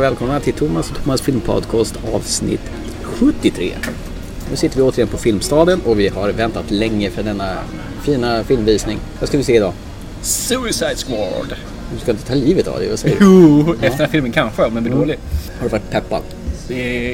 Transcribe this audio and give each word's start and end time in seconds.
Och 0.00 0.04
välkomna 0.04 0.40
till 0.40 0.54
Thomas 0.54 0.90
och 0.90 0.96
Thomas 0.96 1.20
filmpodcast 1.20 1.94
avsnitt 2.12 2.60
73. 3.02 3.72
Nu 4.50 4.56
sitter 4.56 4.76
vi 4.76 4.82
återigen 4.82 5.08
på 5.08 5.18
Filmstaden 5.18 5.80
och 5.80 6.00
vi 6.00 6.08
har 6.08 6.28
väntat 6.28 6.70
länge 6.70 7.10
för 7.10 7.22
denna 7.22 7.58
fina 8.02 8.44
filmvisning. 8.44 8.98
Vad 9.18 9.28
ska 9.28 9.38
vi 9.38 9.44
se 9.44 9.56
idag? 9.56 9.72
Suicide 10.22 10.96
Squad. 10.96 11.54
Du 11.94 12.00
ska 12.00 12.10
inte 12.10 12.26
ta 12.26 12.34
livet 12.34 12.68
av 12.68 12.78
dig, 12.78 12.88
vad 12.88 12.98
säger 12.98 13.18
du? 13.18 13.24
Jo, 13.24 13.72
efter 13.72 13.88
den 13.88 13.98
här 13.98 14.06
filmen 14.06 14.32
kanske, 14.32 14.68
men 14.70 14.82
blir 14.82 14.94
dålig. 14.94 15.18
Har 15.58 15.64
du 15.64 15.68
varit 15.68 15.90
peppad? 15.90 16.22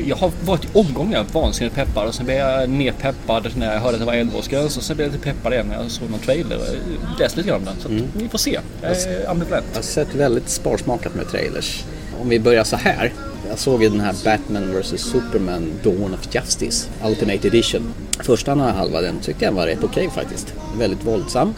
Jag 0.04 0.16
har 0.16 0.30
varit 0.44 0.64
i 0.64 0.68
omgångar 0.72 1.24
vansinnigt 1.32 1.76
peppad 1.76 2.08
och 2.08 2.14
sen 2.14 2.26
blev 2.26 2.38
jag 2.38 2.70
nerpeppad 2.70 3.50
när 3.56 3.72
jag 3.74 3.80
hörde 3.80 3.94
att 3.94 4.00
det 4.00 4.06
var 4.06 4.14
11-årsgräns 4.14 4.76
och 4.76 4.82
sen 4.82 4.96
blev 4.96 5.08
jag 5.08 5.12
lite 5.12 5.24
peppad 5.24 5.52
igen 5.52 5.66
när 5.66 5.82
jag 5.82 5.90
såg 5.90 6.10
någon 6.10 6.20
trailer. 6.20 6.56
Jag 6.56 7.20
läste 7.20 7.36
lite 7.36 7.48
grann 7.48 7.58
om 7.58 7.64
den 7.64 7.74
så 7.80 7.88
att 7.88 8.22
vi 8.22 8.28
får 8.28 8.38
se. 8.38 8.60
Jag 8.82 8.90
är 8.90 9.30
ambivalent. 9.30 9.66
Jag 9.72 9.78
har 9.78 9.82
sett 9.82 10.14
väldigt 10.14 10.48
sparsmakat 10.48 11.14
med 11.14 11.28
trailers. 11.28 11.84
Om 12.20 12.28
vi 12.28 12.40
börjar 12.40 12.64
så 12.64 12.76
här. 12.76 13.12
Jag 13.48 13.58
såg 13.58 13.82
ju 13.82 13.88
den 13.88 14.00
här 14.00 14.14
Batman 14.24 14.80
vs 14.80 15.00
Superman 15.00 15.72
Dawn 15.84 16.14
of 16.14 16.34
Justice 16.34 16.88
Ultimate 17.04 17.48
Edition. 17.48 17.94
Första 18.20 18.54
halva 18.54 19.00
den 19.00 19.20
tyckte 19.20 19.44
jag 19.44 19.52
var 19.52 19.66
rätt 19.66 19.84
okej 19.84 20.10
faktiskt. 20.14 20.54
Väldigt 20.78 21.04
våldsam. 21.06 21.54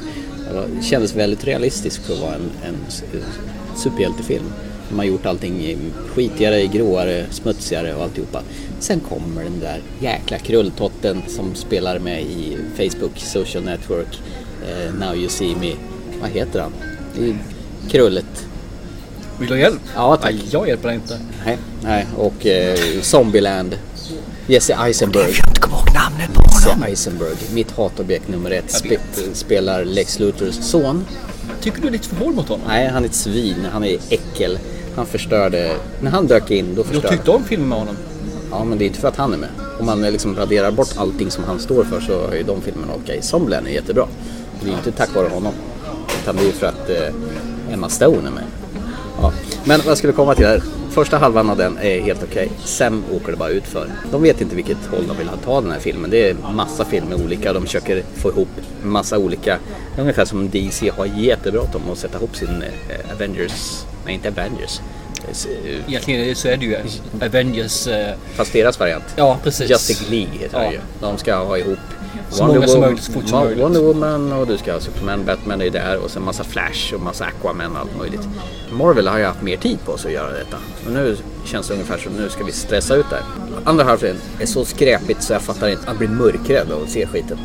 Det 0.77 0.83
kändes 0.85 1.15
väldigt 1.15 1.45
realistisk 1.45 2.03
för 2.03 2.15
att 2.15 2.21
vara 2.21 2.35
en, 2.35 2.51
en 2.67 2.77
superhjältefilm. 3.77 4.53
De 4.89 4.99
har 4.99 5.05
gjort 5.05 5.27
allting 5.27 5.77
skitigare, 6.09 6.67
gråare, 6.67 7.27
smutsigare 7.31 7.95
och 7.95 8.03
alltihopa. 8.03 8.43
Sen 8.81 9.01
kommer 9.01 9.45
den 9.45 9.61
där 9.61 9.81
jäkla 10.01 10.39
krulltotten 10.39 11.23
som 11.29 11.55
spelar 11.55 11.99
med 11.99 12.23
i 12.23 12.57
Facebook 12.77 13.19
Social 13.19 13.65
Network. 13.65 14.21
Eh, 14.69 14.95
Now 14.95 15.17
You 15.17 15.29
See 15.29 15.57
Me. 15.61 15.73
Vad 16.21 16.31
heter 16.31 16.61
han? 16.61 16.73
Krullet. 17.91 18.47
Vill 19.39 19.49
du 19.49 19.55
ha 19.55 19.61
hjälp? 19.61 19.81
Ja, 19.95 20.17
tack. 20.17 20.35
Nej, 20.35 20.45
jag 20.51 20.69
hjälper 20.69 20.89
dig 20.89 20.95
inte. 20.95 21.19
Nej, 21.45 21.59
nej. 21.83 22.07
och 22.17 22.47
eh, 22.47 22.79
Zombieland. 23.03 23.79
Jesse 24.47 24.75
Eisenberg. 24.75 25.23
Jag 25.23 25.49
inte 25.49 25.61
kommer 25.61 25.77
ihåg 25.77 25.95
namnet 25.95 26.35
på 26.35 26.43
Jesse 26.43 26.87
Eisenberg, 26.87 27.37
mitt 27.53 27.71
hatobjekt 27.71 28.29
nummer 28.29 28.51
ett, 28.51 28.65
Jag 28.69 28.71
spe, 28.71 28.99
spelar 29.33 29.85
Lex 29.85 30.19
Luthors 30.19 30.55
son. 30.55 31.05
Tycker 31.61 31.83
du 31.83 31.89
är 31.89 31.93
lite 31.93 32.09
för 32.09 32.25
hård 32.25 32.35
mot 32.35 32.49
honom? 32.49 32.67
Nej, 32.69 32.89
han 32.89 33.05
är 33.05 33.09
ett 33.09 33.15
svin, 33.15 33.67
han 33.73 33.85
är 33.85 33.99
äckel. 34.09 34.59
Han 34.97 35.07
förstörde, 35.07 35.73
när 36.01 36.11
han 36.11 36.27
dök 36.27 36.51
in 36.51 36.75
då 36.75 36.83
Du 36.83 36.89
förstörde 36.89 37.09
tyckte 37.09 37.31
om 37.31 37.45
filmen 37.45 37.69
med 37.69 37.79
honom? 37.79 37.97
Ja, 38.51 38.65
men 38.65 38.79
det 38.79 38.85
är 38.85 38.87
inte 38.87 39.01
för 39.01 39.09
att 39.09 39.17
han 39.17 39.33
är 39.33 39.39
med. 39.39 39.49
Om 39.81 39.87
man 39.87 40.05
eh, 40.05 40.11
liksom 40.11 40.37
raderar 40.37 40.71
bort 40.71 40.93
allting 40.97 41.31
som 41.31 41.45
han 41.45 41.59
står 41.59 41.85
för 41.85 42.01
så 42.01 42.27
är 42.27 42.37
ju 42.37 42.43
de 42.43 42.61
filmerna 42.61 42.93
okej. 43.03 43.23
Zombieland 43.23 43.67
är 43.67 43.71
jättebra. 43.71 44.07
Det 44.61 44.69
är 44.71 44.73
inte 44.73 44.93
tack 44.93 45.15
vare 45.15 45.29
honom. 45.29 45.53
Utan 46.23 46.37
det 46.37 46.43
är 46.43 46.47
ju 46.47 46.53
för 46.53 46.67
att 46.67 46.91
eh, 46.91 47.73
Emma 47.75 47.89
Stone 47.89 48.29
är 48.29 48.33
med. 48.33 48.45
Men 49.69 49.79
vad 49.81 49.87
jag 49.87 49.99
skulle 49.99 50.13
komma 50.13 50.35
till 50.35 50.47
här. 50.47 50.63
Första 50.91 51.19
halvan 51.19 51.51
av 51.51 51.57
den 51.57 51.79
är 51.79 52.01
helt 52.01 52.23
okej. 52.23 52.49
Sen 52.65 53.05
åker 53.17 53.31
det 53.33 53.37
bara 53.39 53.49
ut 53.49 53.65
för. 53.67 53.87
De 54.11 54.23
vet 54.23 54.41
inte 54.41 54.57
vilket 54.57 54.77
håll 54.91 55.07
de 55.09 55.17
vill 55.17 55.29
ta 55.45 55.61
den 55.61 55.71
här 55.71 55.79
filmen. 55.81 56.11
Det 56.11 56.31
är 56.31 56.35
massa 56.55 56.85
filmer 56.85 57.25
olika. 57.25 57.53
De 57.53 57.63
försöker 57.67 58.03
få 58.17 58.29
ihop 58.31 58.49
massa 58.83 59.19
olika. 59.19 59.59
Ungefär 59.99 60.25
som 60.25 60.51
DC 60.51 60.91
har 60.97 61.07
jättebråttom 61.07 61.83
att 61.93 61.99
sätta 61.99 62.19
ihop 62.19 62.37
sin 62.37 62.49
eh, 62.89 63.13
Avengers. 63.15 63.85
Nej, 64.05 64.15
inte 64.15 64.29
Avengers. 64.29 64.81
Eh, 65.29 65.89
Egentligen 65.89 66.37
så 66.37 66.49
är 66.49 66.57
det 66.57 66.65
ju 66.67 66.77
Avengers... 67.27 67.87
eh, 67.87 68.15
Fast 68.35 68.53
deras 68.53 68.81
variant. 68.81 69.05
Ja, 69.17 69.39
precis. 69.43 69.71
Justice 69.71 70.11
League 70.11 70.33
heter 70.39 70.63
Ja. 70.63 70.73
ju. 70.73 70.79
De 71.01 71.19
ska 71.19 71.37
ha 71.37 71.59
ihop 71.59 71.79
Så 72.31 72.47
många 72.47 72.69
som 72.69 72.81
möjligt, 72.81 73.03
så 73.03 73.13
fort 73.13 73.29
som 73.29 73.39
möjligt. 73.45 73.65
Wonder 73.65 73.81
Woman 73.81 74.33
och 74.33 74.47
du 74.47 74.59
ska 74.59 74.73
ha 74.73 74.81
Superman, 74.81 75.25
Batman 75.25 75.63
är 75.63 75.71
där 75.71 75.99
och 76.05 76.11
sen 76.11 76.23
massa 76.23 76.45
Flash 76.45 76.95
och 76.95 77.01
massa 77.03 77.25
Aquaman 77.25 77.73
och 77.73 77.79
allt 77.79 77.99
möjligt. 77.99 78.29
Marvel 78.73 79.09
har 79.09 79.19
ju 79.19 79.25
haft 79.25 79.43
mer 79.43 79.57
tid 79.57 79.79
på 79.85 79.97
sig 79.99 80.09
att 80.09 80.23
göra 80.23 80.33
detta. 80.39 80.57
Men 80.85 80.95
nu 80.95 81.17
känns 81.45 81.69
det 81.69 81.75
ungefär 81.75 81.99
som 81.99 82.13
nu 82.13 82.29
ska 82.29 82.45
vi 82.45 82.53
stressa 82.53 82.95
ut 82.95 83.11
där. 83.11 83.23
Andra 83.65 83.85
halvan 83.85 84.17
är 84.41 84.47
så 84.47 84.65
skräpigt 84.65 85.23
så 85.23 85.33
jag 85.33 85.43
fattar 85.43 85.69
inte. 85.69 85.83
Jag 85.87 85.97
blir 85.97 86.09
mörkrädd 86.09 86.73
av 86.73 86.83
att 86.83 86.91
se 86.91 87.07
skiten. 87.07 87.39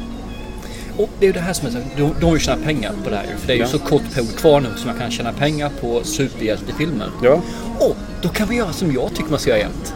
Och 0.97 1.09
det 1.19 1.25
är 1.25 1.27
ju 1.27 1.33
det 1.33 1.39
här 1.39 1.53
som 1.53 1.67
är 1.67 1.71
så, 1.71 1.77
de, 1.97 2.13
de 2.21 2.33
ju 2.33 2.39
tjänat 2.39 2.63
pengar 2.63 2.91
på 3.03 3.09
det 3.09 3.15
här 3.15 3.25
För 3.39 3.47
det 3.47 3.53
är 3.53 3.57
ju 3.57 3.61
Ja. 3.61 3.67
så 3.67 3.79
kort 3.79 4.01
period 4.13 4.35
kvar 4.35 4.59
nu 4.61 4.67
som 4.77 4.87
man 4.87 4.97
kan 4.99 5.11
tjäna 5.11 5.33
pengar 5.33 5.71
på 5.81 6.01
superhjältefilmer. 6.03 7.09
Ja. 7.23 7.41
Och 7.79 7.95
då 8.21 8.29
kan 8.29 8.47
vi 8.47 8.55
göra 8.55 8.73
som 8.73 8.93
jag 8.93 9.09
tycker 9.15 9.29
man 9.29 9.39
ska 9.39 9.49
göra 9.49 9.59
jämt. 9.59 9.93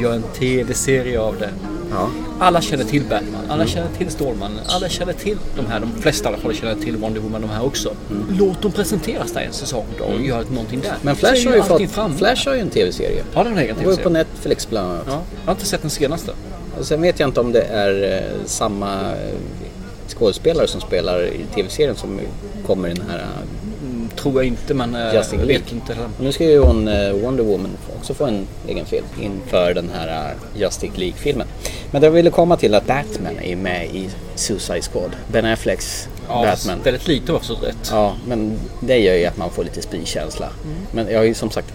Gör 0.00 0.12
en 0.12 0.22
tv-serie 0.22 1.20
av 1.20 1.36
det. 1.38 1.50
Ja. 1.90 2.08
Alla 2.38 2.60
känner 2.60 2.84
till 2.84 3.02
Batman, 3.02 3.37
alla 3.48 3.54
Mm. 3.62 3.68
känner 3.68 3.88
till 3.98 4.10
Stålmannen, 4.10 4.58
alla 4.66 4.88
känner 4.88 5.12
till 5.12 5.38
de 5.56 5.66
här, 5.66 5.80
de 5.80 5.92
flesta 6.02 6.24
i 6.24 6.32
alla 6.32 6.42
fall 6.42 6.54
känner 6.54 6.74
till 6.74 6.96
Wonder 6.96 7.20
Woman 7.20 7.40
de 7.40 7.50
här 7.50 7.64
också. 7.64 7.92
Mm. 8.10 8.26
Låt 8.38 8.62
dem 8.62 8.72
presenteras 8.72 9.32
där 9.32 9.40
en 9.40 9.52
säsong 9.52 9.84
då 9.98 10.04
och 10.04 10.20
göra 10.20 10.42
någonting 10.50 10.80
där. 10.80 10.94
Men 11.02 11.16
Flash 11.16 11.48
har 11.48 11.56
ju 11.56 11.62
fått... 11.62 11.90
framme. 11.90 12.14
Flash 12.16 12.48
har 12.48 12.54
ju 12.54 12.60
en 12.60 12.70
tv-serie. 12.70 13.22
Har 13.34 13.44
den 13.44 13.52
en 13.52 13.58
egen 13.58 13.68
ju 13.76 13.82
på 13.82 13.90
tv-serie? 13.90 14.10
Netflix 14.10 14.68
bland 14.70 14.90
annat. 14.92 15.04
Ja, 15.06 15.22
jag 15.40 15.46
har 15.46 15.52
inte 15.52 15.66
sett 15.66 15.80
den 15.82 15.90
senaste. 15.90 16.32
Och 16.78 16.86
sen 16.86 17.02
vet 17.02 17.20
jag 17.20 17.28
inte 17.28 17.40
om 17.40 17.52
det 17.52 17.62
är 17.62 18.16
eh, 18.16 18.46
samma 18.46 19.00
eh, 19.00 19.34
skådespelare 20.08 20.66
som 20.66 20.80
spelar 20.80 21.26
i 21.26 21.44
tv-serien 21.54 21.96
som 21.96 22.20
kommer 22.66 22.88
i 22.88 22.94
den 22.94 23.04
här. 23.10 23.18
eh, 23.18 23.24
Mm, 23.24 23.67
tror 24.18 24.34
jag 24.34 24.44
inte 24.44 24.74
men 24.74 24.94
eh, 24.94 25.00
jag 25.00 25.24
League. 25.32 25.46
vet 25.46 25.72
inte. 25.72 25.94
heller. 25.94 26.08
Nu 26.20 26.32
ska 26.32 26.44
ju 26.44 26.58
hon 26.58 26.88
eh, 26.88 27.12
Wonder 27.12 27.44
Woman 27.44 27.70
också 27.98 28.14
få 28.14 28.24
en 28.26 28.46
egen 28.68 28.86
film 28.86 29.04
inför 29.22 29.74
den 29.74 29.90
här 29.94 30.08
eh, 30.30 30.60
Justice 30.60 30.92
League-filmen. 30.96 31.46
Men 31.90 32.00
det 32.00 32.06
jag 32.06 32.12
ville 32.12 32.30
komma 32.30 32.56
till 32.56 32.74
att 32.74 32.86
Batman 32.86 33.38
är 33.42 33.56
med 33.56 33.86
i 33.86 34.08
Suicide 34.34 34.82
Squad. 34.82 35.10
Ben 35.32 35.44
Afflecks 35.44 36.08
Ja, 36.28 36.44
Batman. 36.44 36.78
väldigt 36.84 37.08
lite 37.08 37.32
också 37.32 37.54
rätt. 37.54 37.88
Ja, 37.90 38.14
men 38.26 38.58
det 38.80 38.98
gör 38.98 39.14
ju 39.14 39.24
att 39.24 39.36
man 39.36 39.50
får 39.50 39.64
lite 39.64 39.82
spykänsla. 39.82 40.48
Men 40.92 41.08
jag 41.10 41.18
har 41.18 41.24
ju 41.24 41.34
som 41.34 41.50
sagt 41.50 41.72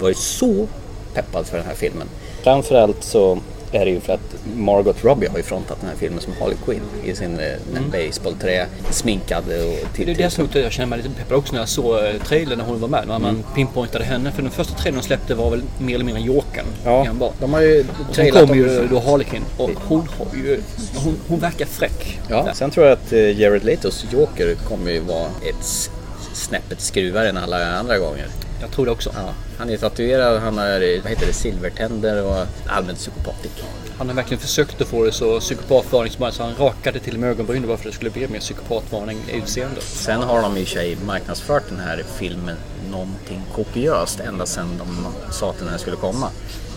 varit 0.00 0.16
så 0.18 0.66
peppad 1.14 1.46
för 1.46 1.56
den 1.56 1.66
här 1.66 1.74
filmen. 1.74 2.06
Framförallt 2.42 3.04
så 3.04 3.38
är 3.72 3.84
det 3.84 3.90
ju 3.90 4.00
för 4.00 4.12
att 4.12 4.34
Margot 4.56 5.04
Robbie 5.04 5.26
har 5.28 5.36
ju 5.36 5.42
frontat 5.42 5.76
den 5.80 5.88
här 5.90 5.96
filmen 5.96 6.20
som 6.20 6.32
Harley 6.40 6.56
Quinn 6.64 6.80
i 7.04 7.14
sin 7.14 7.38
mm. 7.38 7.90
baseballträ, 7.92 8.66
sminkad 8.90 9.44
och 9.44 9.94
till, 9.94 10.06
Det 10.06 10.12
är 10.12 10.16
det 10.16 10.30
som 10.30 10.48
jag 10.52 10.72
kände 10.72 10.86
mig 10.96 10.98
lite 11.02 11.14
peppad 11.14 11.36
också 11.38 11.52
när 11.52 11.60
jag 11.60 11.68
såg 11.68 12.04
eh, 12.04 12.12
trailern 12.26 12.58
när 12.58 12.64
hon 12.64 12.80
var 12.80 12.88
med. 12.88 13.08
När 13.08 13.18
man 13.18 13.30
Mm. 13.32 13.42
pinpointade 13.54 14.04
henne. 14.04 14.32
För 14.32 14.42
den 14.42 14.50
första 14.50 14.74
trailern 14.74 15.00
de 15.00 15.06
släppte 15.06 15.34
var 15.34 15.50
väl 15.50 15.62
mer 15.78 15.94
eller 15.94 16.04
mindre 16.04 16.22
Jokern. 16.22 16.64
Ja, 16.84 17.06
de 17.40 17.52
har 17.52 17.60
ju 17.60 17.84
trailat 18.12 18.40
kom 18.40 18.50
om- 18.50 18.56
ju 18.58 18.88
då 18.90 19.00
Harlequin 19.00 19.42
och 19.56 19.70
hon 19.88 20.08
har 20.18 20.26
ju... 20.36 20.60
Hon, 20.94 21.16
hon 21.28 21.38
verkar 21.38 21.66
fräck. 21.66 22.20
Ja, 22.28 22.48
sen 22.54 22.70
tror 22.70 22.86
jag 22.86 22.92
att 22.92 23.12
eh, 23.12 23.40
Jared 23.40 23.64
Letos 23.64 24.06
Joker 24.12 24.54
kommer 24.54 24.90
ju 24.90 25.00
vara 25.00 25.26
ett 25.26 25.90
snäppet 26.34 26.80
skruvare 26.80 27.28
än 27.28 27.36
alla 27.36 27.74
andra 27.76 27.98
gånger. 27.98 28.26
Jag 28.62 28.70
tror 28.70 28.86
det 28.86 28.92
också. 28.92 29.10
Ja, 29.14 29.34
han 29.58 29.70
är 29.70 29.76
tatuerad, 29.76 30.40
han 30.40 30.58
har 30.58 31.00
vad 31.02 31.10
heter 31.10 31.26
det, 31.26 31.32
silvertänder 31.32 32.24
och 32.24 32.46
allmänt 32.66 32.98
psykopatisk. 32.98 33.54
Han 33.98 34.08
har 34.08 34.16
verkligen 34.16 34.40
försökt 34.40 34.80
att 34.80 34.88
få 34.88 35.04
det 35.04 35.12
så 35.12 35.40
psykopatvarning 35.40 36.12
som 36.12 36.20
bara 36.20 36.32
så 36.32 36.42
han 36.42 36.54
rakade 36.56 36.98
till 36.98 37.14
och 37.14 37.20
med 37.20 37.30
ögonbrynen 37.30 37.68
bara 37.68 37.76
för 37.76 37.84
att 37.84 37.92
det 37.92 37.96
skulle 37.96 38.10
bli 38.10 38.28
mer 38.28 38.40
psykopatvarning 38.40 39.18
i 39.28 39.36
utseendet. 39.36 39.82
Sen 39.82 40.22
har 40.22 40.42
de 40.42 40.56
i 40.56 40.66
sig 40.66 40.96
marknadsfört 41.06 41.62
den 41.68 41.80
här 41.80 42.04
filmen 42.18 42.56
någonting 42.90 43.42
kopiöst 43.54 44.20
ända 44.20 44.46
sedan 44.46 44.68
de 44.78 45.06
sa 45.32 45.50
att 45.50 45.58
den 45.58 45.68
här 45.68 45.78
skulle 45.78 45.96
komma. 45.96 46.28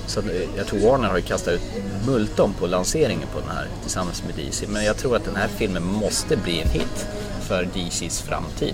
Så 0.07 0.19
eh, 0.19 0.25
jag 0.57 0.67
tror 0.67 0.79
Warner 0.79 1.07
har 1.07 1.17
ju 1.17 1.23
kastat 1.23 1.53
ut 1.53 1.61
multum 2.05 2.53
på 2.53 2.67
lanseringen 2.67 3.27
på 3.33 3.39
den 3.39 3.49
här 3.49 3.67
tillsammans 3.81 4.23
med 4.23 4.45
DC. 4.45 4.67
Men 4.67 4.85
jag 4.85 4.97
tror 4.97 5.15
att 5.15 5.25
den 5.25 5.35
här 5.35 5.47
filmen 5.47 5.83
måste 5.83 6.37
bli 6.37 6.61
en 6.61 6.69
hit 6.69 7.07
för 7.41 7.63
DCs 7.63 8.21
framtid. 8.21 8.73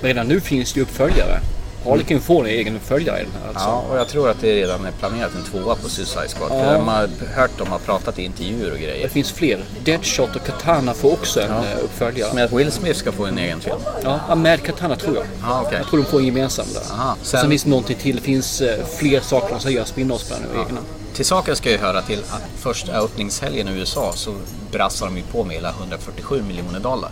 Men 0.00 0.08
redan 0.08 0.28
nu 0.28 0.40
finns 0.40 0.72
det 0.72 0.80
ju 0.80 0.82
uppföljare. 0.82 1.40
Harlequin 1.84 2.20
får 2.20 2.40
en 2.44 2.50
egen 2.50 2.76
uppföljare 2.76 3.20
i 3.20 3.22
den 3.24 3.32
här 3.42 3.48
alltså. 3.48 3.68
Ja, 3.68 3.84
och 3.90 3.98
jag 3.98 4.08
tror 4.08 4.30
att 4.30 4.40
det 4.40 4.54
redan 4.54 4.84
är 4.86 4.90
planerat 4.90 5.30
en 5.34 5.42
tvåa 5.44 5.74
på 5.74 5.88
Suicide 5.88 6.28
Squad. 6.28 6.50
Ja. 6.52 6.64
För 6.64 6.72
de 6.74 6.88
har 6.88 7.08
hört 7.34 7.50
de 7.58 7.68
har 7.68 7.78
pratat 7.78 8.18
i 8.18 8.22
intervjuer 8.24 8.70
och 8.72 8.78
Det 8.78 8.84
grejer. 8.84 9.08
finns 9.08 9.32
fler. 9.32 9.64
Deadshot 9.84 10.36
och 10.36 10.44
Katana 10.46 10.94
får 10.94 11.12
också 11.12 11.40
en 11.40 11.50
eh, 11.50 11.78
uppföljare. 11.84 12.30
Men 12.34 12.44
att 12.44 12.52
Will 12.52 12.72
Smith 12.72 12.98
ska 12.98 13.12
få 13.12 13.26
en 13.26 13.38
egen 13.38 13.60
film. 13.60 13.76
Ja, 14.04 14.34
med 14.34 14.62
Katana 14.62 14.96
tror 14.96 15.16
jag. 15.16 15.24
Ja, 15.42 15.62
okej. 15.66 15.78
Jag 15.78 15.86
tror 15.90 15.98
de 16.02 16.04
får 16.10 16.18
en 16.18 16.24
gemensam 16.26 16.66
där. 16.74 16.82
Aha, 16.94 17.16
Sen, 17.22 17.40
sen- 17.40 17.50
finns 17.50 17.62
det 17.64 17.70
någonting 17.70 17.96
till. 17.96 18.16
Det 18.16 18.22
finns 18.22 18.60
eh, 18.60 18.84
fler 18.98 19.20
saker 19.20 19.48
de 19.54 19.60
ska 19.60 19.70
göra 19.70 19.84
spin-offs 19.84 20.28
på 20.28 20.34
den 20.34 20.42
nu, 20.54 20.60
egna. 20.68 20.80
Till 21.14 21.24
saken 21.26 21.56
ska 21.56 21.70
ju 21.70 21.78
höra 21.78 22.02
till 22.02 22.18
att 22.18 22.42
första 22.60 22.92
öppningshelgen 22.92 23.68
i 23.68 23.72
USA 23.72 24.12
så 24.14 24.34
brassar 24.72 25.06
de 25.06 25.16
ju 25.16 25.22
på 25.22 25.44
med 25.44 25.56
hela 25.56 25.70
147 25.70 26.42
miljoner 26.48 26.80
dollar. 26.80 27.10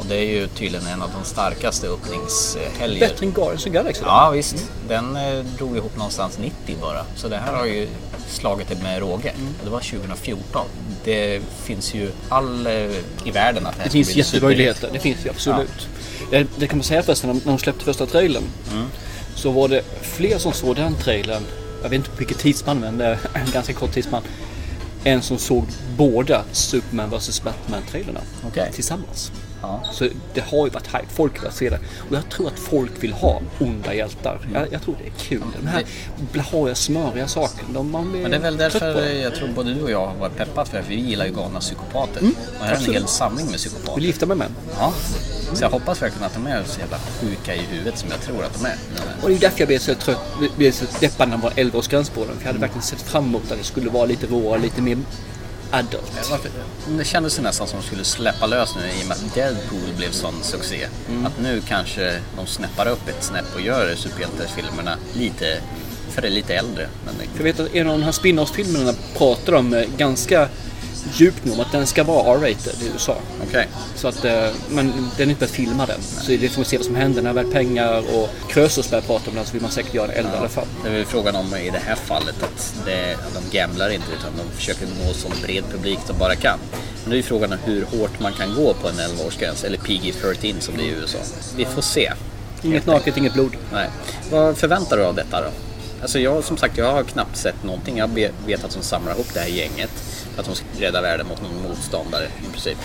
Och 0.00 0.06
det 0.06 0.16
är 0.16 0.24
ju 0.24 0.46
tydligen 0.46 0.86
en 0.86 1.02
av 1.02 1.10
de 1.18 1.24
starkaste 1.24 1.86
öppningshelger. 1.88 3.00
Bättre 3.00 3.26
än 3.26 3.32
Guardians 3.32 3.66
of 3.66 3.72
Galaxy. 3.72 4.02
då? 4.02 4.08
Ja 4.08 4.30
visst, 4.30 4.56
den 4.88 5.16
eh, 5.16 5.44
drog 5.58 5.76
ihop 5.76 5.96
någonstans 5.96 6.38
90 6.38 6.76
bara. 6.80 7.04
Så 7.16 7.28
det 7.28 7.36
här 7.36 7.52
har 7.54 7.66
ju 7.66 7.88
slagit 8.28 8.68
det 8.68 8.82
med 8.82 8.98
råge. 9.00 9.28
Mm. 9.30 9.54
Och 9.58 9.64
det 9.64 9.70
var 9.70 9.80
2014. 9.80 10.66
Det 11.04 11.40
finns 11.64 11.94
ju 11.94 12.10
all 12.28 12.66
eh, 12.66 12.72
i 13.24 13.30
världen 13.32 13.66
att 13.66 13.72
det 13.76 13.78
här 13.82 13.84
Det 13.84 13.90
finns 13.90 14.16
jättemöjligheter. 14.16 14.90
Det 14.92 14.98
finns 14.98 15.26
ju 15.26 15.30
absolut. 15.30 15.88
Det, 16.30 16.46
det 16.56 16.66
kan 16.66 16.78
man 16.78 16.84
säga 16.84 17.02
förresten, 17.02 17.30
när 17.44 17.52
de 17.52 17.58
släppte 17.58 17.84
första 17.84 18.06
trailern 18.06 18.44
Mm. 18.72 18.86
så 19.34 19.50
var 19.50 19.68
det 19.68 19.82
fler 20.02 20.38
som 20.38 20.52
såg 20.52 20.76
den 20.76 20.94
trailern, 20.94 21.42
jag 21.82 21.88
vet 21.88 21.96
inte 21.96 22.10
på 22.10 22.16
vilket 22.16 22.38
tidsspann 22.38 22.80
men 22.80 22.98
det 22.98 23.04
är 23.04 23.18
en 23.34 23.50
ganska 23.52 23.72
kort 23.72 23.92
tidsspann, 23.92 24.22
än 25.04 25.22
som 25.22 25.38
såg 25.38 25.64
båda 25.96 26.44
Superman 26.52 27.10
vs 27.10 27.42
Batman-trailerna 27.42 28.20
Okej. 28.48 28.70
tillsammans. 28.74 29.32
Ja. 29.62 29.80
Så 29.92 30.08
det 30.34 30.40
har 30.40 30.66
ju 30.66 30.70
varit 30.70 30.86
hype. 30.86 31.06
Folk 31.08 31.44
vill 31.44 31.50
se 31.52 31.70
det. 31.70 31.78
Och 32.10 32.16
jag 32.16 32.28
tror 32.28 32.46
att 32.46 32.58
folk 32.58 32.92
vill 33.00 33.12
ha 33.12 33.40
onda 33.58 33.94
hjältar. 33.94 34.38
Jag, 34.54 34.72
jag 34.72 34.82
tror 34.82 34.96
det 35.02 35.06
är 35.06 35.12
kul. 35.28 35.42
Den 35.58 35.68
här 35.68 35.84
blahariga, 36.32 36.74
smöriga 36.74 37.28
saken. 37.28 37.64
De, 37.74 37.90
man 37.90 38.10
blir 38.12 38.22
Men 38.22 38.30
det 38.30 38.36
är 38.36 38.40
väl 38.40 38.56
därför 38.56 39.06
jag 39.14 39.34
tror 39.34 39.48
både 39.48 39.74
du 39.74 39.82
och 39.82 39.90
jag 39.90 40.06
har 40.06 40.14
varit 40.14 40.36
peppad 40.36 40.68
för 40.68 40.82
vi 40.88 40.94
gillar 40.94 41.26
ju 41.26 41.32
galna 41.32 41.60
psykopater. 41.60 42.22
och 42.58 42.64
här 42.64 42.74
är 42.74 42.88
en 42.88 42.92
hel 42.94 43.06
samling 43.06 43.44
med 43.44 43.52
Vill 43.52 43.58
psykopater. 43.58 44.00
gifta 44.00 44.26
mig 44.26 44.36
med. 44.36 44.48
Ja. 44.78 44.92
Så 45.54 45.64
jag 45.64 45.70
hoppas 45.70 46.02
verkligen 46.02 46.26
att 46.26 46.34
de 46.34 46.46
är 46.46 46.64
så 46.64 46.80
jävla 46.80 46.98
sjuka 46.98 47.54
i 47.54 47.58
huvudet 47.58 47.98
som 47.98 48.10
jag 48.10 48.20
tror 48.20 48.44
att 48.44 48.54
de 48.60 48.66
är. 48.66 48.74
Och 49.22 49.28
det 49.28 49.34
är 49.34 49.38
därför 49.38 49.58
jag 49.58 49.68
blev 49.68 49.78
så 49.78 49.94
trött, 49.94 50.18
blev 50.56 50.72
så 50.72 50.84
deppad 51.00 51.28
när 51.28 51.36
det 51.36 51.42
var 51.42 51.50
11-årsgräns 51.50 52.10
på 52.10 52.20
den. 52.24 52.34
För 52.36 52.40
jag 52.42 52.46
hade 52.46 52.58
verkligen 52.58 52.82
sett 52.82 53.02
fram 53.02 53.24
emot 53.24 53.52
att 53.52 53.58
det 53.58 53.64
skulle 53.64 53.90
vara 53.90 54.04
lite 54.06 54.26
råare, 54.26 54.60
lite 54.60 54.82
mer 54.82 54.98
adult. 55.70 56.30
Varför- 56.30 56.50
Det 56.98 57.04
kändes 57.04 57.38
ju 57.38 57.42
nästan 57.42 57.66
som 57.66 57.78
att 57.78 57.84
de 57.84 57.86
skulle 57.86 58.04
släppa 58.04 58.46
lös 58.46 58.74
nu 58.76 58.82
i 59.00 59.02
och 59.04 59.08
med 59.08 59.16
att 59.16 59.34
Deadpool 59.34 59.92
blev 59.96 60.10
sån 60.10 60.34
succé. 60.42 60.86
Att 61.26 61.40
nu 61.42 61.62
kanske 61.68 62.20
de 62.36 62.46
snäppar 62.46 62.86
upp 62.88 63.08
ett 63.08 63.24
snäpp 63.24 63.54
och 63.54 63.60
gör 63.60 63.94
superhjältefilmerna 63.96 64.96
lite, 65.14 65.60
för 66.10 66.22
det 66.22 66.30
lite 66.30 66.54
äldre. 66.54 66.88
Men 67.06 67.14
jag 67.36 67.44
vet 67.44 67.60
att 67.60 67.74
en 67.74 67.86
av 67.90 67.98
de 67.98 68.04
här 68.04 68.12
spin-off-filmerna 68.12 68.92
pratar 69.18 69.52
de 69.52 69.74
eh, 69.74 69.84
ganska 69.96 70.48
djupt 71.12 71.44
nu 71.44 71.52
om 71.52 71.60
att 71.60 71.72
den 71.72 71.86
ska 71.86 72.04
vara 72.04 72.34
R-rated 72.36 72.74
i 72.82 72.90
USA. 72.92 73.16
Okej. 73.48 73.68
Så 73.94 74.08
att, 74.08 74.24
eh, 74.24 74.48
men 74.68 74.92
den 75.16 75.28
är 75.28 75.30
inte 75.30 75.40
börjat 75.40 75.50
filma 75.50 75.86
den. 75.86 76.02
Så 76.02 76.30
det 76.30 76.48
får 76.48 76.62
vi 76.62 76.68
se 76.68 76.76
vad 76.76 76.86
som 76.86 76.94
händer 76.94 77.22
när 77.22 77.34
det 77.34 77.40
är 77.40 77.44
väl 77.44 77.52
pengar 77.52 78.16
och 78.16 78.28
Krösus 78.48 78.90
börjar 78.90 79.02
prata 79.02 79.30
om 79.30 79.36
den 79.36 79.46
så 79.46 79.52
vill 79.52 79.62
man 79.62 79.70
säkert 79.70 79.94
göra 79.94 80.06
den 80.06 80.16
äldre 80.16 80.34
i 80.34 80.38
alla 80.38 80.48
fall. 80.48 80.66
Det 80.82 80.88
är 80.88 80.92
väl 80.92 81.04
frågan 81.04 81.36
om 81.36 81.56
i 81.56 81.70
det 81.70 81.82
här 81.86 81.94
fallet 81.94 82.42
att 82.42 82.74
det, 82.84 83.16
de 83.34 83.58
gamblar 83.58 83.90
inte 83.90 84.06
utan 84.18 84.30
de 84.36 84.56
försöker 84.56 84.86
nå 84.86 85.12
så 85.12 85.28
bred 85.42 85.64
publik 85.72 85.98
de 86.06 86.18
bara 86.18 86.34
kan. 86.34 86.58
Men 87.02 87.10
det 87.10 87.18
är 87.18 87.22
frågan 87.22 87.52
om 87.52 87.58
hur 87.64 87.84
hårt 87.84 88.20
man 88.20 88.32
kan 88.32 88.54
gå 88.54 88.74
på 88.74 88.88
en 88.88 88.94
11-årsgräns, 88.94 89.66
eller 89.66 89.78
PG-13 89.78 90.60
som 90.60 90.76
det 90.76 90.82
är 90.82 90.86
i 90.86 90.90
USA. 90.90 91.18
Vi 91.56 91.64
får 91.64 91.82
se. 91.82 92.12
Inget 92.62 92.86
naket, 92.86 93.16
inget 93.16 93.32
blod. 93.32 93.56
Nej. 93.72 93.88
Vad 94.30 94.58
förväntar 94.58 94.96
du 94.96 95.04
av 95.04 95.14
detta 95.14 95.40
då? 95.40 95.50
Alltså 96.02 96.18
jag 96.18 96.44
som 96.44 96.56
sagt, 96.56 96.78
jag 96.78 96.92
har 96.92 97.02
knappt 97.02 97.36
sett 97.36 97.64
någonting. 97.64 97.98
Jag 97.98 98.10
vet 98.46 98.64
att 98.64 98.70
de 98.70 98.82
samlar 98.82 99.12
ihop 99.12 99.34
det 99.34 99.40
här 99.40 99.48
gänget. 99.48 99.90
Att 100.36 100.46
de 100.46 100.54
ska 100.54 100.64
rädda 100.78 101.00
världen 101.00 101.26
mot 101.26 101.42
någon 101.42 101.62
motståndare 101.68 102.24
i 102.24 102.52
princip. 102.52 102.78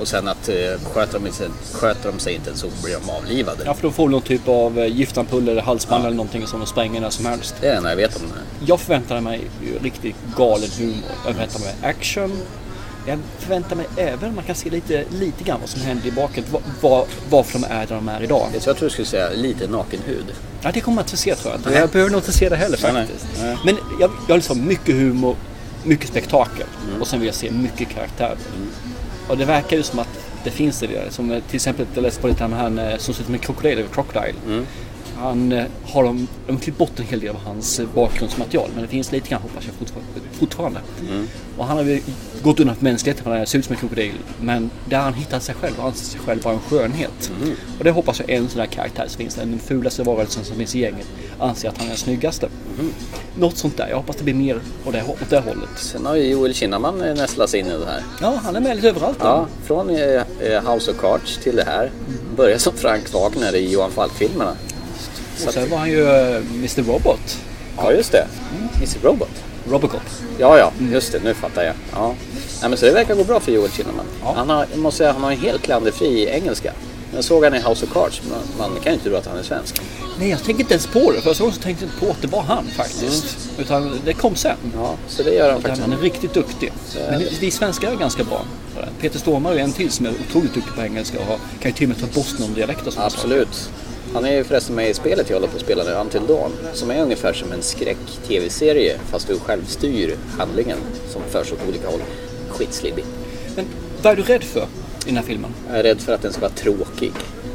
Och 0.00 0.08
sen 0.08 0.28
att 0.28 0.48
eh, 0.48 0.54
sköter, 0.92 1.18
de 1.18 1.26
inte, 1.26 1.48
sköter 1.72 2.12
de 2.12 2.18
sig 2.18 2.34
inte 2.34 2.56
så 2.56 2.66
blir 2.84 2.94
de 3.04 3.10
avlivade. 3.10 3.62
Ja, 3.64 3.74
för 3.74 3.82
då 3.82 3.90
får 3.90 4.06
vi 4.06 4.12
någon 4.12 4.22
typ 4.22 4.48
av 4.48 4.78
eh, 4.78 4.86
giftampull 4.86 5.48
eller 5.48 5.62
halsband 5.62 6.06
eller 6.06 6.16
någonting 6.16 6.46
som 6.46 6.60
de 6.60 6.66
spränger 6.66 7.00
när 7.00 7.10
som 7.10 7.26
helst. 7.26 7.54
Det 7.60 7.66
är 7.66 7.70
det 7.70 7.76
enda 7.76 7.90
jag 7.90 7.96
vet 7.96 8.16
om 8.16 8.22
det. 8.22 8.66
Jag 8.66 8.80
förväntade 8.80 9.20
mig 9.20 9.50
riktigt 9.82 10.16
galen 10.36 10.68
humor. 10.78 10.94
Jag 11.24 11.34
förväntade 11.34 11.64
mig 11.64 11.74
action. 11.82 12.38
Jag 13.06 13.18
förväntar 13.38 13.76
mig 13.76 13.86
även, 13.96 14.34
man 14.34 14.44
kan 14.44 14.54
se 14.54 14.70
lite, 14.70 15.04
lite 15.10 15.44
grann 15.44 15.60
vad 15.60 15.68
som 15.68 15.80
händer 15.80 16.08
i 16.08 16.12
baket. 16.12 16.44
Var, 16.52 16.62
var, 16.80 17.06
varför 17.30 17.58
de 17.58 17.64
är 17.64 17.86
där 17.86 17.94
de 17.94 18.08
är 18.08 18.22
idag. 18.22 18.48
Jag 18.52 18.62
tror 18.62 18.76
du 18.78 18.90
skulle 18.90 19.06
säga 19.06 19.30
lite 19.30 19.68
naken 19.68 20.00
hud. 20.06 20.24
Ja, 20.60 20.70
det 20.72 20.80
kommer 20.80 20.94
man 20.94 21.02
inte 21.02 21.10
få 21.10 21.16
se 21.16 21.34
tror 21.34 21.54
jag. 21.64 21.74
Jag 21.82 21.90
behöver 21.90 22.10
nog 22.10 22.18
inte 22.18 22.32
se 22.32 22.48
det 22.48 22.56
heller 22.56 22.78
Nej, 22.82 22.92
nej. 22.92 23.06
faktiskt. 23.06 23.26
Nej. 23.42 23.56
Men 23.64 23.76
jag, 24.00 24.10
jag 24.28 24.34
vill 24.34 24.44
ha 24.48 24.54
mycket 24.54 24.94
humor, 24.94 25.36
mycket 25.84 26.08
spektakel 26.08 26.66
Mm. 26.88 27.00
och 27.00 27.06
sen 27.08 27.20
vill 27.20 27.26
jag 27.26 27.34
se 27.34 27.50
mycket 27.50 27.88
karaktär. 27.88 28.36
Och 29.28 29.36
det 29.38 29.44
verkar 29.44 29.76
ju 29.76 29.82
som 29.82 29.98
att 29.98 30.08
det 30.44 30.50
finns 30.50 30.80
det 30.80 30.86
där. 30.86 31.06
Som 31.10 31.30
eh, 31.30 31.40
till 31.48 31.56
exempel, 31.56 31.86
jag 31.94 32.02
läste 32.02 32.20
på 32.20 32.28
lite 32.28 32.44
om 32.44 32.52
han 32.52 32.80
som 32.98 33.14
ser 33.14 33.20
ut 33.20 33.26
som 33.26 33.34
en 33.34 33.40
krokodil, 33.40 33.78
eller 33.78 33.88
crocodile. 33.88 34.34
Mm. 34.46 34.66
Han 35.20 35.52
eh, 35.52 35.64
har 35.84 36.04
de, 36.04 36.28
de 36.46 36.58
klippt 36.58 36.78
bort 36.78 36.98
en 36.98 37.04
hel 37.04 37.20
del 37.20 37.30
av 37.30 37.40
hans 37.44 37.80
eh, 37.80 37.88
bakgrundsmaterial 37.94 38.70
men 38.74 38.82
det 38.82 38.88
finns 38.88 39.12
lite 39.12 39.28
grann 39.28 39.42
hoppas 39.42 39.64
jag 39.66 39.74
fortfarande. 39.74 40.10
fortfarande. 40.32 40.80
Mm. 41.10 41.28
Och 41.58 41.66
han 41.66 41.76
har 41.76 41.84
ju 41.84 42.02
gått 42.42 42.60
undan 42.60 42.76
för 42.76 42.84
mänskligheten 42.84 43.24
för 43.24 43.36
han 43.36 43.46
ser 43.46 43.58
ut 43.58 43.64
som 43.64 43.72
en 43.72 43.80
krokodil. 43.80 44.12
Men 44.40 44.70
där 44.84 44.98
han 44.98 45.14
hittat 45.14 45.42
sig 45.42 45.54
själv 45.54 45.74
och 45.78 45.84
anser 45.84 46.04
sig 46.04 46.20
själv 46.20 46.42
vara 46.42 46.54
en 46.54 46.60
skönhet. 46.60 47.30
Mm. 47.42 47.54
Och 47.78 47.84
det 47.84 47.90
hoppas 47.90 48.20
jag 48.20 48.30
är 48.30 48.36
en 48.36 48.48
sån 48.48 48.58
där 48.58 48.66
karaktär 48.66 49.04
som 49.08 49.18
finns 49.18 49.34
där. 49.34 49.44
Den 49.44 49.58
fulaste 49.58 50.02
varelsen 50.02 50.44
som 50.44 50.56
finns 50.56 50.74
i 50.74 50.80
gänget 50.80 51.06
anser 51.38 51.68
att 51.68 51.76
han 51.78 51.86
är 51.86 51.88
den 51.88 51.98
snyggaste. 51.98 52.48
Mm. 52.78 52.92
Något 53.38 53.56
sånt 53.56 53.76
där. 53.76 53.88
Jag 53.88 53.96
hoppas 53.96 54.16
det 54.16 54.24
blir 54.24 54.34
mer 54.34 54.60
åt 54.86 54.92
det, 54.92 55.02
åt 55.02 55.30
det 55.30 55.40
hållet. 55.40 55.70
Sen 55.76 56.06
har 56.06 56.16
ju 56.16 56.30
Joel 56.30 56.54
Kinnaman 56.54 57.02
eh, 57.02 57.14
nästlat 57.14 57.50
sig 57.50 57.60
in 57.60 57.66
i 57.66 57.70
det 57.70 57.86
här. 57.86 58.02
Ja, 58.20 58.40
han 58.44 58.56
är 58.56 58.60
med 58.60 58.76
lite 58.76 58.88
överallt. 58.88 59.18
Ja, 59.20 59.46
från 59.64 59.88
House 60.66 60.90
of 60.90 61.00
Cards 61.00 61.38
till 61.42 61.56
det 61.56 61.64
här. 61.64 61.90
Började 62.36 62.60
som 62.60 62.72
Frank 62.72 63.12
Wagner 63.12 63.54
i 63.54 63.72
Johan 63.72 63.90
Falk-filmerna. 63.90 64.56
Och 65.46 65.52
sen 65.52 65.70
var 65.70 65.78
han 65.78 65.90
ju 65.90 66.08
eh, 66.08 66.36
Mr 66.36 66.82
Robot. 66.82 67.38
Ja, 67.76 67.92
just 67.92 68.12
det. 68.12 68.26
Mr 68.76 68.98
Robot. 69.02 69.30
Robocop. 69.70 70.02
Ja, 70.38 70.58
ja, 70.58 70.72
just 70.92 71.12
det. 71.12 71.20
Nu 71.24 71.34
fattar 71.34 71.62
jag. 71.62 71.74
Ja. 71.92 72.14
Nej, 72.60 72.68
men 72.68 72.78
så 72.78 72.86
det 72.86 72.92
verkar 72.92 73.14
gå 73.14 73.24
bra 73.24 73.40
för 73.40 73.52
Joel 73.52 73.70
Kinnaman. 73.70 74.06
Ja. 74.22 74.32
Han 74.36 74.50
har, 74.50 74.66
jag 74.70 74.78
måste 74.78 74.98
säga, 74.98 75.12
han 75.12 75.22
har 75.22 75.30
en 75.32 75.38
helt 75.38 75.62
klanderfri 75.62 76.28
engelska. 76.28 76.72
Jag 77.14 77.24
såg 77.24 77.44
han 77.44 77.54
i 77.54 77.58
House 77.58 77.86
of 77.86 77.92
Cards. 77.92 78.22
Man, 78.30 78.68
man 78.70 78.80
kan 78.82 78.92
ju 78.92 78.94
inte 78.94 79.08
tro 79.08 79.16
att 79.16 79.26
han 79.26 79.38
är 79.38 79.42
svensk. 79.42 79.80
Nej, 80.18 80.30
jag 80.30 80.44
tänker 80.44 80.60
inte 80.60 80.74
ens 80.74 80.86
på 80.86 81.12
det. 81.12 81.20
Första 81.20 81.44
gången 81.44 81.54
så 81.56 81.62
tänkte 81.62 81.84
jag 81.84 81.92
inte 81.92 82.06
på 82.06 82.10
att 82.10 82.22
det 82.22 82.28
var 82.28 82.42
han 82.42 82.64
faktiskt. 82.76 83.36
Utan 83.58 84.00
det 84.04 84.12
kom 84.12 84.34
sen. 84.36 84.56
Ja, 84.74 84.94
så 85.08 85.22
det 85.22 85.34
gör 85.34 85.52
han 85.52 85.62
faktiskt. 85.62 85.82
han 85.82 85.92
är 85.92 85.96
riktigt 85.96 86.34
duktig. 86.34 86.72
Men 87.10 87.22
vi 87.40 87.50
svenskar 87.50 87.92
är 87.92 87.96
ganska 87.96 88.24
bra. 88.24 88.44
Peter 89.00 89.18
Stormare 89.18 89.54
är 89.60 89.64
en 89.64 89.72
till 89.72 89.90
som 89.90 90.06
är 90.06 90.10
otroligt 90.28 90.54
duktig 90.54 90.74
på 90.74 90.82
engelska 90.82 91.18
och 91.20 91.40
kan 91.60 91.70
ju 91.70 91.72
till 91.72 91.90
och 91.90 91.98
med 92.00 92.12
ta 92.12 92.20
Boston-dialekt 92.20 92.86
och 92.86 92.92
sådana 92.92 93.06
Absolut. 93.06 93.70
Han 94.14 94.24
är 94.24 94.32
ju 94.32 94.44
förresten 94.44 94.76
med 94.76 94.90
i 94.90 94.94
spelet 94.94 95.30
jag 95.30 95.36
håller 95.36 95.48
på 95.48 95.56
att 95.56 95.62
spela 95.62 95.84
nu, 95.84 95.90
Until 95.90 96.26
Dawn. 96.26 96.52
Som 96.72 96.90
är 96.90 97.02
ungefär 97.02 97.32
som 97.32 97.52
en 97.52 97.62
skräck-tv-serie 97.62 98.98
fast 99.10 99.28
du 99.28 99.38
själv 99.38 99.64
styr 99.64 100.16
handlingen 100.38 100.78
som 101.08 101.22
förs 101.22 101.52
åt 101.52 101.68
olika 101.68 101.88
håll. 101.88 102.00
Skitslibbig. 102.48 103.04
Men 103.56 103.66
vad 104.02 104.12
är 104.12 104.16
du 104.16 104.22
rädd 104.22 104.44
för 104.44 104.62
i 104.62 105.06
den 105.06 105.16
här 105.16 105.22
filmen? 105.22 105.50
Jag 105.68 105.78
är 105.78 105.82
rädd 105.82 106.00
för 106.00 106.12
att 106.12 106.22
den 106.22 106.32
ska 106.32 106.40
vara 106.40 106.52
tråkig. 106.52 107.12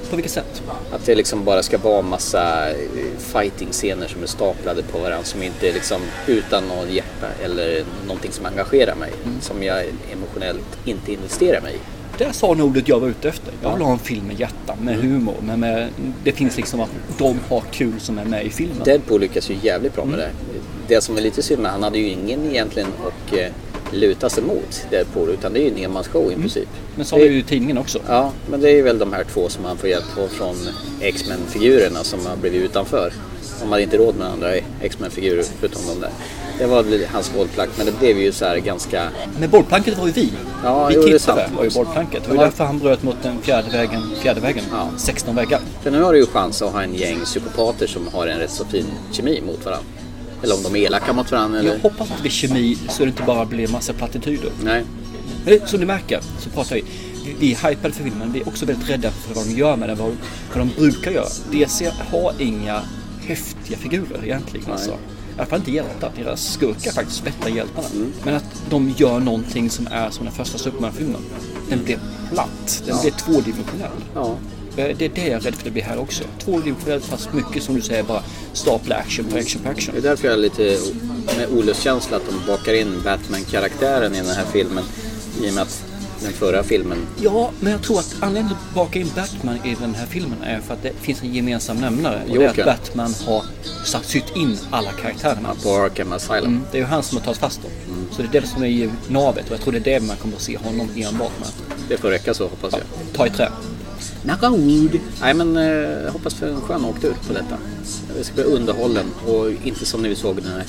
På 0.09 0.15
vilket 0.15 0.31
sätt? 0.31 0.63
Att 0.91 1.05
det 1.05 1.15
liksom 1.15 1.43
bara 1.43 1.63
ska 1.63 1.77
vara 1.77 2.01
massa 2.01 2.69
eh, 2.69 2.75
fighting-scener 3.17 4.07
som 4.07 4.23
är 4.23 4.27
staplade 4.27 4.83
på 4.83 4.97
varandra 4.97 5.23
som 5.23 5.43
inte 5.43 5.69
är 5.69 5.73
liksom 5.73 6.01
utan 6.27 6.67
någon 6.67 6.93
hjärta 6.93 7.27
eller 7.43 7.83
någonting 8.05 8.31
som 8.31 8.45
engagerar 8.45 8.95
mig. 8.95 9.11
Som 9.41 9.63
jag 9.63 9.85
emotionellt 10.13 10.77
inte 10.85 11.11
investerar 11.13 11.61
mig 11.61 11.73
i. 11.73 12.02
Där 12.17 12.31
sa 12.31 12.53
nog 12.53 12.67
ordet 12.69 12.87
jag 12.87 12.99
var 12.99 13.07
ute 13.07 13.29
efter. 13.29 13.53
Jag 13.61 13.73
vill 13.73 13.81
ha 13.85 13.91
en 13.93 13.99
film 13.99 14.27
med 14.27 14.39
hjärta, 14.39 14.75
med 14.81 14.95
humor, 14.95 15.35
men 15.41 15.59
med, 15.59 15.89
det 16.23 16.31
finns 16.31 16.57
liksom 16.57 16.79
att 16.79 16.89
de 17.17 17.39
har 17.49 17.61
kul 17.71 17.99
som 17.99 18.17
är 18.17 18.25
med 18.25 18.45
i 18.45 18.49
filmen. 18.49 18.83
Deadpool 18.85 19.21
lyckas 19.21 19.49
ju 19.49 19.55
jävligt 19.61 19.95
bra 19.95 20.05
med 20.05 20.19
det. 20.19 20.29
Det 20.87 21.01
som 21.01 21.17
är 21.17 21.21
lite 21.21 21.41
synd 21.41 21.61
med 21.61 21.71
han 21.71 21.83
hade 21.83 21.97
ju 21.97 22.07
ingen 22.07 22.45
egentligen 22.49 22.87
att 23.07 23.37
eh, 23.37 23.47
luta 23.91 24.29
sig 24.29 24.43
mot 24.43 24.87
Deadpool 24.89 25.29
utan 25.29 25.53
det 25.53 25.59
är 25.59 25.63
ju 25.63 25.69
en 25.71 25.77
enmansshow 25.77 26.31
i 26.31 26.35
princip. 26.35 26.69
Men 26.95 27.05
så 27.05 27.15
har 27.15 27.19
Det- 27.19 27.25
ju 27.27 27.41
tidningen 27.41 27.77
också. 27.77 27.99
Ja, 28.07 28.31
men 28.49 28.61
det 28.61 28.69
är 28.69 28.75
ju 28.75 28.81
väl 28.81 28.97
de 28.99 29.13
här 29.13 29.23
två 29.23 29.49
som 29.49 29.65
han 29.65 29.77
får 29.77 29.89
hjälp 29.89 30.05
på 30.15 30.27
från 30.27 30.55
X-Men-figurerna 31.01 32.03
som 32.03 32.25
har 32.25 32.35
blivit 32.35 32.61
utanför. 32.61 33.13
De 33.61 33.69
hade 33.71 33.83
inte 33.83 33.97
råd 33.97 34.15
med 34.15 34.27
andra 34.27 34.53
X-Men-figurer 34.81 35.43
förutom 35.59 35.81
de 35.87 35.99
där. 36.01 36.09
Det 36.63 36.67
var 36.69 36.83
väl 36.83 37.05
hans 37.11 37.33
bollplank, 37.33 37.69
men 37.77 37.85
det 37.85 37.99
blev 37.99 38.17
ju 38.19 38.31
så 38.31 38.45
här 38.45 38.57
ganska... 38.57 39.09
Men 39.39 39.49
bollplanket 39.49 39.97
var 39.97 40.05
ju 40.07 40.11
vi. 40.11 40.31
Ja, 40.63 40.87
vi 40.87 40.95
jo, 40.95 41.01
det 41.01 41.19
tittade 41.19 41.19
sant. 41.41 41.57
var 41.57 41.63
ju 41.63 41.69
bollplanket. 41.69 42.23
Det 42.23 42.29
var 42.29 42.35
ju 42.35 42.41
Ja. 42.41 42.45
därför 42.45 42.63
han 42.65 42.79
bröt 42.79 43.03
mot 43.03 43.15
den 43.23 43.41
fjärde 43.41 43.69
vägen. 43.69 44.01
Fjärde 44.19 44.39
vägen. 44.41 44.63
Ja. 44.71 44.89
16 44.97 45.35
väggar. 45.35 45.59
För 45.81 45.91
nu 45.91 46.01
har 46.01 46.13
du 46.13 46.19
ju 46.19 46.25
chans 46.25 46.61
att 46.61 46.71
ha 46.73 46.83
en 46.83 46.95
gäng 46.95 47.19
psykopater 47.25 47.87
som 47.87 48.07
har 48.13 48.27
en 48.27 48.39
rätt 48.39 48.51
så 48.51 48.65
fin 48.65 48.85
kemi 49.11 49.41
mot 49.41 49.65
varandra. 49.65 49.85
Eller 50.43 50.55
om 50.55 50.63
de 50.63 50.75
är 50.75 50.79
elaka 50.79 51.13
mot 51.13 51.31
varandra 51.31 51.59
eller... 51.59 51.73
Jag 51.73 51.79
hoppas 51.79 52.01
att 52.11 52.15
det 52.17 52.21
blir 52.21 52.31
kemi 52.31 52.77
så 52.89 53.03
det 53.03 53.09
inte 53.09 53.23
bara 53.23 53.45
blir 53.45 53.67
massa 53.67 53.93
plattityder. 53.93 54.51
Nej. 54.63 54.83
Men 55.45 55.53
det- 55.59 55.69
som 55.69 55.79
ni 55.79 55.85
märker 55.85 56.19
så 56.39 56.49
pratar 56.49 56.75
vi. 56.75 56.83
vi- 57.39 57.51
är 57.53 57.69
hypade 57.69 57.93
för 57.93 58.03
filmen. 58.03 58.31
Vi 58.33 58.39
är 58.41 58.47
också 58.47 58.65
väldigt 58.65 58.89
rädda 58.89 59.11
för 59.11 59.35
vad 59.35 59.45
de 59.45 59.51
gör 59.51 59.75
med 59.75 59.89
den. 59.89 59.97
Vad, 59.97 60.07
vad 60.53 60.67
de 60.67 60.69
brukar 60.81 61.11
göra. 61.11 61.27
DC 61.51 61.91
har 62.11 62.33
inga 62.39 62.81
häftiga 63.27 63.77
figurer 63.77 64.19
egentligen. 64.23 64.71
Alltså. 64.71 64.97
I 65.35 65.39
alla 65.39 65.45
fall 65.45 65.59
inte 65.59 65.71
hjältar. 65.71 66.11
Deras 66.17 66.53
skurkar 66.53 66.91
faktiskt 66.91 67.23
bättre 67.23 67.49
hjältarna. 67.49 67.87
Men 68.23 68.35
att 68.35 68.63
de 68.69 68.93
gör 68.97 69.19
någonting 69.19 69.69
som 69.69 69.87
är 69.91 70.09
som 70.09 70.25
den 70.25 70.33
första 70.33 70.57
Superman-filmen. 70.57 71.21
Den 71.69 71.83
blir 71.83 71.99
platt. 72.33 72.83
Den 72.85 73.01
blir 73.01 73.11
tvådimensionell. 73.11 73.91
Ja. 74.15 74.37
Eh, 74.77 74.97
Det 74.97 75.05
är 75.05 75.11
det 75.15 75.21
jag 75.21 75.31
är 75.31 75.39
rädd 75.39 75.55
för 75.55 75.63
det 75.63 75.71
blir 75.71 75.83
här 75.83 75.97
också. 75.99 76.23
Tvådimensionellt 76.39 77.05
fast 77.05 77.33
mycket 77.33 77.63
som 77.63 77.75
du 77.75 77.81
säger 77.81 78.03
bara 78.03 78.23
stapla 78.53 78.95
action 78.95 79.25
på 79.25 79.37
action 79.37 79.61
på 79.61 79.69
action. 79.69 79.93
Det 79.93 79.99
är 79.99 80.09
därför 80.09 80.27
jag 80.27 80.33
är 80.33 80.41
lite 80.41 80.79
med 81.37 81.47
olustkänsla 81.57 82.17
att 82.17 82.23
de 82.29 82.47
bakar 82.51 82.73
in 82.73 83.01
Batman-karaktären 83.03 84.15
i 84.15 84.17
den 84.17 84.35
här 84.35 84.45
filmen. 84.51 84.83
I 85.41 85.49
och 85.49 85.53
med 85.53 85.63
att 85.63 85.83
den 86.23 86.33
förra 86.33 86.63
filmen... 86.63 86.97
Ja, 87.21 87.51
men 87.59 87.71
jag 87.71 87.83
tror 87.83 87.99
att 87.99 88.15
anledningen 88.19 88.57
till 88.57 88.67
att 88.69 88.75
baka 88.75 88.99
in 88.99 89.11
Batman 89.15 89.57
i 89.65 89.75
den 89.79 89.95
här 89.95 90.05
filmen 90.05 90.41
är 90.43 90.59
för 90.59 90.73
att 90.73 90.83
det 90.83 90.93
finns 91.01 91.21
en 91.21 91.33
gemensam 91.33 91.77
nämnare. 91.77 92.21
Och 92.29 92.37
det 92.37 92.43
är 92.43 92.49
att 92.49 92.57
Joker. 92.57 92.65
Batman 92.65 93.13
har 93.25 93.43
satt 93.85 94.05
sytt 94.05 94.35
in 94.35 94.57
alla 94.71 94.91
karaktärerna. 94.91 95.55
På 95.63 95.75
Arkham 95.75 96.13
Asylum. 96.13 96.45
Mm, 96.45 96.61
det 96.71 96.77
är 96.77 96.81
ju 96.81 96.87
han 96.87 97.03
som 97.03 97.17
har 97.17 97.25
tagit 97.25 97.37
fast 97.37 97.61
dem. 97.61 97.71
Så 98.11 98.21
det 98.21 98.37
är 98.37 98.41
det 98.41 98.47
som 98.47 98.63
är 98.63 98.91
navet 99.07 99.45
och 99.45 99.51
jag 99.51 99.61
tror 99.61 99.71
det 99.71 99.79
är 99.79 99.99
det 99.99 100.07
man 100.07 100.17
kommer 100.17 100.35
att 100.35 100.41
se 100.41 100.57
honom 100.57 100.89
enbart 100.95 101.39
med. 101.39 101.49
Det 101.89 101.97
får 101.97 102.09
räcka 102.09 102.33
så 102.33 102.43
hoppas 102.43 102.73
jag. 102.73 103.13
Ta 103.13 103.27
i 103.27 103.29
trä. 103.29 103.49
Wood. 104.41 104.99
Nej 105.21 105.33
men 105.33 105.57
eh, 105.57 105.63
jag 106.03 106.11
hoppas 106.11 106.33
för 106.33 106.47
en 106.47 106.61
skön 106.61 106.85
åktur 106.85 107.15
på 107.27 107.33
detta. 107.33 107.57
Jag 108.17 108.25
ska 108.25 108.35
bli 108.35 108.43
underhållen 108.43 109.05
och 109.27 109.51
inte 109.63 109.85
som 109.85 110.01
när 110.01 110.09
vi 110.09 110.15
såg 110.15 110.35
den 110.35 110.51
här 110.51 110.63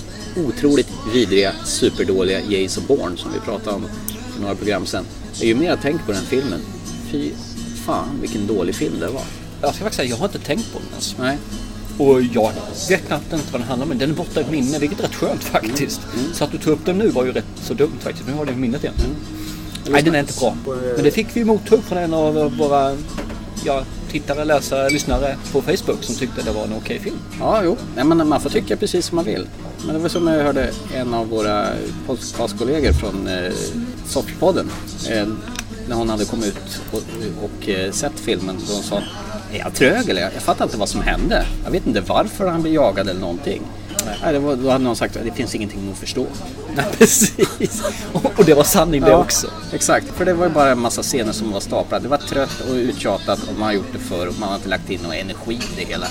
otroligt 0.47 0.89
vidriga, 1.15 1.53
superdåliga 1.65 2.41
Jason 2.41 2.85
Bourne 2.89 3.17
som 3.17 3.33
vi 3.33 3.41
pratade 3.41 3.77
om 3.77 3.87
för 4.35 4.43
några 4.43 4.55
program 4.55 4.87
sedan. 4.87 5.05
Ju 5.35 5.55
mer 5.55 5.67
jag 5.67 5.81
tänker 5.81 6.05
på 6.05 6.13
den 6.13 6.25
filmen, 6.25 6.61
fy 7.11 7.31
fan 7.87 8.21
vilken 8.21 8.47
dålig 8.47 8.75
film 8.75 8.95
det 9.01 9.09
var. 9.09 9.23
Jag 9.61 9.75
ska 9.75 9.85
faktiskt 9.85 9.97
säga, 9.97 10.11
jag 10.11 10.17
har 10.17 10.27
inte 10.27 10.39
tänkt 10.39 10.73
på 10.73 10.79
den 10.79 10.89
ens. 10.89 11.17
Nej. 11.19 11.39
Och 11.99 12.23
jag 12.23 12.53
vet 12.89 13.07
knappt 13.07 13.33
inte 13.33 13.53
vad 13.53 13.61
den 13.61 13.69
handlar 13.69 13.87
om. 13.87 13.99
Den 13.99 14.11
är 14.11 14.15
borta 14.15 14.41
i 14.41 14.45
minne, 14.51 14.79
vilket 14.79 14.99
är 14.99 15.03
rätt 15.03 15.15
skönt 15.15 15.45
faktiskt. 15.45 16.01
Så 16.33 16.45
att 16.45 16.53
du 16.53 16.59
tog 16.59 16.73
upp 16.73 16.87
den 16.87 16.99
nu 16.99 17.09
var 17.09 17.25
ju 17.25 17.33
rätt 17.33 17.45
så 17.63 17.75
dumt 17.75 17.99
faktiskt. 18.01 18.27
Nu 18.29 18.33
har 18.33 18.45
den 18.45 18.55
i 18.55 18.59
minnet 18.59 18.83
igen. 18.83 18.95
Nej, 19.89 20.03
den 20.03 20.15
är 20.15 20.21
inte 20.21 20.41
bra. 20.41 20.57
Men 20.95 21.05
det 21.05 21.11
fick 21.11 21.27
vi 21.33 21.45
mothugg 21.45 21.83
från 21.83 21.99
en 21.99 22.15
av 22.15 22.57
våra 22.59 22.97
ja, 23.65 23.85
tittare, 24.11 24.45
läsare, 24.45 24.91
lyssnare 24.91 25.37
på 25.53 25.63
Facebook 25.63 26.03
som 26.03 26.15
tyckte 26.15 26.43
det 26.43 26.51
var 26.51 26.65
en 26.65 26.75
okej 26.77 26.99
film. 26.99 27.17
Ja, 27.41 27.61
jo. 27.65 27.77
Nej, 27.97 28.05
men 28.05 28.29
man 28.29 28.41
får 28.41 28.51
tycka 28.51 28.77
precis 28.77 29.07
som 29.07 29.17
man 29.17 29.25
vill. 29.25 29.47
Men 29.87 29.95
det 29.95 30.01
var 30.01 30.09
som 30.09 30.27
jag 30.27 30.45
hörde 30.45 30.71
en 30.95 31.15
av 31.15 31.29
våra 31.29 31.67
podcastkollegor 32.07 32.93
från 32.93 33.29
eh, 33.29 33.53
Soffpodden. 34.07 34.71
Eh, 35.11 35.27
när 35.89 35.97
hon 35.97 36.09
hade 36.09 36.25
kommit 36.25 36.47
ut 36.47 36.81
och, 36.93 37.03
och 37.45 37.69
eh, 37.69 37.93
sett 37.93 38.21
filmen. 38.21 38.57
Då 38.69 38.75
hon 38.75 38.83
sa, 38.83 38.97
är 39.53 39.59
jag 39.59 39.75
trög 39.75 40.09
eller? 40.09 40.23
Jag 40.23 40.33
fattar 40.33 40.65
inte 40.65 40.77
vad 40.77 40.89
som 40.89 41.01
hände. 41.01 41.47
Jag 41.65 41.71
vet 41.71 41.87
inte 41.87 42.01
varför 42.01 42.47
han 42.47 42.63
blev 42.63 42.75
jagad 42.75 43.09
eller 43.09 43.21
någonting. 43.21 43.63
Nej, 44.23 44.33
det 44.33 44.39
var, 44.39 44.57
då 44.57 44.71
hade 44.71 44.85
någon 44.85 44.97
sagt 44.97 45.17
att 45.17 45.25
det 45.25 45.33
finns 45.33 45.55
ingenting 45.55 45.91
att 45.93 45.99
förstå. 45.99 46.27
Nej, 46.77 46.85
precis. 46.99 47.83
Och, 48.13 48.39
och 48.39 48.45
det 48.45 48.55
var 48.55 48.65
sanning 48.65 49.01
det 49.01 49.15
också. 49.15 49.47
Exakt, 49.73 50.07
för 50.07 50.25
det 50.25 50.35
var 50.35 50.47
ju 50.47 50.53
bara 50.53 50.71
en 50.71 50.79
massa 50.79 51.03
scener 51.03 51.33
som 51.33 51.53
var 51.53 51.61
staplade. 51.61 52.05
Det 52.05 52.09
var 52.09 52.19
trött 52.19 52.61
och 52.69 52.75
uttjatat 52.75 53.43
och 53.43 53.55
man 53.59 53.63
har 53.63 53.73
gjort 53.73 53.93
det 53.93 53.99
förr 53.99 54.27
och 54.27 54.39
man 54.39 54.49
har 54.49 54.57
inte 54.57 54.69
lagt 54.69 54.91
in 54.91 55.01
någon 55.03 55.13
energi 55.13 55.55
i 55.55 55.77
det 55.77 55.85
hela. 55.85 56.07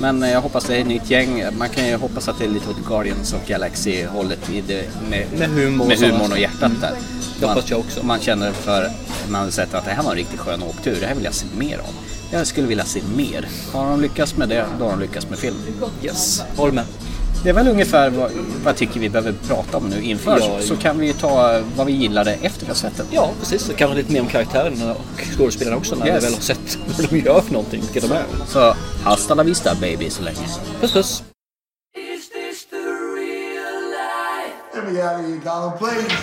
Men 0.00 0.22
eh, 0.22 0.30
jag 0.30 0.40
hoppas 0.40 0.64
det 0.64 0.76
är 0.76 0.80
ett 0.80 0.86
nytt 0.86 1.10
gäng. 1.10 1.44
Man 1.58 1.68
kan 1.68 1.86
ju 1.86 1.96
hoppas 1.96 2.28
att 2.28 2.38
det 2.38 2.44
är 2.44 2.48
lite 2.48 2.70
åt 2.70 2.86
Guardians 2.88 3.32
of 3.32 3.46
Galaxy-hållet 3.46 4.48
med, 5.10 5.26
Med 5.38 5.48
humor 5.48 5.86
med 5.86 5.96
och 6.02 6.08
humorn 6.08 6.32
och 6.32 6.38
hjärtat 6.38 6.72
där. 6.80 6.92
Det 7.40 7.46
Man, 7.46 7.54
hoppas 7.54 7.70
jag 7.70 7.80
också. 7.80 8.02
man 8.06 8.20
känner 8.20 8.52
för, 8.52 8.90
man 9.28 9.40
har 9.44 9.50
sett 9.50 9.74
att 9.74 9.84
det 9.84 9.90
här 9.90 10.02
var 10.02 10.10
en 10.10 10.16
riktigt 10.16 10.40
skön 10.40 10.62
åktur. 10.62 10.96
Det 11.00 11.06
här 11.06 11.14
vill 11.14 11.24
jag 11.24 11.34
se 11.34 11.46
mer 11.58 11.78
av. 11.78 11.94
Jag 12.32 12.46
skulle 12.46 12.66
vilja 12.66 12.84
se 12.84 13.00
mer. 13.16 13.48
Har 13.72 13.90
de 13.90 14.00
lyckats 14.00 14.36
med 14.36 14.48
det, 14.48 14.66
då 14.78 14.84
har 14.84 14.90
de 14.90 15.00
lyckats 15.00 15.28
med 15.30 15.38
film. 15.38 15.56
Yes, 16.04 16.42
håll 16.56 16.72
med. 16.72 16.84
Det 17.42 17.48
är 17.48 17.52
väl 17.52 17.68
ungefär 17.68 18.10
vad, 18.10 18.30
vad 18.32 18.66
jag 18.72 18.76
tycker 18.76 19.00
vi 19.00 19.08
behöver 19.08 19.32
prata 19.48 19.76
om 19.76 19.88
nu 19.88 20.02
inför. 20.02 20.38
Ja, 20.40 20.60
så 20.60 20.76
kan 20.76 20.98
vi 20.98 21.12
ta 21.12 21.60
vad 21.76 21.86
vi 21.86 21.92
gillade 21.92 22.32
efter 22.32 22.60
vi 22.60 22.66
har 22.66 22.74
sett 22.74 22.96
den. 22.96 23.06
Ja, 23.10 23.30
precis. 23.40 23.68
Och 23.68 23.76
kanske 23.76 23.96
lite 23.96 24.12
mer 24.12 24.20
om 24.20 24.26
karaktärerna 24.26 24.94
och 24.94 25.20
skådespelarna 25.36 25.76
också 25.76 25.94
när 25.94 26.06
Yes. 26.06 26.16
vi 26.22 26.26
väl 26.26 26.34
har 26.34 26.40
sett 26.40 26.78
vad 26.98 27.10
de 27.10 27.18
gör 27.18 27.40
för 27.40 27.52
någonting, 27.52 27.80
vilka 27.92 28.08
de 28.08 28.12
är. 28.14 28.24
Så 28.46 28.74
hasta 29.04 29.34
la 29.34 29.42
vista 29.42 29.74
baby 29.74 30.10
så 30.10 30.22
länge. 30.22 30.38
Puss 30.80 30.92
puss! 30.92 31.22
Is 31.96 32.28
this 32.28 32.66
the 32.70 32.76
real 32.76 33.80
life? 33.90 34.54
Let 34.74 34.92
me 34.92 35.02
out 35.02 35.74
of 35.74 35.80
here, 35.80 35.92
please. 35.92 36.14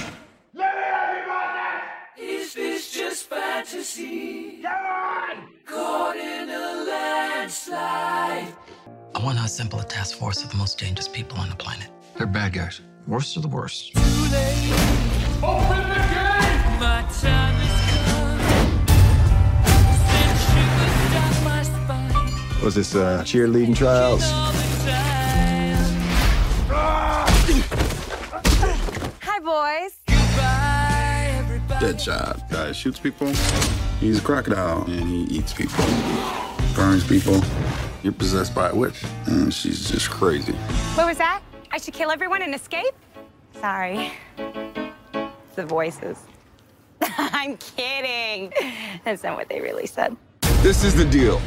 Is 2.19 2.53
this 2.53 2.95
just 3.01 3.29
fantasy? 3.29 4.61
Caught 5.69 6.15
in 6.15 6.49
a 6.49 6.85
landslide. 6.89 8.53
I 9.17 9.19
want 9.19 9.39
to 9.39 9.45
assemble 9.45 9.79
a 9.79 9.83
task 9.83 10.15
force 10.19 10.43
of 10.43 10.51
the 10.51 10.57
most 10.57 10.77
dangerous 10.77 11.07
people 11.07 11.39
on 11.39 11.49
the 11.49 11.55
planet. 11.55 11.87
They're 12.15 12.27
bad 12.27 12.53
guys. 12.53 12.81
Worst 13.07 13.35
of 13.35 13.41
the 13.41 13.47
worst. 13.47 13.95
My 13.95 14.03
time 17.19 17.55
has 17.57 17.77
come. 17.89 18.39
Send 20.05 20.37
shivers 20.45 20.95
down 21.13 21.33
my 21.45 21.63
spine. 21.63 22.63
Was 22.63 22.75
this 22.75 22.93
uh, 22.93 23.23
cheerleading 23.23 23.75
trials? 23.75 24.21
All 24.23 24.51
the 24.51 24.59
time. 24.85 25.83
Hi, 29.23 29.39
boys. 29.39 29.97
Goodbye, 30.05 31.31
everybody. 31.39 31.85
Deadshot. 31.87 32.51
Guy 32.51 32.71
shoots 32.71 32.99
people. 32.99 33.33
He's 33.99 34.19
a 34.19 34.21
crocodile 34.21 34.83
and 34.85 35.09
he 35.09 35.23
eats 35.35 35.53
people. 35.53 35.85
Burns 36.75 37.03
people. 37.07 37.41
You're 38.07 38.13
possessed 38.13 38.55
by 38.55 38.69
a 38.69 38.73
witch. 38.73 39.03
And 39.25 39.53
she's 39.53 39.91
just 39.91 40.09
crazy. 40.09 40.53
What 40.95 41.07
was 41.07 41.17
that? 41.17 41.41
I 41.73 41.77
should 41.77 41.93
kill 41.93 42.09
everyone 42.09 42.41
and 42.41 42.55
escape? 42.55 42.93
Sorry. 43.59 44.13
It's 44.37 45.55
the 45.57 45.65
voices. 45.65 46.17
I'm 47.01 47.57
kidding. 47.57 48.53
That's 49.03 49.23
not 49.23 49.35
what 49.35 49.49
they 49.49 49.59
really 49.59 49.87
said. 49.87 50.15
This 50.61 50.85
is 50.85 50.95
the 50.95 51.03
deal. 51.03 51.41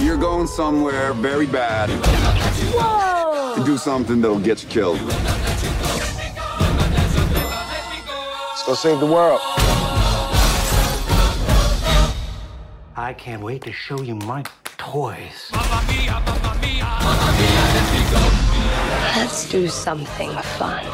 You're 0.00 0.16
going 0.16 0.46
somewhere 0.46 1.14
very 1.14 1.46
bad 1.46 1.90
Whoa! 2.72 3.56
to 3.56 3.64
do 3.64 3.76
something 3.76 4.20
that'll 4.20 4.38
get 4.38 4.62
you 4.62 4.68
killed. 4.68 5.00
Let's 8.50 8.64
go 8.64 8.74
save 8.74 9.00
the 9.00 9.06
world. 9.06 9.40
I 12.96 13.14
can't 13.14 13.42
wait 13.42 13.62
to 13.62 13.72
show 13.72 14.00
you 14.02 14.14
my 14.14 14.44
toys. 14.80 15.50
Let's 19.14 19.48
do 19.50 19.68
something 19.68 20.30
fun. 20.58 20.86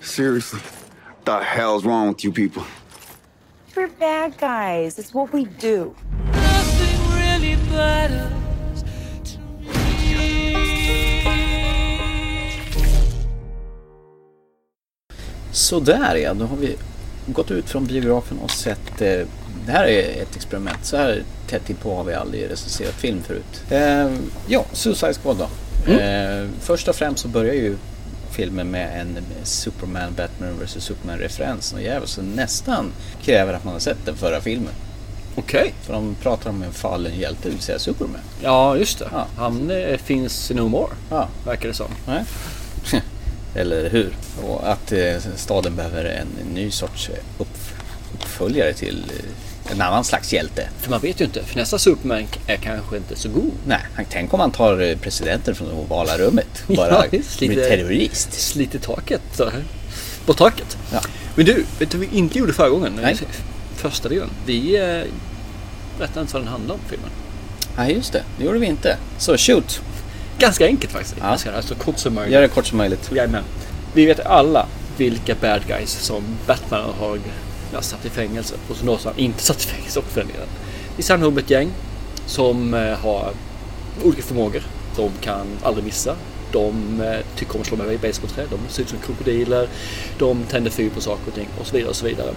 Seriously. 0.00 0.60
what 1.24 1.26
The 1.26 1.40
hell's 1.40 1.84
wrong 1.84 2.08
with 2.08 2.24
you 2.24 2.32
people? 2.32 2.64
We're 3.76 3.88
bad 3.88 4.38
guys. 4.38 4.98
It's 4.98 5.12
what 5.12 5.32
we 5.34 5.44
do. 5.44 5.94
Nothing 6.32 6.98
really 7.12 7.56
matters 7.70 8.49
Sådär 15.52 16.16
ja, 16.16 16.34
då 16.34 16.46
har 16.46 16.56
vi 16.56 16.76
gått 17.26 17.50
ut 17.50 17.70
från 17.70 17.86
biografen 17.86 18.38
och 18.38 18.50
sett 18.50 19.00
eh, 19.00 19.20
det 19.66 19.72
här 19.72 19.84
är 19.84 20.22
ett 20.22 20.36
experiment. 20.36 20.78
Så 20.84 20.96
här 20.96 21.22
tätt 21.48 21.80
på 21.82 21.96
har 21.96 22.04
vi 22.04 22.14
aldrig 22.14 22.50
recenserat 22.50 22.94
film 22.94 23.22
förut. 23.22 23.62
Eh, 23.70 24.10
ja, 24.46 24.64
Suicide 24.72 25.14
Squad 25.14 25.36
då. 25.36 25.48
Eh, 25.92 26.48
först 26.60 26.88
och 26.88 26.96
främst 26.96 27.22
så 27.22 27.28
börjar 27.28 27.54
ju 27.54 27.76
filmen 28.30 28.70
med 28.70 29.00
en 29.00 29.18
Superman, 29.42 30.14
Batman 30.16 30.58
vs 30.64 30.84
Superman 30.84 31.18
referens. 31.18 31.72
Och 31.72 31.82
jävel 31.82 32.08
så 32.08 32.22
nästan 32.22 32.92
kräver 33.22 33.54
att 33.54 33.64
man 33.64 33.72
har 33.72 33.80
sett 33.80 34.06
den 34.06 34.16
förra 34.16 34.40
filmen. 34.40 34.72
Okej. 35.34 35.74
För 35.82 35.92
de 35.92 36.16
pratar 36.22 36.50
om 36.50 36.62
en 36.62 36.72
fallen 36.72 37.18
hjälte, 37.18 37.40
det 37.42 37.50
vill 37.50 37.60
säga 37.60 37.78
Superman. 37.78 38.20
Ja, 38.42 38.76
just 38.76 38.98
det. 38.98 39.08
Ja. 39.12 39.26
Han 39.36 39.70
eh, 39.70 39.96
finns 39.98 40.50
no 40.50 40.68
more, 40.68 40.92
Ja, 41.10 41.28
verkar 41.44 41.68
det 41.68 41.74
som. 41.74 41.90
nej. 42.06 42.24
Eller 43.54 43.90
hur? 43.90 44.12
Och 44.42 44.70
att 44.72 44.92
eh, 44.92 45.16
staden 45.36 45.76
behöver 45.76 46.04
en 46.04 46.26
ny 46.54 46.70
sorts 46.70 47.10
uppf- 47.38 47.72
uppföljare 48.14 48.72
till 48.72 49.04
eh, 49.18 49.72
en 49.72 49.80
annan 49.80 50.04
slags 50.04 50.32
hjälte. 50.32 50.68
För 50.78 50.90
man 50.90 51.00
vet 51.00 51.20
ju 51.20 51.24
inte, 51.24 51.42
för 51.44 51.56
nästa 51.56 51.78
Superman 51.78 52.26
är 52.46 52.56
kanske 52.56 52.96
inte 52.96 53.16
så 53.16 53.28
god. 53.28 53.52
Nej, 53.66 53.80
han- 53.94 54.04
tänk 54.10 54.34
om 54.34 54.40
han 54.40 54.50
tar 54.52 54.80
eh, 54.80 54.96
presidenten 54.96 55.54
från 55.54 55.68
det 55.68 55.74
ovala 55.74 56.18
rummet 56.18 56.46
bara 56.66 56.88
Ja, 56.90 57.04
visst, 57.10 57.38
blir 57.38 57.48
lite- 57.48 57.68
terrorist. 57.68 58.32
Sliter 58.32 58.78
taket 58.78 59.20
så 59.32 59.44
här. 59.44 59.64
På 60.26 60.32
taket. 60.34 60.76
Ja. 60.92 61.00
Men 61.34 61.46
du, 61.46 61.64
vet 61.78 61.90
du 61.90 61.98
vad 61.98 62.06
vi 62.08 62.16
inte 62.18 62.38
gjorde 62.38 62.52
förra 62.52 62.68
gången? 62.68 62.98
Nej. 63.02 63.16
Första 63.76 64.08
delen. 64.08 64.30
Vi 64.46 64.76
eh, 64.76 65.02
berättade 65.98 66.20
inte 66.20 66.32
vad 66.32 66.42
den 66.42 66.48
handlar 66.48 66.74
om 66.74 66.80
filmen. 66.88 67.10
Nej, 67.76 67.94
just 67.94 68.12
det. 68.12 68.22
Det 68.38 68.44
gjorde 68.44 68.58
vi 68.58 68.66
inte. 68.66 68.96
Så 69.18 69.36
shoot! 69.36 69.82
Ganska 70.40 70.66
enkelt 70.66 70.92
faktiskt. 70.92 71.16
Ja. 71.20 71.26
Ganska, 71.28 71.52
alltså 71.52 71.74
kort 71.74 71.98
som 71.98 72.14
möjligt. 72.14 72.34
Gör 72.34 72.42
det 72.42 72.48
kort 72.48 72.66
som 72.66 72.78
möjligt. 72.78 73.10
Jajamän. 73.12 73.44
Vi 73.94 74.06
vet 74.06 74.20
alla 74.26 74.66
vilka 74.96 75.34
bad 75.34 75.66
guys 75.66 75.90
som 75.90 76.22
Batman 76.46 76.94
har 76.98 77.18
ja, 77.72 77.82
satt 77.82 78.06
i 78.06 78.10
fängelse 78.10 78.54
och 78.68 78.76
som 78.76 78.88
han 79.04 79.12
inte 79.16 79.42
satt 79.42 79.64
i 79.64 79.66
fängelse 79.66 79.98
också 79.98 80.10
för. 80.10 80.26
Vi 80.96 81.02
samlar 81.02 81.28
ihop 81.28 81.38
ett 81.38 81.50
gäng 81.50 81.68
som 82.26 82.74
eh, 82.74 82.98
har 82.98 83.32
olika 84.04 84.22
förmågor. 84.22 84.62
De 84.96 85.10
kan 85.20 85.46
aldrig 85.62 85.84
missa. 85.84 86.16
De 86.52 87.00
eh, 87.00 87.18
tycker 87.36 87.54
om 87.54 87.60
att 87.60 87.66
slå 87.66 87.76
med 87.76 88.00
basebollträ. 88.00 88.44
De 88.50 88.58
ser 88.68 88.82
ut 88.82 88.88
som 88.88 88.98
krokodiler. 88.98 89.68
De 90.18 90.42
tänder 90.42 90.70
fyr 90.70 90.90
på 90.90 91.00
saker 91.00 91.28
och 91.28 91.34
ting 91.34 91.48
och 91.60 91.66
så 91.66 91.72
vidare 91.72 91.90
och 91.90 91.96
så 91.96 92.06
vidare. 92.06 92.34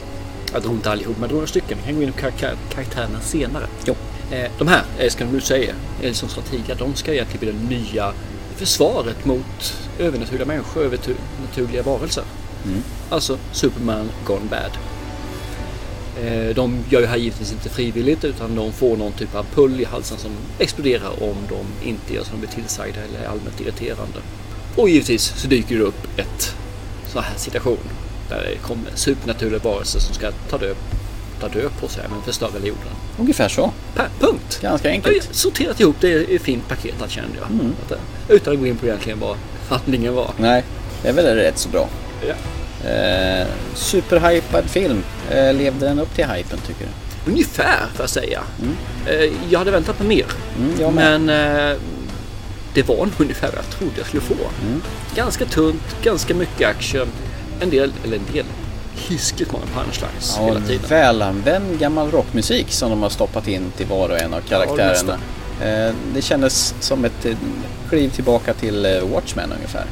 Jag 0.53 0.62
drog 0.62 0.74
inte 0.75 0.91
allihop, 0.91 1.15
men 1.15 1.22
jag 1.22 1.29
drog 1.29 1.38
några 1.38 1.48
stycken. 1.48 1.77
Vi 1.77 1.83
kan 1.86 1.95
gå 1.95 2.03
in 2.03 2.12
på 2.13 2.19
karaktär- 2.19 2.57
karaktärerna 2.74 3.22
senare. 3.22 3.65
Jo. 3.86 3.95
Eh, 4.34 4.52
De 4.58 4.68
här, 4.68 4.84
eh, 5.00 5.10
ska 5.10 5.25
du 5.25 5.42
säga, 5.42 5.74
är 6.02 6.13
som 6.13 6.30
strateger, 6.30 6.75
de 6.75 6.96
ska 6.96 7.13
egentligen 7.13 7.40
bli 7.40 7.52
det 7.52 7.75
nya 7.75 8.13
försvaret 8.56 9.25
mot 9.25 9.74
övernaturliga 10.00 10.46
människor, 10.46 10.84
övernaturliga 10.84 11.84
varelser. 11.84 12.24
Alltså 13.10 13.38
Superman 13.52 14.10
gone 14.25 14.46
bad. 14.50 14.72
Eh, 16.25 16.56
De 16.56 16.78
gör 16.90 17.00
ju 17.00 17.06
här 17.06 17.18
givetvis 17.18 17.52
inte 17.52 17.70
frivilligt 17.70 18.24
utan 18.24 18.56
de 18.56 18.74
får 18.74 18.98
någon 18.98 19.12
typ 19.12 19.36
av 19.36 19.46
pull 19.54 19.82
i 19.82 19.86
halsen 19.86 20.18
som 20.18 20.32
exploderar 20.60 21.24
om 21.24 21.36
de 21.50 21.90
inte 21.90 22.13
gör 22.13 22.24
som 22.24 22.34
de 22.42 22.48
blir 22.48 22.56
tillsagda 22.56 23.00
eller 23.02 23.20
är 23.20 23.28
allmänt 23.28 23.62
irriterande. 23.62 24.20
Och 24.75 24.90
givetvis 24.90 25.34
så 25.36 25.48
dyker 25.48 25.78
det 25.78 25.84
upp 25.84 26.08
ett 26.20 26.56
sån 27.13 27.24
här 27.24 27.38
situation 27.38 27.78
där 28.30 28.42
det 28.52 28.58
kommer 28.68 28.92
supernaturliga 28.96 29.60
varelser 29.60 30.00
som 30.00 30.16
ska 30.16 30.32
ta 30.50 30.58
död, 30.58 30.75
låta 31.43 31.59
dö 31.59 31.69
på 31.81 31.88
sig 31.88 32.03
men 32.09 32.21
förstöra 32.21 32.50
jorden. 32.59 32.93
Ungefär 33.19 33.50
så. 33.50 33.71
Per, 33.95 34.07
punkt. 34.19 34.59
Ganska 34.62 34.88
Jag 34.88 34.93
enkelt. 34.95 35.27
har 35.27 35.33
sorterat 35.33 35.79
ihop 35.79 35.95
det 36.00 36.07
i 36.07 36.35
ett 36.35 36.41
fint 36.41 36.67
paket 36.67 36.95
kände 37.07 37.38
jag. 37.41 37.51
Mm. 37.51 37.73
Att, 37.85 37.91
eh, 37.91 37.97
utan 38.29 38.53
att 38.53 38.59
gå 38.59 38.67
in 38.67 38.77
på 38.77 38.85
egentligen 38.85 39.19
vad 39.19 39.38
handlingen 39.69 40.13
var. 40.13 40.31
Nej, 40.38 40.63
det 41.01 41.09
är 41.09 41.13
väl 41.13 41.35
rätt 41.35 41.57
så 41.57 41.69
bra. 41.69 41.88
Ja. 42.27 42.33
Eh, 42.89 43.47
superhypad 43.75 44.65
film. 44.69 45.03
Eh, 45.31 45.53
levde 45.53 45.85
den 45.85 46.00
upp 46.00 46.15
till 46.15 46.25
hypen 46.25 46.59
tycker 46.67 46.85
du? 46.85 47.31
Ungefär 47.31 47.79
får 47.93 48.03
jag 48.03 48.09
säga. 48.09 48.41
Eh, 49.07 49.31
Jag 49.50 49.59
hade 49.59 49.71
väntat 49.71 49.97
på 49.97 50.03
mer. 50.03 50.25
Mm, 50.57 50.73
jag 50.79 50.93
men 50.93 51.29
eh, 51.29 51.77
det 52.73 52.83
var 52.88 52.95
nog 52.97 53.12
ungefär 53.17 53.47
vad 53.47 53.57
jag 53.57 53.69
trodde 53.69 53.93
jag 53.97 54.07
skulle 54.07 54.21
få. 54.21 54.33
Mm. 54.67 54.81
Ganska 55.15 55.45
tunt, 55.45 55.95
ganska 56.03 56.33
mycket 56.35 56.69
action. 56.69 57.07
En 57.59 57.69
del, 57.69 57.91
eller 58.03 58.17
en 58.17 58.33
del, 58.33 58.45
hiskligt 59.10 59.51
många 59.51 59.65
punchlines 59.65 60.36
Ja, 60.39 60.45
hela 60.45 60.60
tiden. 60.60 60.89
välanvänd 60.89 61.79
gammal 61.79 62.12
rockmusik 62.12 62.72
som 62.72 62.89
de 62.89 63.01
har 63.01 63.10
stoppat 63.10 63.48
in 63.48 63.72
till 63.77 63.86
var 63.88 64.10
och 64.10 64.19
en 64.19 64.33
av 64.33 64.41
karaktärerna. 64.41 65.17
Eh, 65.62 65.93
det 66.13 66.22
kändes 66.22 66.75
som 66.79 67.05
ett 67.05 67.25
eh, 67.25 67.36
kliv 67.89 68.10
tillbaka 68.10 68.53
till 68.53 68.86
eh, 68.86 68.91
Watchmen 69.13 69.51
ungefär. 69.55 69.86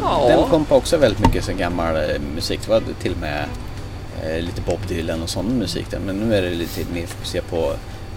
Ja. 0.00 0.26
Den 0.28 0.50
pumpade 0.50 0.78
också 0.78 0.96
väldigt 0.96 1.20
mycket 1.26 1.44
så 1.44 1.52
gammal 1.52 1.94
musik. 2.34 2.60
Det 2.64 2.70
var 2.70 2.82
till 3.02 3.12
och 3.12 3.18
med 3.18 3.44
lite 4.40 4.60
Bob 4.60 4.78
Dylan 4.88 5.22
och 5.22 5.28
sån 5.30 5.46
musik 5.46 5.90
där. 5.90 5.98
Men 5.98 6.16
nu 6.16 6.34
är 6.36 6.42
det 6.42 6.50
lite 6.50 6.80
mer 6.92 7.06
fokuserat 7.06 7.50
på 7.50 7.72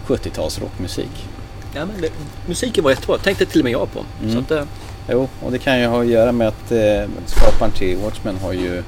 70-tals 0.08 0.60
rockmusik. 0.60 1.28
Ja, 1.74 1.86
men 1.86 2.02
det, 2.02 2.10
musiken 2.46 2.84
var 2.84 2.92
jättebra, 2.92 3.18
tänkte 3.18 3.46
till 3.46 3.62
och 3.62 3.64
med 3.64 3.74
jag 3.74 3.94
på. 3.94 4.00
Mm. 4.24 4.34
Så 4.34 4.40
att, 4.40 4.52
eh, 4.52 4.64
Jo, 5.12 5.28
och 5.44 5.52
det 5.52 5.60
kan 5.60 5.80
ju 5.80 5.88
ha 5.88 6.02
att 6.02 6.08
göra 6.08 6.32
med 6.32 6.48
att 6.48 6.72
eh, 6.72 7.10
skaparen 7.26 7.72
till 7.72 7.98
Watchmen 7.98 8.38
har 8.42 8.54
ju 8.54 8.84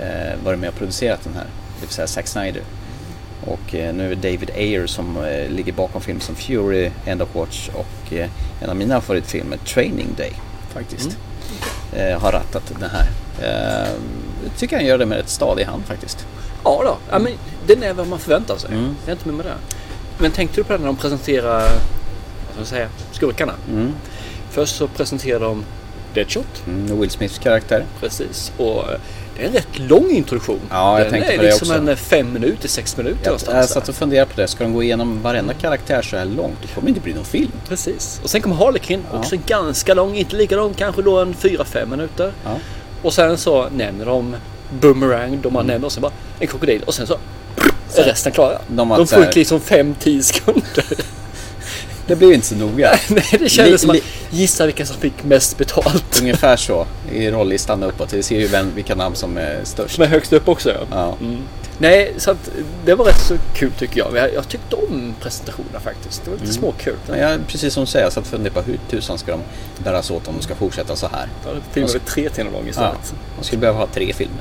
eh, 0.00 0.44
varit 0.44 0.58
med 0.58 0.68
och 0.68 0.74
producerat 0.74 1.20
den 1.24 1.34
här. 1.34 1.44
Det 1.44 1.86
vill 1.86 1.94
säga 1.94 2.06
Zack 2.06 2.26
Snyder. 2.26 2.62
Och 3.46 3.74
eh, 3.74 3.94
nu 3.94 4.12
är 4.12 4.16
David 4.16 4.50
Ayer 4.50 4.86
som 4.86 5.24
eh, 5.24 5.48
ligger 5.50 5.72
bakom 5.72 6.00
film 6.00 6.20
som 6.20 6.34
Fury, 6.34 6.90
End 7.06 7.22
of 7.22 7.34
Watch 7.34 7.68
och 7.68 8.12
eh, 8.12 8.28
en 8.60 8.70
av 8.70 8.76
mina 8.76 9.00
favoritfilmer, 9.00 9.56
Training 9.56 10.08
Day, 10.16 10.32
faktiskt. 10.74 11.18
Eh, 11.92 12.20
har 12.20 12.32
rattat 12.32 12.72
den 12.78 12.90
här. 12.90 13.06
Eh, 13.42 13.90
jag 14.44 14.56
tycker 14.56 14.76
han 14.76 14.86
gör 14.86 14.98
det 14.98 15.06
med 15.06 15.18
ett 15.18 15.28
stadig 15.28 15.64
hand 15.64 15.84
faktiskt. 15.84 16.26
ja 16.64 16.82
då, 16.84 16.96
ja, 17.10 17.18
men 17.18 17.32
den 17.66 17.82
är 17.82 17.92
vad 17.92 18.08
man 18.08 18.18
förväntar 18.18 18.56
sig. 18.56 18.70
Mm. 18.70 18.96
Det 19.04 19.10
är 19.10 19.12
inte 19.12 19.28
mer 19.28 19.36
med 19.36 19.46
det. 19.46 19.54
Men 20.18 20.30
tänkte 20.30 20.60
du 20.60 20.64
på 20.64 20.72
det 20.72 20.78
när 20.78 20.86
de 20.86 20.96
presenterar 20.96 21.60
vad 22.56 22.66
ska 22.66 22.76
jag 22.76 22.88
säga, 22.88 22.88
skurkarna? 23.12 23.52
Mm. 23.70 23.92
Först 24.50 24.76
så 24.76 24.88
presenterar 24.88 25.40
de 25.40 25.64
Deadshot. 26.14 26.62
Mm, 26.66 27.00
Will 27.00 27.10
Smiths 27.10 27.38
karaktär. 27.38 27.84
Precis. 28.00 28.52
Och 28.56 28.92
eh, 28.92 28.98
det 29.42 29.46
är 29.46 29.50
en 29.50 29.54
rätt 29.54 29.90
lång 29.90 30.10
introduktion. 30.10 30.60
Ja, 30.70 30.98
jag 30.98 31.04
Den 31.06 31.12
tänkte 31.12 31.32
är 31.32 31.36
på 31.36 31.42
det 31.42 31.48
liksom 31.48 31.68
också. 31.68 31.78
en 31.78 31.88
eh, 31.88 31.96
fem 31.96 32.32
minuter, 32.32 32.68
sex 32.68 32.96
minuter 32.96 33.18
Jag, 33.22 33.26
någonstans. 33.26 33.56
jag 33.56 33.68
satt 33.68 33.88
och 33.88 33.94
funderade 33.94 34.30
på 34.34 34.40
det. 34.40 34.48
Ska 34.48 34.64
de 34.64 34.72
gå 34.72 34.82
igenom 34.82 35.22
varenda 35.22 35.54
karaktär 35.54 36.02
så 36.02 36.16
här 36.16 36.24
långt? 36.24 36.56
Det 36.62 36.68
kommer 36.74 36.88
inte 36.88 37.00
bli 37.00 37.14
någon 37.14 37.24
film. 37.24 37.52
Precis. 37.68 38.20
Och 38.24 38.30
sen 38.30 38.40
kommer 38.42 38.56
Harlequin, 38.56 39.04
Ja. 39.12 39.18
också 39.18 39.36
ganska 39.46 39.94
lång, 39.94 40.16
inte 40.16 40.36
lika 40.36 40.56
lång, 40.56 40.74
kanske 40.74 41.02
då 41.02 41.18
en 41.18 41.34
4-5 41.34 41.86
minuter. 41.86 42.32
Ja. 42.44 42.50
Och 43.02 43.12
sen 43.14 43.38
så 43.38 43.68
nämner 43.68 44.06
de 44.06 44.36
Boomerang, 44.80 45.40
de 45.42 45.54
har 45.56 45.62
nämnt 45.62 45.84
och 45.84 45.92
sen 45.92 46.02
bara 46.02 46.12
en 46.38 46.46
krokodil 46.46 46.82
och 46.86 46.94
sen 46.94 47.06
så 47.06 47.18
är 47.96 48.02
resten 48.04 48.32
klara. 48.32 48.58
De 48.68 48.88
De, 48.88 49.06
fick 49.06 49.34
liksom 49.36 49.60
5-10 49.60 50.20
sekunder. 50.22 50.84
Det 52.06 52.16
blir 52.16 52.28
ju 52.28 52.34
inte 52.34 52.46
så 52.46 52.54
noga. 52.54 52.98
Nej, 53.08 53.24
det 53.30 53.48
kändes 53.48 53.72
Li- 53.72 53.78
som 53.78 53.90
att 53.90 53.96
gissa 54.30 54.66
vilka 54.66 54.86
som 54.86 54.96
fick 54.96 55.24
mest 55.24 55.58
betalt. 55.58 56.18
Ungefär 56.20 56.56
så 56.56 56.86
i 57.12 57.30
rollistan 57.30 57.82
uppåt. 57.82 58.12
Vi 58.12 58.22
ser 58.22 58.40
ju 58.40 58.46
vem, 58.46 58.74
vilka 58.74 58.94
namn 58.94 59.14
som 59.16 59.36
är 59.36 59.60
störst. 59.64 59.94
Som 59.94 60.04
är 60.04 60.08
högst 60.08 60.32
upp 60.32 60.48
också. 60.48 60.70
Ja. 60.70 60.86
Ja. 60.90 61.16
Nej, 61.78 62.14
så 62.18 62.30
att 62.30 62.50
det 62.84 62.94
var 62.94 63.04
rätt 63.04 63.20
så 63.20 63.34
kul 63.54 63.72
tycker 63.78 63.98
jag. 63.98 64.16
Jag, 64.16 64.34
jag 64.34 64.48
tyckte 64.48 64.76
om 64.76 65.14
presentationerna 65.20 65.80
faktiskt. 65.80 66.24
Det 66.24 66.30
var 66.30 66.38
lite 66.38 66.52
småkul. 66.52 66.94
Men 67.08 67.18
jag, 67.20 67.40
precis 67.48 67.74
som 67.74 67.84
du 67.84 67.90
säger, 67.90 68.06
jag 68.06 68.12
satt 68.12 68.24
och 68.24 68.30
funderade 68.30 68.62
på 68.62 68.70
hur 68.70 68.78
tusan 68.90 69.18
ska 69.18 69.30
de 69.32 69.40
bära 69.84 70.02
sig 70.02 70.16
åt 70.16 70.28
om 70.28 70.34
de 70.36 70.42
ska 70.42 70.54
fortsätta 70.54 70.96
så 70.96 71.06
här. 71.06 71.28
Ja, 71.44 71.50
Filmen 71.72 71.92
var 71.92 71.98
tre 72.00 72.28
timmar 72.28 72.52
lång 72.52 72.62
Ja, 72.64 72.70
istället. 72.70 73.14
de 73.38 73.44
skulle 73.44 73.60
behöva 73.60 73.78
ha 73.78 73.86
tre 73.86 74.12
filmer. 74.12 74.38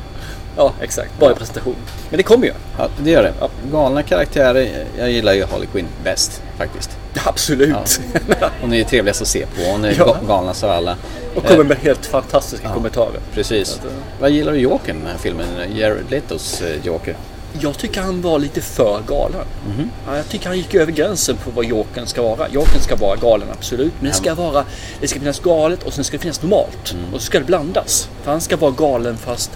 Ja, 0.58 0.74
exakt. 0.82 1.12
Bara 1.20 1.32
i 1.32 1.36
presentation. 1.36 1.76
Men 2.10 2.18
det 2.18 2.24
kommer 2.24 2.48
ju. 2.48 2.54
Ja, 2.78 2.88
det 3.04 3.12
gör 3.12 3.24
det. 3.24 3.34
Ja. 3.40 3.50
Galna 3.72 4.04
karaktärer. 4.04 4.86
Jag 4.98 5.12
gillar 5.12 5.34
ju 5.34 5.46
Harley 5.46 5.68
Quinn 5.68 5.88
bäst 6.04 6.42
faktiskt. 6.58 6.90
Absolut. 7.26 8.00
Hon 8.62 8.74
är 8.74 8.78
ju 8.78 8.84
trevligast 8.84 9.22
att 9.22 9.28
se 9.28 9.46
på. 9.46 9.72
Hon 9.72 9.86
är 9.86 9.96
Ja. 9.98 10.06
ga- 10.22 10.28
galnast 10.28 10.64
av 10.64 10.70
alla. 10.72 10.98
Och 11.36 11.44
kommer 11.46 11.60
Eh, 11.64 11.68
med 11.68 11.78
helt 11.78 12.06
fantastiska 12.06 12.68
ja. 12.68 12.74
kommentarer. 12.74 13.20
Precis. 13.34 13.74
att, 13.80 13.86
eh, 13.86 13.92
Vad 14.20 14.32
gillar 14.32 14.52
du 14.52 14.58
Jokern 14.60 14.96
i 14.98 15.00
den 15.00 15.10
här 15.12 15.18
filmen? 15.18 15.48
Jared 15.76 16.06
Letos 16.10 16.62
eh, 16.62 16.86
Joker. 16.86 17.16
Jag 17.60 17.78
tycker 17.78 18.02
han 18.02 18.22
var 18.22 18.40
lite 18.40 18.62
för 18.62 19.02
galen. 19.08 19.42
Ja, 20.08 20.16
jag 20.18 20.30
tycker 20.30 20.48
han 20.48 20.58
gick 20.58 20.74
över 20.76 20.92
gränsen 20.92 21.36
på 21.38 21.52
vad 21.52 21.66
Jokern 21.66 22.08
ska 22.08 22.22
vara. 22.22 22.50
Jokern 22.50 22.82
ska 22.82 22.96
vara 22.96 23.16
galen, 23.16 23.48
absolut. 23.58 23.94
Men 24.00 24.10
det 24.10 24.16
ska 24.18 24.36
vara, 24.36 24.66
det 25.02 25.08
ska 25.08 25.20
finnas 25.20 25.40
galet 25.40 25.84
och 25.84 25.94
sen 25.94 26.04
ska 26.04 26.18
det 26.18 26.22
finnas 26.22 26.42
normalt. 26.42 26.96
Och 27.14 27.20
så 27.22 27.26
ska 27.26 27.40
det 27.40 27.46
blandas. 27.46 28.10
För 28.24 28.32
han 28.32 28.42
ska 28.42 28.58
vara 28.58 28.72
galen 28.72 29.18
fast 29.18 29.52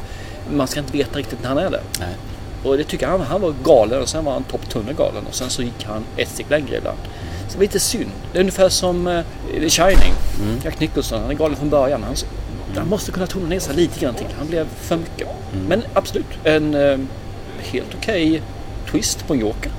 man 0.52 0.68
ska 0.68 0.80
inte 0.80 0.94
veta 0.94 1.20
riktigt 1.20 1.42
när 1.42 1.50
han 1.50 1.58
är 1.58 1.70
det. 1.70 1.82
Nej. 2.00 2.16
Och 2.64 2.78
det 2.78 2.84
tycker 2.84 3.08
han, 3.08 3.22
han 3.22 3.42
var 3.42 3.54
galen 3.64 4.02
och 4.02 4.10
sen 4.10 4.26
var 4.26 4.34
han 4.34 4.44
topptunna 4.44 4.94
galen 4.94 5.26
och 5.28 5.36
sen 5.36 5.50
så 5.50 5.62
gick 5.62 5.86
han 5.86 6.04
ett 6.18 6.30
steg 6.30 6.46
längre 6.50 6.78
ibland. 6.78 6.98
Så 7.48 7.52
det 7.52 7.58
var 7.58 7.62
lite 7.62 7.80
synd. 7.80 8.12
Det 8.32 8.38
är 8.38 8.40
ungefär 8.40 8.70
som 8.70 9.08
uh, 9.08 9.24
The 9.60 9.70
Shining. 9.70 10.14
Jack 10.64 10.80
Nicholson, 10.80 11.22
han 11.22 11.32
är 11.32 11.36
galen 11.36 11.58
från 11.58 11.70
början. 11.70 12.04
Han, 12.04 12.16
han 12.78 12.88
måste 12.88 13.12
kunna 13.12 13.28
tona 13.28 13.48
ner 13.48 13.60
sig 13.60 13.76
lite 13.76 14.00
grann 14.00 14.16
till. 14.16 14.28
Han 14.38 14.48
blev 14.48 14.68
för 14.82 14.98
mycket. 14.98 15.28
Men 15.68 15.84
absolut, 15.94 16.26
en 16.44 16.74
eh, 16.74 16.98
helt 17.60 17.96
okej 17.98 18.42
twist 18.92 19.28
på 19.28 19.34
en 19.34 19.40
Joker. 19.40 19.72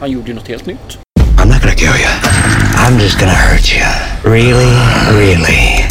Han 0.00 0.10
gjorde 0.10 0.28
ju 0.28 0.34
något 0.34 0.48
helt 0.48 0.66
nytt. 0.66 0.98
I'm 1.38 1.48
not 1.48 1.62
gonna 1.62 1.74
kill 1.74 1.88
you. 1.88 2.10
I'm 2.76 3.00
just 3.00 3.18
gonna 3.18 3.32
hurt 3.32 3.72
you. 3.74 3.84
Really, 4.32 4.74
really 5.18 5.89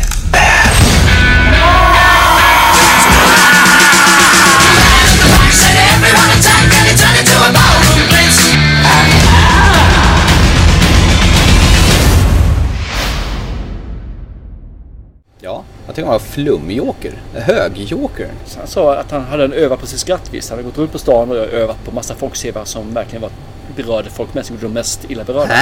Han 16.04 16.12
var 16.12 16.20
flumjoker. 16.20 17.14
Högjoker. 17.34 18.30
Så 18.46 18.60
han 18.60 18.68
sa 18.68 18.96
att 18.96 19.12
han 19.12 19.24
hade 19.24 19.44
en 19.46 19.54
övat 19.54 19.80
på 19.80 19.86
sitt 19.86 20.00
skratt 20.00 20.30
visst. 20.34 20.50
Han 20.50 20.58
hade 20.58 20.70
gått 20.70 20.78
runt 20.78 20.92
på 20.92 21.00
stan 21.00 21.30
och 21.30 21.38
övat 21.38 21.86
på 21.86 21.92
massa 21.92 22.16
folksevare 22.16 22.66
som 22.66 22.94
verkligen 22.94 23.22
var 23.22 23.32
berörde 23.76 24.10
folk 24.10 24.34
mest, 24.34 24.50
gjorde 24.50 24.62
de 24.62 24.74
mest 24.74 25.06
illa 25.10 25.24
berörda. 25.24 25.54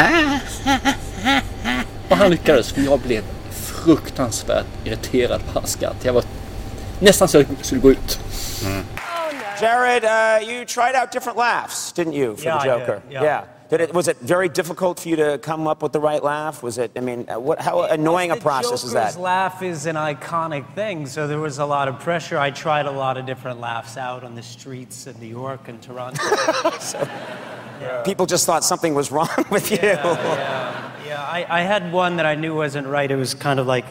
Och 2.10 2.17
han 2.17 2.32
lyckades 2.32 2.71
för 2.71 2.82
jag 2.82 3.00
blev 3.00 3.23
fruktansvärt 3.52 4.65
irriterad 4.84 5.41
på 5.45 5.60
hans 5.60 5.71
skratt. 5.71 5.95
Jag 6.04 6.13
var 6.13 6.23
nästan 7.00 7.28
så 7.28 7.38
jag 7.38 7.45
skulle 7.62 7.82
gå 7.82 7.91
ut. 7.91 8.19
Jared, 9.62 10.04
uh, 10.04 10.50
you 10.50 10.65
tried 10.65 10.95
out 11.02 11.12
different 11.12 11.38
laughs, 11.38 11.93
didn't 11.95 12.13
you, 12.13 12.36
for 12.36 12.45
Yeah, 12.45 12.63
the 12.63 12.69
I 12.69 12.71
did, 12.71 12.82
Joker? 12.82 13.02
yeah. 13.12 13.41
Did 13.70 13.82
it, 13.82 13.94
was 13.94 14.08
it 14.08 14.18
very 14.22 14.48
difficult 14.48 14.98
for 15.00 15.10
you 15.10 15.18
to 15.18 15.38
come 15.40 15.68
up 15.68 15.82
with 15.84 15.92
the 15.92 16.00
right 16.00 16.24
laugh? 16.24 16.64
Was 16.64 16.78
it? 16.78 16.92
I 16.96 17.02
mean, 17.02 17.26
uh, 17.30 17.38
what? 17.38 17.60
How 17.60 17.82
annoying 17.84 18.32
a 18.32 18.36
The 18.36 18.42
process 18.42 18.84
is 18.86 18.94
Joker's 18.94 19.16
that? 19.16 19.22
laugh 19.22 19.62
is 19.62 19.86
an 19.88 19.96
iconic 19.98 20.64
thing, 20.74 21.06
so 21.08 21.28
there 21.28 21.40
was 21.40 21.60
a 21.60 21.66
lot 21.66 21.88
of 21.90 22.00
pressure. 22.00 22.38
I 22.38 22.52
tried 22.52 22.86
a 22.86 22.92
lot 22.92 23.18
of 23.18 23.26
different 23.26 23.60
laughs 23.60 23.98
out 23.98 24.24
on 24.24 24.36
the 24.36 24.44
streets 24.44 25.06
of 25.08 25.20
New 25.22 25.28
York 25.28 25.68
and 25.68 25.82
Toronto. 25.82 26.22
People 28.06 28.26
just 28.26 28.46
thought 28.46 28.64
something 28.64 28.96
was 28.96 29.12
wrong 29.12 29.30
with 29.52 29.70
you. 29.72 29.78
yeah, 29.82 30.92
yeah. 31.06 31.22
I, 31.22 31.46
I 31.50 31.62
had 31.62 31.92
one 31.92 32.16
that 32.18 32.26
I 32.26 32.36
knew 32.36 32.56
wasn't 32.56 32.88
right. 32.88 33.12
It 33.12 33.18
was 33.18 33.34
kind 33.34 33.60
of 33.60 33.68
like, 33.68 33.86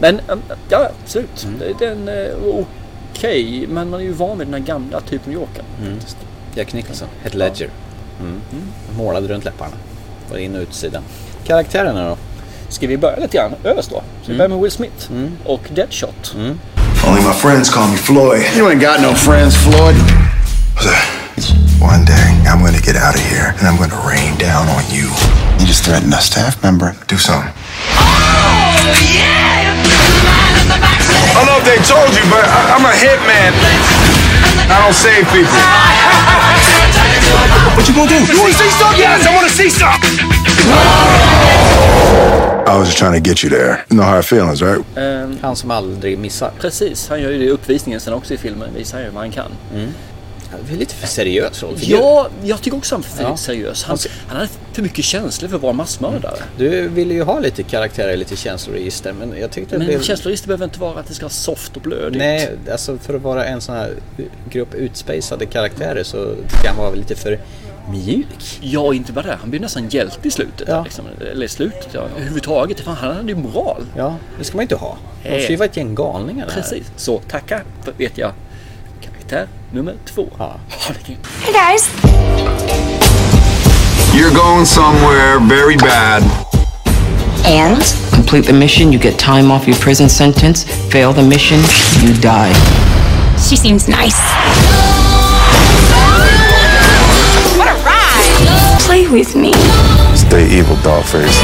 Men 0.00 0.20
um, 0.28 0.42
ja, 0.70 0.88
absolut. 1.02 1.46
Det- 1.58 1.78
Den 1.78 2.08
är 2.08 2.34
okej, 3.12 3.66
men 3.68 3.90
man 3.90 4.00
är 4.00 4.04
ju 4.04 4.12
van 4.12 4.38
med 4.38 4.46
den 4.46 4.54
här 4.54 4.60
gamla 4.60 5.00
typen 5.00 5.34
av 5.36 5.40
Joker. 5.40 5.64
faktiskt. 5.92 6.16
Jack 6.54 6.72
Nicholson. 6.72 7.08
Heath 7.22 7.36
Ledger. 7.36 7.68
Mm. 8.20 8.40
Målade 8.96 9.28
runt 9.28 9.44
läpparna. 9.44 9.76
Var 10.30 10.38
in 10.38 10.54
och 10.56 10.62
utsidan. 10.62 11.02
Karaktärerna 11.46 12.08
då? 12.08 12.16
Ska 12.68 12.86
vi 12.86 12.96
börja 12.96 13.16
lite 13.16 13.36
grann 13.36 13.54
överst 13.64 13.90
då? 13.90 14.02
Ska 14.22 14.32
vi 14.32 14.38
börja 14.38 14.48
med 14.48 14.58
Will 14.60 14.70
Smith 14.70 15.10
och 15.44 15.60
Deadshot. 15.74 16.34
Only 17.06 17.22
my 17.22 17.32
friends 17.32 17.70
call 17.70 17.88
me 17.88 17.96
Floyd. 17.96 18.42
You 18.56 18.70
ain't 18.70 18.80
got 18.80 19.00
no 19.00 19.14
friends, 19.14 19.56
Floyd. 19.56 19.96
One 21.82 22.04
day, 22.04 22.28
I'm 22.46 22.62
to 22.72 22.80
get 22.80 22.96
out 22.96 23.14
of 23.14 23.20
here 23.20 23.54
and 23.58 23.66
I'm 23.66 23.76
to 23.90 24.08
rain 24.08 24.38
down 24.38 24.68
on 24.68 24.84
you. 24.90 25.08
You 25.58 25.66
just 25.66 25.84
threatened 25.84 26.14
a 26.14 26.20
staff 26.20 26.62
member. 26.62 26.94
Do 27.08 27.16
something. 27.16 27.52
I 31.32 31.34
don't 31.34 31.46
know 31.46 31.58
if 31.58 31.64
they 31.64 31.78
told 31.94 32.10
you, 32.18 32.24
but 32.30 32.44
I- 32.44 32.74
I'm 32.74 32.84
a 32.84 32.92
hitman. 33.04 33.52
I 34.68 34.76
don't 34.84 34.94
save 34.94 35.24
people. 35.32 35.58
What 37.76 37.88
you 37.88 37.94
gonna 37.94 38.08
do? 38.10 38.32
You 38.32 38.40
wanna 38.40 38.54
see 38.54 38.70
something? 38.70 39.00
Yes, 39.00 39.26
I 39.26 39.34
wanna 39.36 39.48
see 39.48 39.70
something. 39.70 40.14
I 42.66 42.78
was 42.78 42.86
just 42.88 42.98
trying 42.98 43.12
to 43.22 43.28
get 43.30 43.42
you 43.44 43.50
there. 43.50 43.84
You 43.90 43.96
know 43.96 44.04
how 44.06 44.18
I 44.18 44.22
feelings, 44.22 44.62
right? 44.62 44.80
Ehm, 44.96 45.38
Han 45.42 45.56
som 45.56 45.70
aldrig 45.70 46.18
missar. 46.18 46.50
precis, 46.60 47.08
han 47.08 47.20
gör 47.22 47.30
ju 47.30 47.38
det 47.38 47.44
i 47.44 47.50
uppvisningen 47.50 48.00
sen 48.00 48.12
också 48.14 48.34
i 48.34 48.38
filmen. 48.38 48.68
Visar 48.74 48.98
ju 49.00 49.10
vad 49.10 49.22
han 49.22 49.30
kan. 49.32 49.52
Mm. 49.74 49.94
Det 50.68 50.74
är 50.74 50.78
lite 50.78 50.94
för 50.94 51.06
seriös 51.06 51.62
rollfigur. 51.62 51.96
Ja, 51.96 52.28
jag 52.44 52.62
tycker 52.62 52.76
också 52.76 52.94
han 52.94 53.02
är 53.04 53.08
för 53.08 53.22
Ja. 53.22 53.36
seriös. 53.36 53.84
Han, 53.84 53.98
han 54.26 54.36
hade 54.36 54.48
för 54.72 54.82
mycket 54.82 55.04
känslor 55.04 55.48
för 55.48 55.56
att 55.56 55.62
vara 55.62 55.72
massmördare. 55.72 56.36
Du 56.58 56.88
ville 56.88 57.14
ju 57.14 57.22
ha 57.22 57.38
lite 57.40 57.62
karaktärer, 57.62 58.16
lite 58.16 58.36
känsloregister, 58.36 59.12
men 59.12 59.34
jag 59.40 59.50
tyckte 59.50 59.78
Men 59.78 59.86
blev... 59.86 60.02
känsloregister 60.02 60.48
behöver 60.48 60.64
inte 60.64 60.80
vara 60.80 61.00
att 61.00 61.06
det 61.06 61.14
ska 61.14 61.24
vara 61.24 61.30
soft 61.30 61.76
och 61.76 61.82
blödigt. 61.82 62.18
Nej, 62.18 62.50
alltså 62.72 62.98
för 62.98 63.14
att 63.14 63.22
vara 63.22 63.44
en 63.44 63.60
sån 63.60 63.74
här 63.76 63.92
grupp 64.50 64.74
utspejsade 64.74 65.46
karaktärer 65.46 66.02
så 66.02 66.34
tycker 66.34 66.68
han 66.68 66.76
var 66.76 66.96
lite 66.96 67.14
för 67.14 67.38
mjuk. 67.90 68.58
Ja, 68.60 68.94
inte 68.94 69.12
bara 69.12 69.26
det. 69.26 69.36
Han 69.40 69.50
blir 69.50 69.60
nästan 69.60 69.88
hjälte 69.88 70.28
i 70.28 70.30
slutet. 70.30 70.68
Ja. 70.68 70.82
Liksom. 70.84 71.04
Eller 71.32 71.46
slutet, 71.48 71.88
ja. 71.92 72.00
Överhuvudtaget. 72.16 72.80
Fan, 72.80 72.96
han 72.96 73.16
hade 73.16 73.28
ju 73.28 73.36
moral. 73.36 73.82
Ja, 73.96 74.16
det 74.38 74.44
ska 74.44 74.56
man 74.56 74.62
inte 74.62 74.74
ha. 74.76 74.98
Eh. 75.24 75.32
måste 75.32 75.52
ju 75.52 75.56
vara 75.56 75.68
ett 75.68 75.76
gäng 75.76 75.94
galningar. 75.94 76.46
Precis. 76.54 76.86
Så 76.96 77.18
tacka 77.18 77.62
vet 77.96 78.18
jag, 78.18 78.32
karaktär 79.00 79.46
nummer 79.72 79.94
två. 80.14 80.28
Ja. 80.38 80.44
Ha 80.68 80.92
det 80.92 81.06
grymt. 81.06 81.26
Hey 81.40 81.52
guys. 81.52 81.90
You're 84.14 84.34
going 84.34 84.66
somewhere 84.66 85.38
very 85.38 85.76
bad. 85.76 86.22
And? 87.46 87.82
Complete 88.14 88.46
the 88.46 88.52
mission, 88.52 88.92
you 88.92 89.00
get 89.00 89.18
time 89.18 89.50
off 89.50 89.66
your 89.66 89.78
prison 89.78 90.08
sentence. 90.08 90.64
Fail 90.90 91.12
the 91.12 91.22
mission, 91.22 91.58
you 92.02 92.14
die. 92.14 92.52
She 93.48 93.56
seems 93.56 93.88
nice. 93.88 94.20
What 97.56 97.68
a 97.68 97.74
ride! 97.84 98.80
Play 98.80 99.08
with 99.08 99.34
me. 99.34 99.52
Stay 100.14 100.58
evil, 100.58 100.76
dogface. 100.76 101.40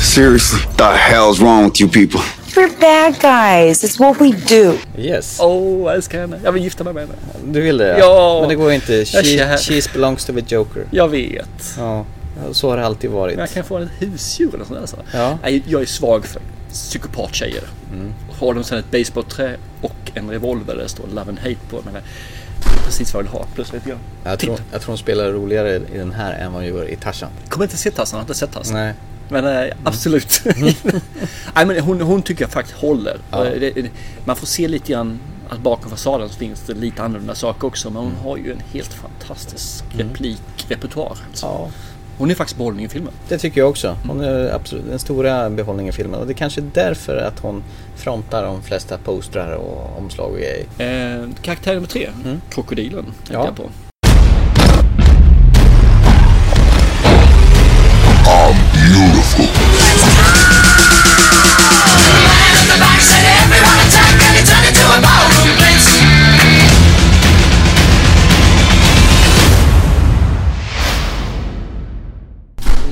Seriously, 0.00 0.60
the 0.76 0.96
hell's 0.96 1.40
wrong 1.40 1.64
with 1.64 1.80
you 1.80 1.88
people? 1.88 2.20
We're 2.56 2.80
bad 2.80 3.20
guys. 3.20 3.84
It's 3.84 3.98
what 3.98 4.20
we 4.20 4.32
do. 4.32 4.78
Yes. 4.96 5.38
Åh, 5.40 5.46
oh, 5.48 5.86
jag 5.86 5.94
älskar 5.94 6.20
henne. 6.20 6.40
Jag 6.44 6.52
vill 6.52 6.62
gifta 6.62 6.84
mig 6.84 6.92
med 6.92 7.02
henne. 7.02 7.14
Du 7.44 7.60
vill 7.60 7.76
det? 7.76 7.98
Ja. 7.98 8.36
Men 8.40 8.48
det 8.48 8.54
går 8.54 8.72
inte. 8.72 9.04
She, 9.04 9.80
belongs 9.92 10.24
to 10.24 10.32
the 10.32 10.54
Joker. 10.54 10.84
Jag 10.90 11.08
vet. 11.08 11.74
Ja, 11.78 12.04
så 12.52 12.70
har 12.70 12.76
det 12.76 12.86
alltid 12.86 13.10
varit. 13.10 13.36
Men 13.36 13.40
jag 13.40 13.50
kan 13.50 13.64
få 13.64 13.78
ett 13.78 13.88
husdjur 13.98 14.54
eller 14.54 14.64
sånt 14.64 14.80
där. 14.80 14.86
Så. 14.86 14.96
Ja. 15.12 15.38
Nej, 15.42 15.62
Jag 15.66 15.82
är 15.82 15.86
svag 15.86 16.26
för 16.26 16.42
psykopattjejer. 16.72 17.64
Mm. 17.92 18.12
Har 18.38 18.54
de 18.54 18.64
sen 18.64 18.78
ett 18.78 18.90
basebollträ 18.90 19.56
och 19.80 19.96
en 20.14 20.30
revolver 20.30 20.74
där 20.74 20.82
det 20.82 20.88
står 20.88 21.06
Love 21.06 21.28
and 21.28 21.38
Hate 21.38 21.56
på. 21.70 21.80
Men 21.84 21.94
det 21.94 22.00
är 22.80 22.84
precis 22.84 23.14
vad 23.14 23.24
jag 23.24 23.30
vill 23.30 23.32
ha. 23.32 23.46
Plus 23.54 23.72
lite 23.72 23.88
grann. 23.88 23.98
Jag 24.24 24.38
tror, 24.38 24.58
jag 24.72 24.80
tror 24.80 24.90
hon 24.90 24.98
spelar 24.98 25.30
roligare 25.30 25.76
i 25.76 25.98
den 25.98 26.12
här 26.12 26.32
än 26.32 26.52
vad 26.52 26.62
hon 26.62 26.74
gör 26.74 26.88
i 26.88 26.96
Tarzan. 26.96 27.30
Kommer 27.48 27.64
inte 27.64 27.76
se 27.76 27.90
Tarzan, 27.90 28.16
har 28.16 28.22
inte 28.22 28.34
sett 28.34 28.52
Tarzan. 28.52 28.74
Nej. 28.74 28.94
Men 29.32 29.46
eh, 29.46 29.72
absolut. 29.84 30.42
Nej, 31.54 31.66
men 31.66 31.80
hon, 31.80 32.00
hon 32.00 32.22
tycker 32.22 32.44
jag 32.44 32.50
faktiskt 32.50 32.78
håller. 32.78 33.16
Ja. 33.30 33.46
Eh, 33.46 33.60
det, 33.60 33.70
det, 33.70 33.90
man 34.24 34.36
får 34.36 34.46
se 34.46 34.68
lite 34.68 34.92
grann 34.92 35.18
att 35.48 35.58
bakom 35.58 35.90
fasaden 35.90 36.28
så 36.28 36.34
finns 36.34 36.60
det 36.60 36.74
lite 36.74 37.02
annorlunda 37.02 37.34
saker 37.34 37.66
också. 37.66 37.90
Men 37.90 38.02
Mm. 38.02 38.14
hon 38.16 38.28
har 38.30 38.36
ju 38.36 38.52
en 38.52 38.60
helt 38.72 38.92
fantastisk 38.92 39.84
replikrepertoar. 39.96 41.18
Alltså. 41.28 41.46
Ja. 41.46 41.70
Hon 42.18 42.30
är 42.30 42.34
faktiskt 42.34 42.56
behållning 42.58 42.84
i 42.84 42.88
filmen. 42.88 43.12
Det 43.28 43.38
tycker 43.38 43.60
jag 43.60 43.70
också. 43.70 43.96
Hon 44.08 44.20
är 44.20 44.54
absolut 44.54 44.84
den 44.90 44.98
stora 44.98 45.50
behållningen 45.50 45.92
i 45.92 45.96
filmen. 45.96 46.20
Och 46.20 46.26
det 46.26 46.32
är 46.32 46.34
kanske 46.34 46.60
är 46.60 46.70
därför 46.74 47.16
att 47.16 47.38
hon 47.40 47.62
frontar 47.96 48.42
de 48.44 48.62
flesta 48.62 48.98
postrar 48.98 49.52
och 49.52 49.98
omslag 49.98 50.30
och 50.30 50.38
grejer. 50.38 50.64
Eh, 51.22 51.28
karaktär 51.42 51.74
nummer 51.74 51.86
tre, 51.88 52.10
krokodilen, 52.50 53.04
tänkte 53.04 53.32
Ja. 53.32 53.44
jag 53.46 53.56
på. 53.56 53.70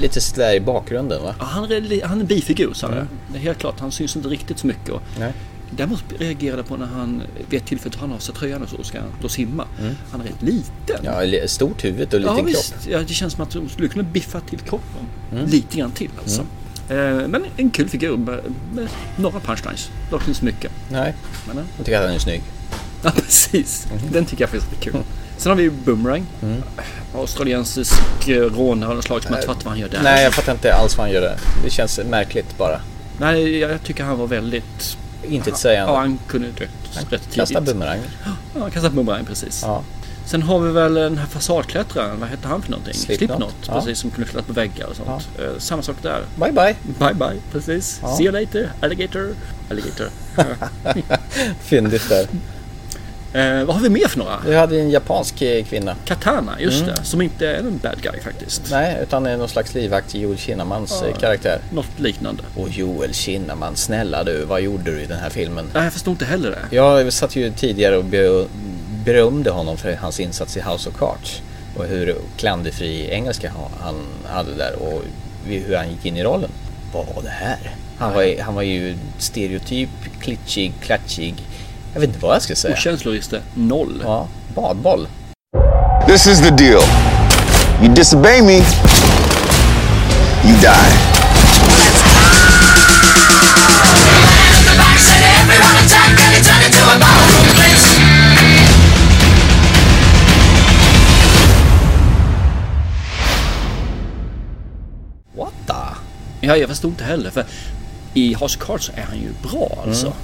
Lite 0.00 0.20
sådär 0.20 0.54
i 0.54 0.60
bakgrunden 0.60 1.22
va? 1.22 1.34
Ja, 1.38 1.44
han, 1.44 1.64
är, 1.64 2.06
han 2.06 2.16
är 2.16 2.20
en 2.20 2.26
bifigur, 2.26 2.72
jag. 2.96 3.06
Det 3.32 3.38
är 3.38 3.42
helt 3.42 3.58
klart. 3.58 3.80
Han 3.80 3.92
syns 3.92 4.16
inte 4.16 4.28
riktigt 4.28 4.58
så 4.58 4.66
mycket. 4.66 4.88
Och. 4.88 5.02
Däremot 5.76 6.04
reagerade 6.18 6.62
på 6.62 6.76
när 6.76 6.86
han 6.86 7.22
vid 7.48 7.60
ett 7.60 7.66
tillfälle 7.66 7.94
tar 7.94 8.00
han 8.00 8.12
av 8.12 8.18
sig 8.18 8.34
tröjan 8.34 8.62
och 8.62 8.68
så 8.68 8.82
ska 8.82 9.00
han 9.00 9.08
då 9.22 9.28
simma. 9.28 9.64
Han 10.10 10.20
är 10.20 10.24
rätt 10.24 10.42
liten. 10.42 11.04
Ja, 11.04 11.48
stort 11.48 11.84
huvud 11.84 12.14
och 12.14 12.20
liten 12.20 12.36
ja, 12.36 12.42
kropp. 12.42 12.48
visst. 12.48 12.74
Ja, 12.90 12.98
det 12.98 13.14
känns 13.14 13.32
som 13.32 13.42
att 13.42 13.50
de 13.50 13.68
skulle 13.68 13.88
kunna 13.88 14.02
biffa 14.02 14.40
till 14.40 14.58
kroppen. 14.58 15.06
Mm. 15.32 15.46
Lite 15.46 15.78
grann 15.78 15.90
till 15.90 16.10
alltså. 16.22 16.40
Eh, 16.88 17.28
Men 17.28 17.44
en 17.56 17.70
kul 17.70 17.88
figur 17.88 18.16
med, 18.16 18.40
med 18.74 18.88
några 19.16 19.40
punchlines. 19.40 19.90
Dock 20.10 20.28
inte 20.28 20.38
så 20.40 20.44
mycket. 20.44 20.72
Nej, 20.90 21.14
Men, 21.48 21.58
eh, 21.58 21.64
jag 21.76 21.86
tycker 21.86 21.98
att 21.98 22.04
han 22.06 22.14
är 22.14 22.18
snygg. 22.18 22.42
ja, 23.04 23.10
precis. 23.10 23.86
Mhm. 23.90 24.12
Den 24.12 24.24
tycker 24.24 24.42
jag 24.42 24.50
faktiskt 24.50 24.72
är 24.72 24.90
kul. 24.90 25.02
Sen 25.36 25.50
har 25.50 25.56
vi 25.56 25.62
ju 25.62 25.70
Boomerang. 25.70 26.26
Mm. 26.42 26.62
Australiensisk 27.14 28.28
eh, 28.28 28.34
rånare 28.40 28.90
av 28.90 28.96
något 28.96 29.04
slag 29.04 29.22
som 29.22 29.32
jag 29.32 29.38
inte 29.38 29.46
fattar 29.46 29.64
vad 29.64 29.70
han 29.72 29.80
gör 29.80 29.88
där. 29.88 30.02
Nej, 30.02 30.24
jag 30.24 30.34
fattar 30.34 30.52
inte 30.52 30.74
alls 30.74 30.96
vad 30.96 31.06
han 31.06 31.14
gör 31.14 31.20
där. 31.20 31.36
Det 31.64 31.70
känns 31.70 32.00
märkligt 32.10 32.58
bara. 32.58 32.80
Nej, 33.20 33.58
jag 33.58 33.82
tycker 33.82 34.04
han 34.04 34.18
var 34.18 34.26
väldigt... 34.26 34.96
Intetsägande. 35.28 35.92
Ja, 35.92 35.98
han 35.98 36.18
kunde 36.26 36.48
dött 36.48 36.68
rätt 36.94 37.08
tidigt. 37.10 37.34
Kasta 37.34 37.60
bumeranger. 37.60 38.04
Ja, 38.24 38.60
han 38.60 38.70
kastade 38.70 38.94
boomerang 38.94 39.24
precis. 39.24 39.62
Ja. 39.62 39.82
Sen 40.26 40.42
har 40.42 40.60
vi 40.60 40.72
väl 40.72 40.94
den 40.94 41.18
här 41.18 41.26
fasadklättraren, 41.26 42.20
vad 42.20 42.28
hette 42.28 42.48
han 42.48 42.62
för 42.62 42.70
någonting? 42.70 42.94
Slipknot. 42.94 43.54
Ja. 43.66 43.74
precis, 43.74 43.98
som 43.98 44.10
kunde 44.10 44.30
klättra 44.30 44.46
på 44.46 44.52
väggar 44.52 44.86
och 44.86 44.96
sånt. 44.96 45.28
Eh, 45.38 45.58
samma 45.58 45.82
sak 45.82 45.96
där. 46.02 46.22
Bye 46.36 46.52
bye. 46.52 46.76
Bye 46.98 47.14
bye, 47.14 47.40
precis. 47.52 47.98
Ja. 48.02 48.16
See 48.16 48.24
you 48.24 48.32
later, 48.40 48.72
alligator. 48.80 49.34
Alligator. 49.70 50.08
Fyndigt 51.60 52.08
där. 52.08 52.26
Eh, 53.32 53.64
vad 53.64 53.76
har 53.76 53.82
vi 53.82 53.88
mer 53.88 54.08
för 54.08 54.18
några? 54.18 54.38
Vi 54.46 54.54
hade 54.56 54.80
en 54.80 54.90
japansk 54.90 55.42
eh, 55.42 55.64
kvinna. 55.64 55.96
Katana, 56.04 56.60
just 56.60 56.82
Mm. 56.82 56.94
det. 56.94 57.04
Som 57.04 57.22
inte 57.22 57.48
är 57.48 57.58
en 57.58 57.78
bad 57.82 58.02
guy 58.02 58.20
faktiskt. 58.20 58.62
Nej, 58.70 58.98
utan 59.02 59.26
är 59.26 59.36
någon 59.36 59.48
slags 59.48 59.74
livvakt 59.74 60.14
Joel 60.14 60.38
Kinnamans 60.38 60.98
Ja. 61.02 61.08
eh, 61.08 61.16
karaktär. 61.16 61.58
Något 61.72 61.98
liknande. 62.00 62.42
Och 62.56 62.68
Joel 62.68 63.14
Kinnaman, 63.14 63.76
snälla 63.76 64.24
du, 64.24 64.44
vad 64.44 64.60
gjorde 64.60 64.90
du 64.90 65.00
i 65.00 65.06
den 65.06 65.18
här 65.18 65.30
filmen? 65.30 65.64
Nej, 65.74 65.84
jag 65.84 65.92
förstår 65.92 66.12
inte 66.12 66.24
heller 66.24 66.50
det. 66.50 66.76
Jag 66.76 67.12
satt 67.12 67.36
ju 67.36 67.50
tidigare 67.52 67.96
och 67.96 68.04
be- 68.04 68.44
berömde 69.04 69.50
honom 69.50 69.76
för 69.76 69.92
hans 69.94 70.20
insats 70.20 70.56
i 70.56 70.60
House 70.60 70.88
of 70.88 70.98
Cards. 70.98 71.42
Och 71.76 71.84
hur 71.84 72.16
klanderfri 72.36 73.08
engelska 73.10 73.50
ha- 73.50 73.70
han 73.80 73.94
hade 74.26 74.54
där 74.54 74.74
och 74.82 75.02
hur 75.46 75.76
han 75.76 75.90
gick 75.90 76.06
in 76.06 76.16
i 76.16 76.24
rollen. 76.24 76.50
Vad 76.92 77.06
var 77.06 77.22
det 77.22 77.28
här? 77.28 77.74
Han 77.98 78.14
var, 78.14 78.40
han 78.42 78.54
var 78.54 78.62
ju 78.62 78.94
stereotyp, 79.18 79.88
klitschig, 80.20 80.72
klatschig. 80.82 81.34
Jag 81.92 82.00
vet 82.00 82.08
inte 82.08 82.20
vad 82.20 82.34
jag 82.34 82.42
ska 82.42 82.54
säga. 82.54 82.74
Och 82.74 82.80
känsloregister, 82.80 83.40
noll. 83.54 84.02
Ja, 84.04 84.28
badboll. 84.54 85.08
This 86.06 86.26
is 86.26 86.40
the 86.40 86.50
deal. 86.50 86.82
You 87.82 87.94
disobey 87.94 88.42
me, 88.42 88.56
you 90.44 90.56
die. 90.60 91.10
What 105.34 105.52
the? 105.66 105.72
Ja, 106.46 106.56
jag 106.56 106.68
förstod 106.68 106.90
inte 106.90 107.04
heller. 107.04 107.30
För 107.30 107.44
i 108.14 108.34
House 108.34 108.58
of 108.58 108.66
Cards 108.66 108.90
är 108.94 109.02
han 109.02 109.16
ju 109.18 109.32
bra 109.50 109.78
alltså. 109.86 110.06
Mm. 110.06 110.18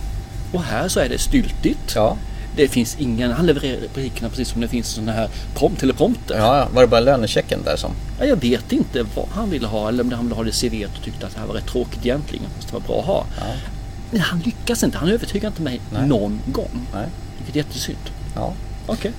Och 0.53 0.63
här 0.63 0.89
så 0.89 1.01
är 1.01 1.09
det 1.09 1.19
styltigt. 1.19 1.93
Ja. 1.95 2.17
Det 2.57 2.69
finns 2.69 2.97
ingen, 2.99 3.33
han 3.33 3.47
levererar 3.47 3.81
replikerna 3.81 4.29
precis 4.29 4.49
som 4.49 4.61
det 4.61 4.69
finns 4.69 4.89
sådana 4.89 5.13
här 5.13 5.29
prompt 5.55 5.83
eller 5.83 5.95
prompter. 5.95 6.39
Ja, 6.39 6.69
var 6.73 6.83
det 6.83 6.89
bara 6.89 7.01
lönechecken 7.01 7.63
där 7.65 7.77
som? 7.77 7.93
Ja, 8.21 8.25
jag 8.25 8.37
vet 8.37 8.73
inte 8.73 9.07
vad 9.15 9.29
han 9.29 9.51
ville 9.51 9.67
ha 9.67 9.89
eller 9.89 10.05
om 10.05 10.13
han 10.13 10.25
ville 10.25 10.35
ha 10.35 10.45
det 10.45 10.51
CV 10.51 10.85
och 10.85 11.05
tyckte 11.05 11.27
att 11.27 11.35
det 11.35 11.41
här 11.41 11.47
var 11.47 11.55
rätt 11.55 11.67
tråkigt 11.67 12.07
egentligen. 12.07 12.47
Fast 12.57 12.69
det 12.69 12.75
var 12.75 12.81
bra 12.81 13.01
att 13.01 13.07
ha. 13.07 13.27
Men 14.11 14.21
han 14.21 14.39
lyckas 14.39 14.83
inte. 14.83 14.99
Han 14.99 15.09
övertygar 15.09 15.49
inte 15.49 15.63
mig 15.63 15.81
Nej. 15.93 16.09
någon 16.09 16.41
gång. 16.47 16.87
Nej. 16.95 17.07
Vilket 17.37 17.55
är 17.55 17.59
jättesynd. 17.59 18.11
Ja. 18.35 18.53
Okej. 18.87 19.13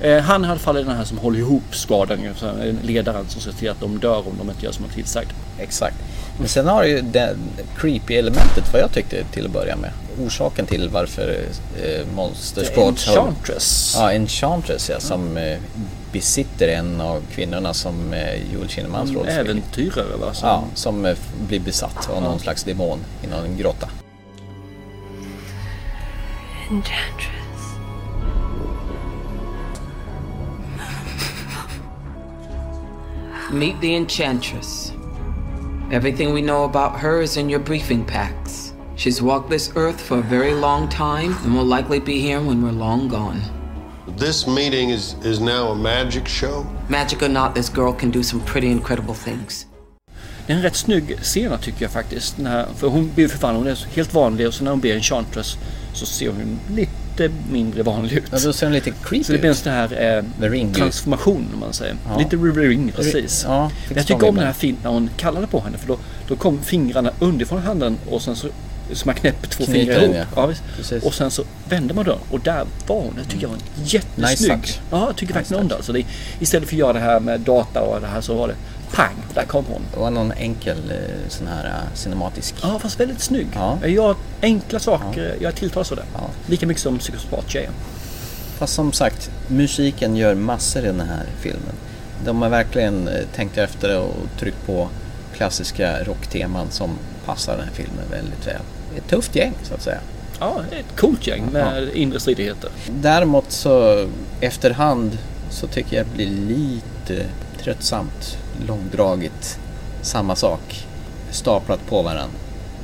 Eh, 0.00 0.22
han 0.22 0.44
är 0.44 0.48
i 0.48 0.50
alla 0.50 0.60
fall 0.60 0.74
den 0.74 0.96
här 0.96 1.04
som 1.04 1.18
håller 1.18 1.38
ihop 1.38 1.62
alltså, 1.70 2.46
en 2.46 2.78
Ledaren 2.82 3.24
som 3.28 3.40
ser 3.40 3.52
till 3.52 3.70
att 3.70 3.80
de 3.80 3.98
dör 3.98 4.28
om 4.28 4.34
de 4.38 4.50
inte 4.50 4.64
gör 4.64 4.72
som 4.72 4.84
de 4.84 4.90
är 4.90 4.94
tillsagd. 4.94 5.30
Exakt. 5.58 5.96
Men 6.38 6.48
sen 6.48 6.66
har 6.66 6.82
du 6.82 6.88
ju 6.88 7.00
det 7.00 7.36
creepy 7.76 8.14
elementet 8.14 8.72
vad 8.72 8.82
jag 8.82 8.92
tyckte 8.92 9.24
till 9.24 9.46
att 9.46 9.52
börja 9.52 9.76
med. 9.76 9.90
Orsaken 10.26 10.66
till 10.66 10.88
varför 10.88 11.38
eh, 11.82 12.06
Monstersport... 12.14 12.96
The 12.96 13.10
Enchantress. 13.10 13.94
Ja, 13.98 14.12
Enchantress 14.12 14.90
ja, 14.90 15.00
som 15.00 15.36
eh, 15.36 15.58
besitter 16.12 16.68
en 16.68 17.00
av 17.00 17.22
kvinnorna 17.34 17.74
som 17.74 18.12
eh, 18.12 18.52
Joel 18.54 18.68
Kinnemans 18.68 19.10
En 19.10 19.16
roll 19.16 19.28
äventyrare 19.28 20.16
va? 20.20 20.34
Som, 20.34 20.48
Ja, 20.48 20.64
som 20.74 21.04
eh, 21.04 21.16
blir 21.48 21.60
besatt 21.60 22.10
av 22.10 22.22
någon 22.22 22.38
slags 22.38 22.64
demon 22.64 22.98
i 23.22 23.26
någon 23.26 23.56
grotta. 23.56 23.88
Enchantress. 26.70 27.34
Meet 33.52 33.80
the 33.80 33.94
Enchantress. 33.94 34.93
Everything 35.92 36.32
we 36.32 36.40
know 36.40 36.64
about 36.64 36.98
her 36.98 37.20
is 37.20 37.36
in 37.36 37.50
your 37.50 37.60
briefing 37.60 38.06
packs. 38.06 38.72
She's 38.96 39.20
walked 39.20 39.50
this 39.50 39.70
earth 39.76 40.00
for 40.00 40.18
a 40.18 40.22
very 40.22 40.54
long 40.54 40.88
time 40.88 41.36
and 41.44 41.54
will 41.54 41.66
likely 41.76 42.00
be 42.00 42.18
here 42.18 42.40
when 42.40 42.62
we're 42.62 42.72
long 42.72 43.06
gone. 43.06 43.42
This 44.16 44.46
meeting 44.46 44.90
is, 44.90 45.14
is 45.22 45.40
now 45.40 45.72
a 45.72 45.74
magic 45.74 46.26
show? 46.26 46.66
Magic 46.88 47.22
or 47.22 47.28
not, 47.28 47.54
this 47.54 47.68
girl 47.68 47.92
can 47.92 48.10
do 48.10 48.22
some 48.22 48.40
pretty 48.40 48.70
incredible 48.70 49.14
things. 49.14 49.66
Det 50.46 50.52
är 50.52 50.56
en 50.56 50.62
rätt 50.62 50.76
snygg 50.76 51.18
scen 51.22 51.58
tycker 51.58 51.82
jag 51.82 51.90
faktiskt. 51.90 52.38
När, 52.38 52.66
för 52.76 52.88
hon 52.88 53.10
blir 53.14 53.28
för 53.28 53.38
fan, 53.38 53.56
hon 53.56 53.66
är 53.66 53.86
helt 53.94 54.14
vanlig 54.14 54.46
och 54.46 54.54
så 54.54 54.64
när 54.64 54.70
hon 54.70 54.80
blir 54.80 54.94
Enchantress 54.94 55.56
så 55.94 56.06
ser 56.06 56.28
hon 56.28 56.58
lite 56.70 56.92
mindre 57.50 57.82
vanlig 57.82 58.12
ut. 58.12 58.24
Ja, 58.30 58.38
då 58.44 58.52
ser 58.52 58.66
hon 58.66 58.72
lite 58.72 58.90
creepy 58.90 59.24
Så 59.24 59.32
det 59.32 59.38
blir 59.38 59.50
en 59.50 59.56
sån 59.56 59.72
här 59.72 60.22
eh, 60.42 60.72
transformation 60.72 61.48
om 61.54 61.60
man 61.60 61.72
säger. 61.72 61.96
Ja. 62.08 62.18
Lite 62.18 62.30
The 62.30 62.36
Ring 62.36 62.92
precis. 62.96 63.44
Ja, 63.48 63.70
jag 63.94 64.06
tycker 64.06 64.28
om 64.28 64.34
den 64.34 64.46
här 64.46 64.52
fint 64.52 64.78
när 64.82 64.90
hon 64.90 65.10
kallade 65.16 65.46
på 65.46 65.60
henne 65.60 65.78
för 65.78 65.88
då, 65.88 65.98
då 66.28 66.36
kom 66.36 66.62
fingrarna 66.62 67.10
underifrån 67.18 67.62
handen 67.62 67.98
och 68.10 68.22
sen 68.22 68.36
så 68.36 68.48
så 68.92 69.06
man 69.06 69.14
knäpper 69.14 69.48
två 69.48 69.64
Knyter 69.64 69.80
fingrar 69.80 70.00
den, 70.00 70.14
ihop. 70.14 70.26
ja. 70.36 70.52
Ja. 70.90 70.96
Och 71.02 71.14
sen 71.14 71.30
så 71.30 71.44
vände 71.68 71.94
man 71.94 72.04
dörren 72.04 72.18
och 72.30 72.40
där 72.40 72.64
var 72.86 73.00
hon. 73.00 73.14
Det 73.16 73.24
tycker 73.24 73.42
jag 73.42 73.48
var 73.48 73.56
en 73.56 73.84
jättesnygg. 73.84 74.28
Nice 74.30 74.48
touch. 74.48 74.80
Ja, 74.90 75.06
jag 75.06 75.16
tycker 75.16 75.34
verkligen 75.34 75.62
om 75.62 75.68
det. 75.68 75.76
Alltså 75.76 75.92
det. 75.92 76.04
Istället 76.40 76.68
för 76.68 76.74
att 76.76 76.78
göra 76.78 76.92
det 76.92 76.98
här 76.98 77.20
med 77.20 77.40
data 77.40 77.80
och 77.80 78.00
det 78.00 78.06
här 78.06 78.20
så 78.20 78.34
var 78.34 78.48
det 78.48 78.54
pang, 78.94 79.14
där 79.34 79.44
kom 79.44 79.64
hon. 79.64 79.82
Det 79.92 80.00
var 80.00 80.10
någon 80.10 80.32
enkel 80.32 80.78
eh, 80.90 81.28
sån 81.28 81.46
här 81.46 81.66
eh, 81.66 81.94
cinematisk. 81.94 82.54
Ja, 82.62 82.78
fast 82.78 83.00
väldigt 83.00 83.20
snygg. 83.20 83.48
Ja. 83.54 83.78
Jag 83.80 83.90
gör 83.90 84.16
enkla 84.42 84.78
saker, 84.78 85.36
jag 85.40 85.54
tilltalas 85.54 85.92
av 85.92 85.96
det. 85.96 86.04
Lika 86.46 86.66
mycket 86.66 86.82
som 86.82 86.98
psykopat-tjejen. 86.98 87.72
Fast 88.58 88.74
som 88.74 88.92
sagt, 88.92 89.30
musiken 89.48 90.16
gör 90.16 90.34
massor 90.34 90.82
i 90.82 90.86
den 90.86 91.00
här 91.00 91.26
filmen. 91.40 91.74
De 92.24 92.42
har 92.42 92.48
verkligen 92.48 93.08
eh, 93.08 93.24
tänkt 93.34 93.58
efter 93.58 94.00
och 94.00 94.14
tryckt 94.38 94.66
på 94.66 94.88
klassiska 95.36 96.04
rockteman 96.04 96.70
som 96.70 96.90
passar 97.26 97.56
den 97.56 97.64
här 97.64 97.74
filmen 97.74 98.04
väldigt 98.10 98.46
väl. 98.46 98.60
Ett 98.96 99.08
tufft 99.08 99.36
gäng 99.36 99.52
så 99.62 99.74
att 99.74 99.82
säga. 99.82 99.98
Ja, 100.40 100.60
det 100.70 100.76
är 100.76 100.80
ett 100.80 100.96
coolt 100.96 101.26
gäng 101.26 101.44
med 101.52 101.88
inre 101.94 102.20
stridigheter. 102.20 102.70
Däremot 102.90 103.52
så 103.52 104.06
efterhand 104.40 105.18
så 105.50 105.66
tycker 105.66 105.96
jag 105.96 106.06
det 106.06 106.14
blir 106.14 106.30
lite 106.30 107.26
tröttsamt, 107.62 108.38
långdraget. 108.66 109.58
Samma 110.02 110.36
sak, 110.36 110.86
staplat 111.30 111.86
på 111.88 112.02
varandra. 112.02 112.38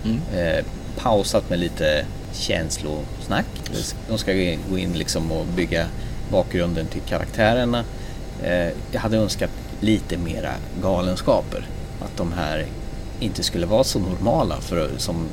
Mm. 0.05 0.21
Eh, 0.35 0.65
pausat 0.97 1.51
med 1.51 1.59
lite 1.59 2.05
känslosnack. 2.33 3.47
De 4.09 4.19
ska 4.19 4.33
gå 4.71 4.79
in 4.79 4.93
liksom 4.93 5.33
och 5.33 5.47
bygga 5.47 5.87
bakgrunden 6.31 6.87
till 6.87 7.01
karaktärerna. 7.01 7.85
Eh, 8.43 8.69
jag 8.93 9.01
hade 9.01 9.17
önskat 9.17 9.51
lite 9.81 10.17
mera 10.17 10.53
galenskaper. 10.83 11.67
Att 12.01 12.17
de 12.17 12.33
här 12.33 12.67
inte 13.21 13.43
skulle 13.43 13.67
vara 13.67 13.85
så 13.85 13.99
normala 13.99 14.57
för, 14.61 14.91
som 14.97 15.27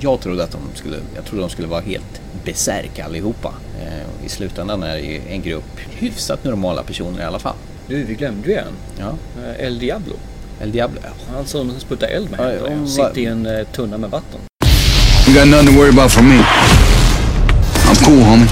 jag 0.00 0.20
trodde 0.20 0.44
att 0.44 0.50
de 0.50 0.60
skulle. 0.74 0.96
Jag 1.14 1.24
trodde 1.24 1.42
de 1.42 1.50
skulle 1.50 1.68
vara 1.68 1.80
helt 1.80 2.20
besärk 2.44 2.98
allihopa. 2.98 3.54
Eh, 3.80 4.26
I 4.26 4.28
slutändan 4.28 4.82
är 4.82 4.94
det 4.94 5.00
ju 5.00 5.20
en 5.28 5.42
grupp 5.42 5.78
hyfsat 5.90 6.44
normala 6.44 6.82
personer 6.82 7.20
i 7.20 7.24
alla 7.24 7.38
fall. 7.38 7.56
Du, 7.88 8.04
vi 8.04 8.14
glömde 8.14 8.48
ju 8.48 8.54
en. 8.54 8.64
Ja. 8.98 9.14
Eh, 9.42 9.66
El 9.66 9.78
Diablo. 9.78 10.14
El 10.60 10.72
Diablo, 10.72 11.00
Han 11.34 11.46
som 11.46 11.80
sprutar 11.80 12.06
eld 12.06 12.30
med 12.30 12.40
Ja, 12.40 12.44
händerna 12.44 12.74
och 12.74 12.80
va- 12.80 12.86
sitter 13.08 13.18
i 13.20 13.26
en 13.26 13.46
eh, 13.46 13.64
tunna 13.72 13.98
med 13.98 14.10
vatten. 14.10 14.40
You 15.26 15.34
got 15.38 15.48
nothing 15.48 15.66
to 15.66 15.72
worry 15.80 15.88
about 15.90 16.10
from 16.12 16.28
me. 16.28 16.44
I'm 17.86 18.04
cool, 18.04 18.22
homie. 18.22 18.48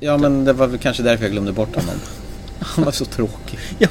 Ja 0.00 0.16
men 0.18 0.44
det 0.44 0.52
var 0.52 0.66
väl 0.66 0.78
kanske 0.78 1.02
därför 1.02 1.24
jag 1.24 1.32
glömde 1.32 1.52
bort 1.52 1.74
honom. 1.76 1.94
Han 2.76 2.84
var 2.84 2.92
så 2.92 3.04
tråkig. 3.04 3.58
Ja, 3.78 3.88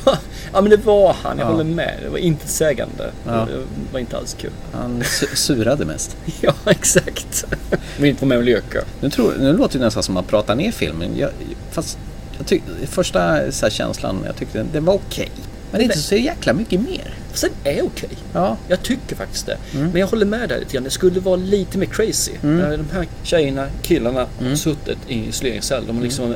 ja 0.53 0.61
men 0.61 0.69
det 0.69 0.77
var 0.77 1.13
han. 1.23 1.37
Jag 1.37 1.45
Ja. 1.47 1.51
håller 1.51 1.63
med. 1.63 1.93
Det 2.03 2.09
var 2.09 2.17
inte 2.17 2.47
sägande. 2.47 3.11
Ja. 3.27 3.31
Det 3.31 3.63
var 3.93 3.99
inte 3.99 4.17
alls 4.17 4.33
kul. 4.39 4.51
Han 4.73 5.01
su- 5.03 5.35
surade 5.35 5.85
mest. 5.85 6.17
Ja, 6.41 6.53
exakt. 6.65 7.45
Vill 7.97 8.09
inte 8.09 8.21
vara 8.21 8.29
med 8.29 8.37
och 8.37 8.43
leka. 8.43 8.81
Nu, 9.01 9.09
tror, 9.09 9.33
nu 9.39 9.53
låter 9.57 9.79
det 9.79 9.85
nästan 9.85 10.03
som 10.03 10.17
att 10.17 10.23
man 10.23 10.29
pratar 10.29 10.55
ner 10.55 10.71
filmen. 10.71 11.09
Jag, 11.17 11.29
fast 11.71 11.97
jag 12.37 12.47
tyck, 12.47 12.63
första 12.85 13.51
så 13.51 13.69
känslan, 13.69 14.19
jag 14.25 14.35
tyckte 14.35 14.65
den 14.73 14.85
var 14.85 14.93
okej. 14.93 15.31
Men 15.71 15.81
inte 15.81 15.97
så 15.97 16.15
jäkla 16.15 16.53
mycket 16.53 16.81
mer. 16.81 17.13
Sen 17.33 17.49
är 17.63 17.85
okej. 17.85 18.09
Ja. 18.33 18.57
Jag 18.67 18.83
tycker 18.83 19.15
faktiskt 19.15 19.45
det. 19.45 19.57
Mm. 19.73 19.87
Men 19.91 19.99
jag 20.01 20.07
håller 20.07 20.25
med 20.25 20.49
dig 20.49 20.59
lite 20.59 20.73
grann. 20.73 20.83
Det 20.83 20.89
skulle 20.89 21.19
vara 21.19 21.35
lite 21.35 21.77
mer 21.77 21.85
crazy. 21.87 22.31
Mm. 22.43 22.57
När 22.57 22.77
De 22.77 22.85
här 22.93 23.07
tjejerna, 23.23 23.67
killarna 23.81 24.27
Mm. 24.41 24.57
suttit 24.57 24.97
i 25.07 25.27
isoleringscell. 25.27 25.83
De 25.87 25.95
har 25.95 26.03
liksom 26.03 26.35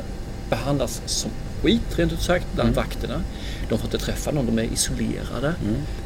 behandlats 0.50 1.02
som 1.06 1.30
skit 1.62 1.82
rent 1.98 2.12
ut 2.12 2.22
sagt 2.22 2.46
bland 2.54 2.68
Mm. 2.70 2.76
vakterna. 2.84 3.22
De 3.68 3.78
får 3.78 3.84
inte 3.86 3.98
träffa 3.98 4.30
någon, 4.30 4.46
de 4.46 4.58
är 4.58 4.62
isolerade. 4.72 5.54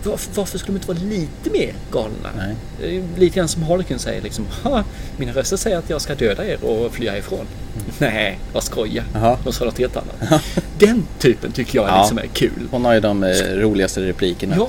Varför, 0.05 0.31
varför 0.35 0.59
skulle 0.59 0.79
de 0.79 0.81
inte 0.83 0.89
vara 1.03 1.09
lite 1.11 1.51
mer 1.51 1.75
galna? 1.93 2.29
Nej. 2.37 2.57
Är 2.83 3.19
Lite 3.21 3.37
grann 3.37 3.49
som 3.49 3.63
Harlequin 3.63 3.99
säger 3.99 4.23
liksom. 4.23 4.47
"Ha, 4.63 4.85
Mina 5.17 5.33
röster 5.33 5.57
säger 5.57 5.79
att 5.79 5.91
jag 5.91 6.01
ska 6.01 6.15
döda 6.15 6.45
er 6.47 6.65
och 6.65 6.93
fly 6.93 7.09
härifrån. 7.09 7.47
Nej, 7.99 8.39
vad 8.53 8.63
skoja. 8.63 9.05
De 9.45 9.53
sa 9.53 9.65
något 9.65 9.79
helt 9.79 9.97
annat. 9.97 10.43
Den 10.79 11.07
typen 11.19 11.53
tycker 11.53 11.79
jag 11.79 11.89
Ja. 11.89 12.01
liksom 12.01 12.19
är 12.19 12.27
kul. 12.27 12.69
Hon 12.71 12.85
har 12.85 12.95
ju 12.95 13.01
de 13.01 13.25
eh, 13.25 13.31
roligaste 13.55 14.01
replikerna. 14.03 14.57
Ja, 14.57 14.69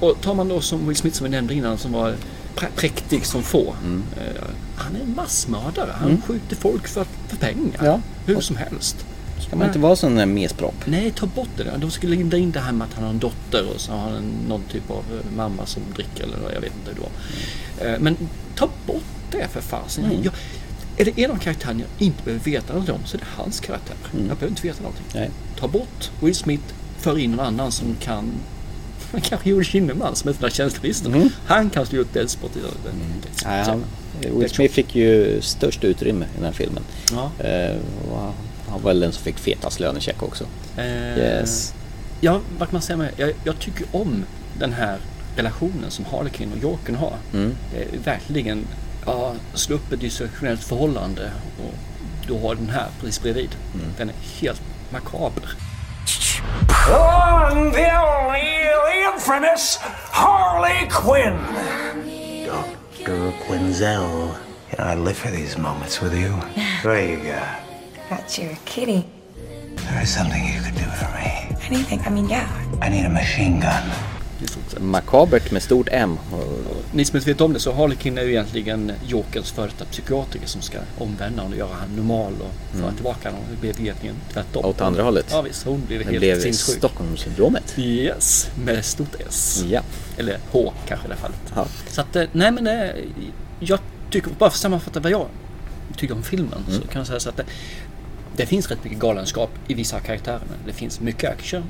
och 0.00 0.20
tar 0.20 0.34
man 0.34 0.48
då 0.48 0.60
som 0.60 0.88
Will 0.88 0.96
Smith 0.96 1.16
som 1.16 1.24
vi 1.24 1.30
nämnde 1.30 1.54
innan 1.54 1.78
som 1.78 1.92
var 1.92 2.14
prä- 2.56 2.68
präktig 2.76 3.26
som 3.26 3.42
få. 3.42 3.74
Mm. 3.84 4.02
Eh, 4.16 4.42
han 4.76 4.96
är 4.96 5.00
en 5.00 5.14
massmördare. 5.16 5.90
Han 5.94 6.08
Mm. 6.08 6.22
skjuter 6.22 6.56
folk 6.56 6.88
för, 6.88 7.06
för 7.28 7.36
pengar. 7.36 7.80
Ja. 7.84 8.00
Hur 8.26 8.40
som 8.40 8.56
helst. 8.56 8.96
Ska 9.46 9.56
man 9.56 9.66
inte 9.66 9.78
vara 9.78 9.96
sån 9.96 10.14
där 10.14 10.26
mespropp? 10.26 10.74
Nej, 10.84 11.10
ta 11.10 11.26
bort 11.26 11.48
det. 11.56 11.64
där. 11.64 11.78
De 11.78 11.90
skulle 11.90 12.16
linda 12.16 12.36
in 12.36 12.50
det 12.52 12.60
här 12.60 12.72
med 12.72 12.86
att 12.88 12.94
han 12.94 13.04
har 13.04 13.10
en 13.10 13.18
dotter 13.18 13.64
och 13.74 13.80
så 13.80 13.92
har 13.92 13.98
han 14.10 14.22
någon 14.48 14.62
typ 14.72 14.90
av 14.90 14.96
eh, 15.12 15.36
mamma 15.36 15.66
som 15.66 15.82
dricker 15.94 16.22
eller 16.24 16.36
vad, 16.42 16.54
jag 16.54 16.60
vet 16.60 16.72
inte 16.74 16.90
hur 16.90 16.94
det 16.94 17.00
var. 17.86 17.92
Eh, 17.94 18.00
Men 18.00 18.16
ta 18.56 18.68
bort 18.86 19.02
det 19.30 19.48
för 19.52 19.60
fasen. 19.60 20.04
Mm. 20.04 20.16
Jag- 20.22 20.34
Är 20.96 21.04
det 21.04 21.22
en 21.24 21.30
av 21.30 21.36
karaktärerna 21.38 21.80
jag 21.80 22.06
inte 22.06 22.22
behöver 22.24 22.44
veta 22.44 22.72
något 22.74 22.88
om 22.88 22.98
så 23.04 23.16
är 23.16 23.18
det 23.20 23.26
hans 23.36 23.60
karaktär. 23.60 23.96
Mm. 24.12 24.26
Jag 24.28 24.36
behöver 24.36 24.48
inte 24.50 24.62
veta 24.66 24.82
någonting. 24.82 25.06
Nej. 25.14 25.30
Ta 25.60 25.68
bort 25.68 26.10
Will 26.20 26.34
Smith, 26.34 26.64
för 26.98 27.18
in 27.18 27.30
någon 27.30 27.46
annan 27.46 27.72
som 27.72 27.96
kan 28.00 28.32
Kanske 29.22 29.50
Joel 29.50 29.64
Kinnaman 29.64 30.16
som 30.16 30.28
är 30.28 30.32
den 30.32 30.42
där 30.42 30.50
tjänstelistan. 30.50 31.14
Mm. 31.14 31.28
Han 31.46 31.70
kan 31.70 31.86
slå 31.86 32.00
ut 32.00 32.12
Deadspot 32.14 32.56
i 32.56 32.60
Nej, 33.44 33.64
han, 33.64 33.84
Will 34.38 34.50
Smith 34.50 34.74
fick 34.74 34.94
ju 34.96 35.40
störst 35.40 35.84
utrymme 35.84 36.24
i 36.24 36.28
den 36.36 36.44
här 36.44 36.52
filmen. 36.52 36.82
Ja. 37.12 37.44
Eh, 37.44 37.76
och 38.10 38.34
han 38.74 38.82
var 38.82 38.90
väl 38.90 39.00
den 39.00 39.12
som 39.12 39.22
fick 39.24 39.38
fetast 39.38 39.80
lönecheck 39.80 40.22
också. 40.22 40.44
Eh, 40.76 41.18
Yes. 41.18 41.74
Ja, 42.20 42.40
vad 42.58 42.68
kan 42.68 42.72
man 42.74 42.82
säga 42.82 42.96
med 42.96 43.10
jag, 43.16 43.32
jag 43.44 43.58
tycker 43.58 43.86
om 43.92 44.24
den 44.58 44.72
här 44.72 44.98
relationen 45.36 45.90
som 45.90 46.04
Harlequin 46.04 46.52
och 46.52 46.58
Jokern 46.58 46.96
har. 46.96 47.12
Mm. 47.32 47.54
Det 47.72 47.82
är 47.82 47.98
verkligen, 47.98 48.66
ja, 49.06 49.34
slå 49.54 49.76
upp 49.76 49.92
ett 49.92 50.00
dysfunktionellt 50.00 50.64
förhållande 50.64 51.30
och 51.58 51.74
du 52.26 52.32
har 52.32 52.54
den 52.54 52.68
här 52.70 52.86
precis 53.00 53.22
bredvid. 53.22 53.50
Mm. 53.74 53.86
Den 53.98 54.08
är 54.08 54.14
helt 54.40 54.62
makaber. 54.90 55.44
One, 56.88 57.70
the 57.72 57.92
only, 57.96 58.64
the 58.90 59.14
infamous 59.14 59.78
Harley 60.10 60.88
Quinn. 60.90 61.38
Dr. 63.04 63.32
Quinzel. 63.46 64.02
You 64.70 64.76
know, 64.78 64.86
I 64.86 64.94
live 64.94 65.14
for 65.16 65.30
these 65.30 65.58
moments 65.58 66.02
with 66.02 66.14
you. 66.14 66.30
What 66.82 66.94
do 66.96 67.00
you 67.00 67.16
got? 67.16 67.63
Got 68.10 68.38
your 68.38 68.56
kitty. 68.64 69.02
There 69.88 70.02
is 70.02 70.14
something 70.14 70.42
you 70.54 70.62
could 70.62 70.74
do 70.74 70.90
for 70.90 71.08
me. 71.14 71.56
Anything. 71.70 72.00
I 72.06 72.10
mean, 72.10 72.30
yeah. 72.30 72.48
I 72.86 72.90
need 72.90 73.06
a 73.06 73.10
machine 73.10 73.60
gun. 73.60 73.90
Makabert 74.80 75.50
med 75.50 75.62
stort 75.62 75.88
M. 75.92 76.18
Ni 76.92 77.04
som 77.04 77.16
inte 77.16 77.28
vet 77.30 77.40
om 77.40 77.52
det 77.52 77.60
så 77.60 77.72
Harlequin 77.72 78.18
är 78.18 78.22
ju 78.22 78.30
egentligen 78.30 78.92
Jokerns 79.06 79.50
före 79.52 79.66
detta 79.66 79.84
psykiatriker 79.84 80.46
som 80.46 80.62
ska 80.62 80.78
omvända 80.98 81.42
honom 81.42 81.52
och 81.52 81.58
göra 81.58 81.74
han 81.80 81.96
normal 81.96 82.32
och 82.32 82.50
föra 82.72 82.82
Mm. 82.82 82.94
tillbaka 82.94 83.28
honom. 83.30 83.44
Det 83.50 83.60
blev 83.60 83.80
egentligen 83.80 84.16
tvärtom. 84.32 84.64
Åt 84.64 84.80
andra 84.80 85.02
hållet. 85.02 85.26
Ja 85.30 85.42
visst, 85.42 85.64
hon 85.66 85.82
blev 85.86 85.98
Det 85.98 86.04
helt 86.04 86.18
blev 86.18 86.40
sinnessjuk. 86.40 86.78
Stockholmssyndromet. 86.78 87.74
Yes, 87.78 88.50
med 88.64 88.84
stort 88.84 89.14
S. 89.28 89.64
Ja. 89.70 89.80
Eller 90.18 90.38
H 90.52 90.72
kanske 90.88 91.06
i 91.06 91.08
det 91.08 91.14
här 91.14 91.20
fallet. 91.22 91.38
Ja. 91.54 91.66
Så 91.88 92.00
att, 92.00 92.16
eh, 92.16 92.24
nej 92.32 92.50
men 92.50 92.66
eh, 92.66 92.90
jag 93.60 93.78
tycker, 94.10 94.30
bara 94.30 94.38
för 94.38 94.46
att 94.56 94.60
sammanfatta 94.60 95.00
vad 95.00 95.12
jag 95.12 95.26
tycker 95.96 96.14
om 96.14 96.22
filmen 96.22 96.64
Mm. 96.68 96.80
så 96.82 96.88
kan 96.88 97.00
jag 97.00 97.06
säga 97.06 97.20
så 97.20 97.28
att 97.28 97.40
det, 98.36 98.46
finns 98.46 98.70
rätt 98.70 98.84
mycket 98.84 98.98
galenskap 98.98 99.50
i 99.68 99.74
vissa 99.74 99.96
av 99.96 100.00
karaktärerna. 100.00 100.52
Det 100.66 100.72
finns 100.72 101.00
mycket 101.00 101.30
action, 101.30 101.62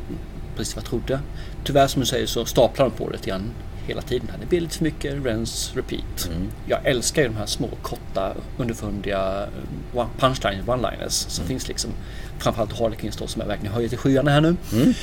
precis 0.57 0.77
vad 0.77 0.83
jag 0.85 0.89
trodde. 0.91 1.21
Tyvärr 1.65 1.87
som 1.87 2.01
du 2.01 2.07
säger 2.07 2.27
så 2.27 2.45
staplar 2.45 2.85
de 2.87 2.91
på 2.97 3.07
det 3.07 3.13
lite 3.17 3.29
grann 3.31 3.51
hela 3.87 4.03
tiden. 4.03 4.29
Det 4.41 4.47
blir 4.47 4.61
lite 4.61 4.77
för 4.77 4.85
mycket 4.85 5.25
rens 5.25 5.73
repeat. 5.77 6.29
Mm. 6.31 6.49
Jag 6.69 6.87
älskar 6.87 7.23
ju 7.23 7.29
de 7.29 7.37
här 7.37 7.47
små 7.47 7.69
korta 7.83 8.33
underfundiga 8.59 9.43
eh, 9.43 9.99
one- 9.99 10.09
punchlines, 10.19 10.67
one-liners 10.67 11.09
som 11.29 11.43
Mm. 11.45 11.49
finns 11.49 11.69
liksom. 11.69 11.91
Framförallt 12.39 12.79
Harlequins 12.79 13.17
då 13.17 13.27
som 13.27 13.43
är 13.43 13.47
verkligen 13.47 13.75
höjer 13.75 13.89
till 13.89 13.99
skyarna 13.99 14.31
här 14.31 14.41
nu. 14.41 14.57
Mm. 14.73 14.95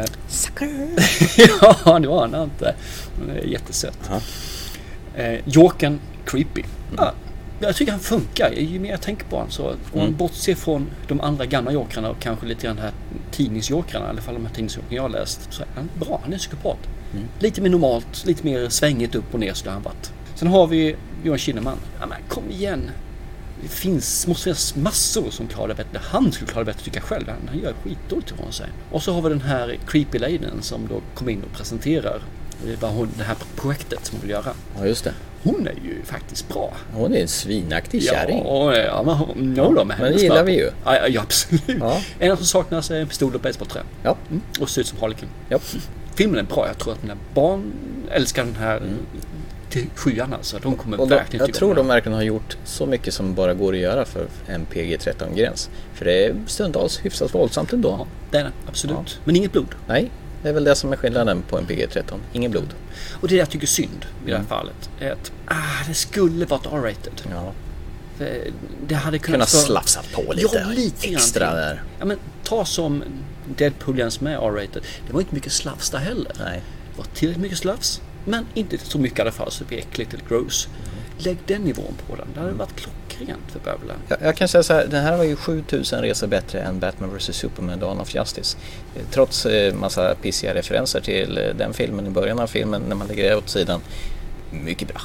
Eh, 0.00 0.06
Sucker! 0.28 0.88
ja, 1.84 1.98
det 1.98 2.08
var 2.08 2.28
han 2.28 2.42
inte. 2.42 2.74
Han 3.18 3.30
är 3.36 3.44
jättesöt. 3.44 3.98
Eh, 5.16 5.38
Jokern, 5.44 5.98
creepy. 6.24 6.62
Ja, 6.96 7.12
jag 7.60 7.76
tycker 7.76 7.92
han 7.92 8.00
funkar. 8.00 8.50
Ju 8.50 8.78
mer 8.78 8.90
jag 8.90 9.00
tänker 9.00 9.24
på 9.26 9.36
honom 9.36 9.50
så. 9.50 9.68
Om 9.70 9.76
man 9.92 10.02
Mm. 10.02 10.16
bortser 10.16 10.54
från 10.54 10.86
de 11.08 11.20
andra 11.20 11.46
gamla 11.46 11.72
jokrarna 11.72 12.10
och 12.10 12.20
kanske 12.20 12.46
lite 12.46 12.66
grann 12.66 12.76
de 12.76 12.82
här 12.82 12.92
tidningsjokrarna. 13.30 14.06
I 14.06 14.08
alla 14.08 14.20
fall 14.20 14.34
de 14.34 14.46
här 14.46 14.54
tidningsjokrarna 14.54 14.94
jag 14.96 15.02
har 15.02 15.08
läst. 15.08 15.40
Så 15.50 15.62
är 15.62 15.68
han 15.74 15.88
bra. 16.00 16.18
Han 16.22 16.30
är 16.30 16.34
en 16.34 16.38
psykopat. 16.38 16.78
Mm. 17.12 17.24
Lite 17.38 17.60
mer 17.60 17.70
normalt, 17.70 18.24
lite 18.26 18.44
mer 18.44 18.68
svängigt 18.68 19.14
upp 19.14 19.34
och 19.34 19.40
ner 19.40 19.54
skulle 19.54 19.72
han 19.72 19.82
varit. 19.82 20.12
Sen 20.34 20.48
har 20.48 20.66
vi 20.66 20.96
Johan 21.24 21.38
Kinnaman. 21.38 21.76
Ja 22.00 22.06
men 22.06 22.18
kom 22.28 22.50
igen. 22.50 22.90
Det 23.62 23.68
finns, 23.68 24.26
måste 24.26 24.44
finnas 24.44 24.76
massor 24.76 25.30
som 25.30 25.46
klarar 25.46 25.68
det 25.68 25.74
bättre. 25.74 26.00
Han 26.02 26.32
skulle 26.32 26.50
klara 26.50 26.64
det 26.64 26.72
bättre 26.72 26.84
tycker 26.84 26.96
jag 26.96 27.04
själv. 27.04 27.28
Han, 27.28 27.36
han 27.48 27.58
gör 27.58 27.72
skitdåligt 27.84 28.30
ifrån 28.30 28.52
sig. 28.52 28.66
Och 28.90 29.02
så 29.02 29.12
har 29.14 29.22
vi 29.22 29.28
den 29.28 29.40
här 29.40 29.78
creepy 29.86 30.18
ladyn 30.18 30.50
som 30.62 30.86
då 30.88 31.00
kommer 31.14 31.32
in 31.32 31.42
och 31.42 31.56
presenterar 31.56 32.22
eh, 32.66 32.78
vad 32.80 32.90
hon, 32.90 33.08
det 33.18 33.24
här 33.24 33.36
projektet 33.56 34.06
som 34.06 34.14
hon 34.16 34.20
vill 34.20 34.30
göra. 34.30 34.52
Ja, 34.78 34.86
just 34.86 35.04
det. 35.04 35.12
Hon 35.42 35.66
är 35.66 35.72
ju 35.84 36.02
faktiskt 36.04 36.48
bra. 36.48 36.72
Hon 36.92 37.14
är 37.14 37.20
en 37.20 37.28
svinaktig 37.28 38.02
kärring. 38.02 38.42
Ja, 38.44 38.76
ja 38.76 39.02
men 39.02 39.14
hon, 39.14 39.54
no, 39.54 39.74
då, 39.74 39.84
med 39.84 39.96
Men 40.00 40.12
det 40.12 40.18
gillar 40.20 40.36
smör. 40.36 40.44
vi 40.44 40.52
ju. 40.52 40.70
Ja, 40.84 40.96
ja, 40.96 41.08
ja 41.08 41.22
absolut. 41.22 41.62
Ja. 41.80 42.00
En 42.18 42.36
som 42.36 42.46
saknas 42.46 42.90
är 42.90 43.00
en 43.00 43.06
pistol 43.06 43.34
och 43.34 43.40
basebollträ. 43.40 43.80
Ja. 44.02 44.16
Mm. 44.30 44.42
Och 44.60 44.70
ser 44.70 44.80
ut 44.80 44.86
som 44.86 44.98
Harlequin. 44.98 45.28
Ja. 45.48 45.58
Filmen 46.14 46.38
är 46.38 46.42
bra. 46.42 46.66
Jag 46.66 46.78
tror 46.78 46.92
att 46.92 47.02
mina 47.02 47.16
barn 47.34 47.72
älskar 48.10 48.44
den 48.44 48.56
här 48.56 48.82
till 49.70 49.86
sjuan 49.94 50.32
alltså. 50.32 50.58
De 50.62 50.76
kommer 50.76 50.96
Mm. 50.96 51.04
Och 51.04 51.10
verkligen 51.10 51.46
jag 51.46 51.54
tror 51.54 51.74
de 51.74 51.86
verkligen 51.88 52.16
har 52.16 52.22
gjort 52.22 52.56
så 52.64 52.86
mycket 52.86 53.14
som 53.14 53.34
bara 53.34 53.54
går 53.54 53.72
att 53.72 53.78
göra 53.78 54.04
för 54.04 54.26
en 54.46 54.66
PG-13-gräns. 54.66 55.70
För 55.94 56.04
det 56.04 56.24
är 56.24 56.34
stundtals 56.46 57.00
hyfsat 57.04 57.34
våldsamt 57.34 57.72
ändå. 57.72 57.88
Ja, 57.88 58.06
det 58.30 58.38
är 58.38 58.44
det. 58.44 58.52
Absolut. 58.68 59.20
Men 59.24 59.36
inget 59.36 59.52
blod. 59.52 59.74
Nej, 59.88 60.10
det 60.42 60.48
är 60.48 60.52
väl 60.52 60.64
det 60.64 60.74
som 60.74 60.92
är 60.92 60.96
skillnaden 60.96 61.42
på 61.42 61.58
en 61.58 61.66
PG-13. 61.66 62.02
Ingen 62.32 62.50
blod. 62.50 62.74
Och 63.20 63.28
det 63.28 63.36
jag 63.36 63.50
tycker 63.50 63.64
är 63.64 63.68
synd 63.68 64.06
i 64.24 64.26
det 64.26 64.34
Mm. 64.34 64.40
här 64.42 64.48
fallet 64.48 64.90
är 65.00 65.10
att 65.12 65.32
ah, 65.46 65.84
det 65.88 65.94
skulle 65.94 66.44
varit 66.46 66.66
R-rated. 66.66 67.22
Ja. 67.30 67.52
Det, 68.18 68.50
det 68.86 68.94
hade 68.94 69.18
kunnat... 69.18 69.54
Vara- 69.54 69.64
slafsa 69.64 70.00
på 70.14 70.32
lite 70.32 70.58
Ja, 70.64 70.68
lite 70.70 71.08
extra 71.08 71.54
där. 71.54 71.82
Ja, 71.98 72.04
men 72.04 72.18
ta 72.44 72.64
som 72.64 73.02
Deadpool 73.56 73.98
ens 73.98 74.20
med 74.20 74.34
R-rated. 74.34 74.82
Det 75.06 75.12
var 75.12 75.20
inte 75.20 75.34
mycket 75.34 75.52
slafs 75.52 75.90
där 75.90 75.98
heller. 75.98 76.32
Nej. 76.38 76.62
Det 76.92 76.98
var 76.98 77.04
tillräckligt 77.14 77.42
mycket 77.42 77.58
slafs. 77.58 78.00
Men 78.24 78.46
inte 78.54 78.78
så 78.78 78.98
mycket 78.98 79.18
i 79.18 79.22
alla 79.22 79.30
fall 79.32 79.50
så 79.50 79.64
det 79.64 79.68
blir 79.68 79.78
äckligt 79.78 80.14
eller 80.14 80.24
gross. 80.28 80.68
Lägg 81.18 81.38
den 81.46 81.62
nivån 81.62 81.94
på 82.08 82.16
den. 82.16 82.26
Det 82.34 82.40
hade 82.40 82.52
varit 82.52 82.76
klockrent 82.76 82.97
för 83.26 83.60
bövelen. 83.64 83.96
Jag, 84.08 84.18
jag 84.22 84.36
kan 84.36 84.48
säga 84.48 84.62
så 84.62 84.74
här, 84.74 84.86
den 84.86 85.04
här 85.04 85.16
var 85.16 85.24
ju 85.24 85.36
7000 85.36 86.02
resor 86.02 86.26
bättre 86.26 86.60
än 86.60 86.78
Batman 86.78 87.16
vs 87.16 87.36
Superman 87.36 87.78
Dawn 87.78 88.00
of 88.00 88.14
Justice. 88.14 88.56
Eh, 88.96 89.02
Trots 89.10 89.46
eh, 89.46 89.74
massa 89.74 90.14
pissiga 90.14 90.54
referenser 90.54 91.00
till 91.00 91.38
eh, 91.38 91.44
den 91.56 91.72
filmen 91.72 92.06
i 92.06 92.10
början 92.10 92.38
av 92.38 92.46
filmen 92.46 92.82
när 92.88 92.96
man 92.96 93.06
lägger 93.06 93.30
det 93.30 93.36
åt 93.36 93.48
sidan. 93.48 93.80
Mycket 94.50 94.88
bra. 94.88 95.00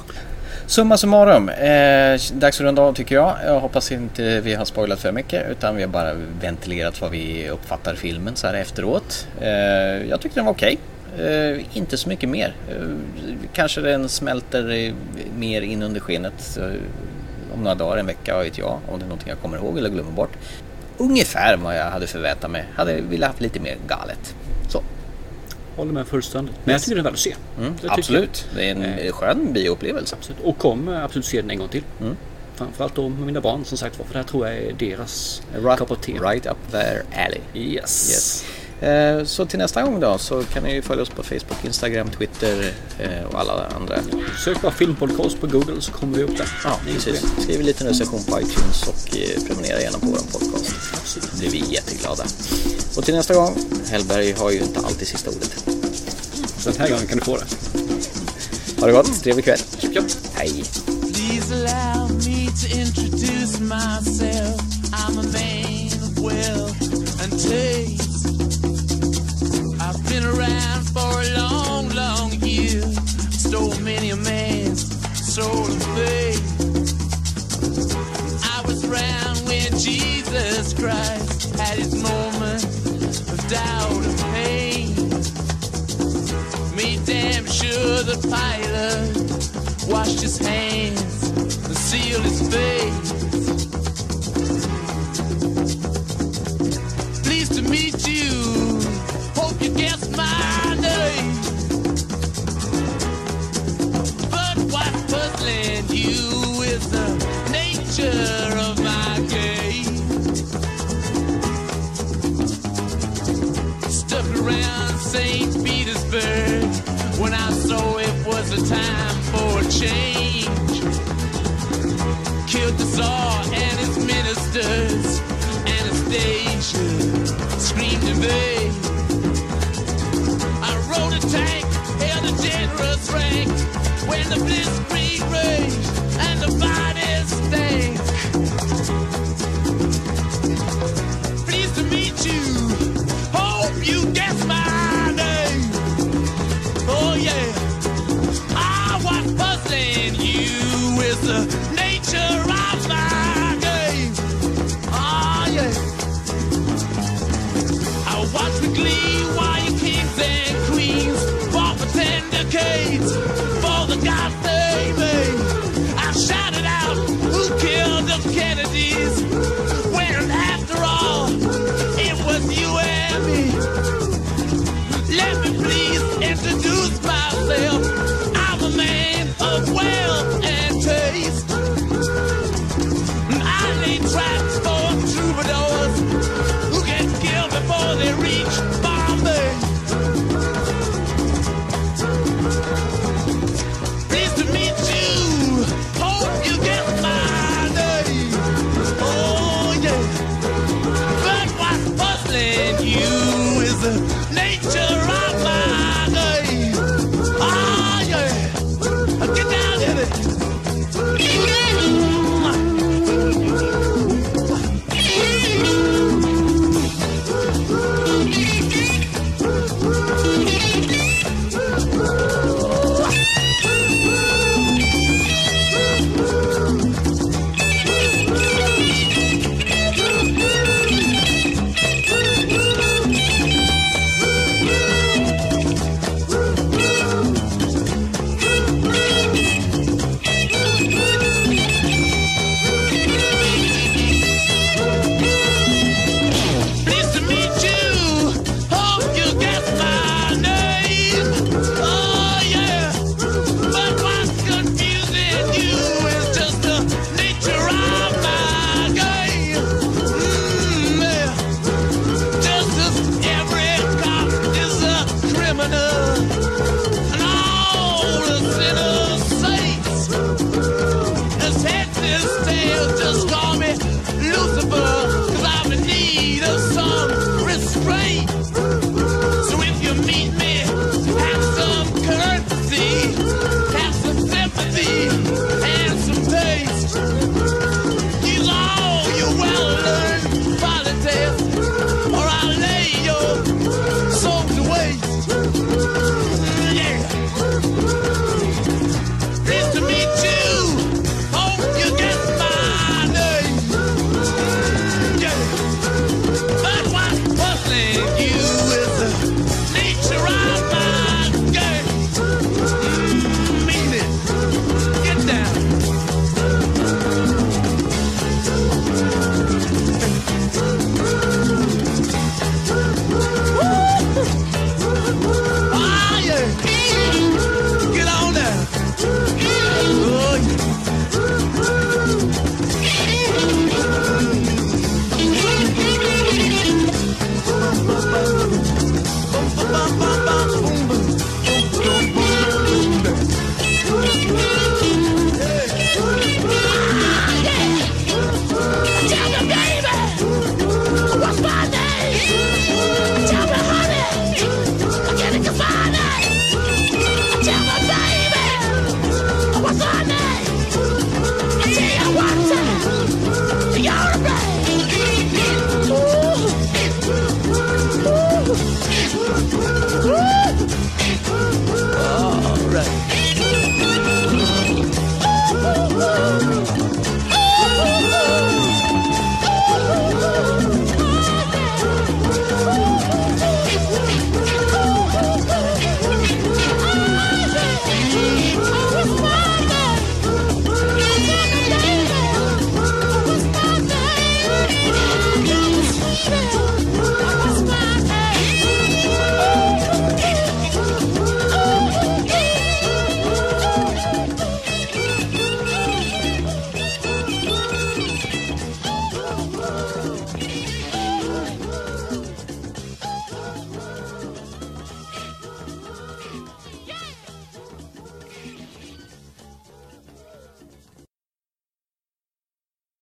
Summa 0.65 0.97
summarum, 0.97 1.49
eh, 1.49 2.19
dags 2.33 2.59
att 2.59 2.61
runda 2.61 2.81
av 2.81 2.93
tycker 2.93 3.15
jag. 3.15 3.37
Jag 3.45 3.59
hoppas 3.59 3.91
inte 3.91 4.41
vi 4.41 4.53
har 4.53 4.65
spoilat 4.65 4.99
för 4.99 5.11
mycket 5.11 5.51
utan 5.51 5.75
vi 5.75 5.81
har 5.81 5.89
bara 5.89 6.13
ventilerat 6.41 7.01
vad 7.01 7.11
vi 7.11 7.49
uppfattar 7.49 7.95
filmen 7.95 8.35
så 8.35 8.47
här 8.47 8.53
efteråt. 8.53 9.27
Eh, 9.41 9.49
jag 10.09 10.21
tyckte 10.21 10.39
den 10.39 10.45
var 10.45 10.53
okej. 10.53 10.77
Eh, 11.19 11.77
inte 11.77 11.97
så 11.97 12.09
mycket 12.09 12.29
mer. 12.29 12.55
Kanske 13.53 13.81
den 13.81 14.09
smälter 14.09 14.93
mer 15.37 15.61
in 15.61 15.83
under 15.83 15.99
skenet 15.99 16.59
om 17.53 17.63
några 17.63 17.75
dagar, 17.75 17.97
en 17.97 18.05
vecka, 18.05 18.35
vad 18.35 18.43
vet 18.43 18.57
jag. 18.57 18.79
Om 18.89 18.99
det 18.99 19.05
är 19.05 19.07
någonting 19.07 19.29
jag 19.29 19.39
kommer 19.41 19.57
ihåg 19.57 19.77
eller 19.77 19.89
glömmer 19.89 20.11
bort. 20.11 20.31
Ungefär 20.97 21.57
vad 21.57 21.77
jag 21.77 21.85
hade 21.91 22.07
förväntat 22.07 22.51
mig. 22.51 22.65
Hade 22.75 23.01
velat 23.01 23.27
haft 23.29 23.41
lite 23.41 23.59
mer 23.59 23.77
galet. 23.87 24.35
Så. 24.69 24.81
Håller 25.75 25.91
med 25.93 26.07
fullständigt. 26.07 26.55
Men 26.63 26.73
jag 26.73 26.81
tycker 26.81 26.95
det 26.95 27.01
är 27.01 27.03
värt 27.03 27.13
att 27.13 27.19
se. 27.19 27.35
Mm, 27.59 27.73
absolut. 27.87 28.45
Det 28.55 28.65
är 28.67 28.71
en 28.71 28.83
Eh, 28.83 29.11
skön 29.11 29.53
bioupplevelse. 29.53 30.15
Absolut. 30.15 30.41
Och 30.43 30.57
kommer 30.57 31.01
absolut 31.03 31.25
se 31.25 31.41
den 31.41 31.51
en 31.51 31.57
gång 31.59 31.67
till. 31.69 31.83
Mm. 32.01 32.15
Framförallt 32.55 32.95
då 32.95 33.09
med 33.09 33.19
mina 33.25 33.41
barn 33.41 33.65
som 33.65 33.77
sagt 33.77 33.99
var. 33.99 34.05
För 34.05 34.13
det 34.13 34.19
här 34.19 34.25
tror 34.25 34.47
jag 34.47 34.57
är 34.57 34.73
deras 34.73 35.41
Right, 35.63 35.79
cup 35.79 35.91
of 35.91 35.99
tea. 35.99 36.31
right 36.31 36.45
up 36.45 36.57
their 36.71 37.03
alley. 37.25 37.39
Yes. 37.53 38.09
Yes. 38.11 38.45
Eh, 38.83 39.25
Så 39.25 39.45
till 39.45 39.59
nästa 39.59 39.81
gång 39.83 39.99
då 39.99 40.17
så 40.17 40.43
kan 40.43 40.63
ni 40.63 40.73
ju 40.73 40.81
följa 40.81 41.03
oss 41.03 41.09
på 41.09 41.23
Facebook, 41.23 41.57
Instagram, 41.65 42.09
Twitter 42.09 42.71
eh, 42.99 43.23
och 43.23 43.39
alla 43.39 43.67
andra. 43.75 43.95
Sök 44.45 44.61
bara 44.61 44.71
filmpodcast 44.71 45.41
på 45.41 45.47
Google 45.47 45.81
så 45.81 45.91
kommer 45.91 46.17
vi 46.17 46.23
upp 46.23 46.37
där. 46.37 46.47
Ja, 46.63 46.79
Det 46.87 46.93
precis. 46.93 47.23
Skriv 47.43 47.59
en 47.59 47.65
liten 47.65 47.87
recension 47.87 48.23
på 48.23 48.39
iTunes 48.41 48.83
och 48.87 49.17
eh, 49.17 49.43
prenumerera 49.47 49.81
gärna 49.81 49.99
på 49.99 50.05
vår 50.05 50.15
podcast. 50.39 50.75
Då 51.31 51.37
blir 51.39 51.49
vi 51.49 51.63
jätteglada. 51.73 52.23
Och 52.97 53.03
till 53.05 53.15
nästa 53.15 53.33
gång, 53.33 53.57
Hellberg 53.91 54.31
har 54.31 54.51
ju 54.51 54.59
inte 54.59 54.79
alltid 54.79 55.07
sista 55.07 55.29
ordet. 55.29 55.65
Den 56.63 56.73
här 56.79 56.89
gången 56.89 57.07
kan 57.07 57.17
du 57.17 57.23
få 57.23 57.37
det. 57.37 57.45
Ha 58.79 58.87
det 58.87 58.93
gott, 58.93 59.23
trevlig 59.23 59.45
kväll. 59.45 59.59
Hej. 60.33 60.63
Please 61.13 61.53
allow 61.53 62.09
me 62.11 62.47
to 62.47 62.77
introduce 62.79 63.59
myself. 63.59 64.61
I'm 64.93 65.19
a 65.19 65.23
man 65.23 66.03
of 66.03 66.19
wealth 66.19 66.62
the 88.15 88.27
pilot 88.27 89.91
washed 89.91 90.21
his 90.21 90.37
hands 90.37 91.29
and 91.65 91.77
sealed 91.77 92.23
his 92.23 92.47
face. 92.53 93.22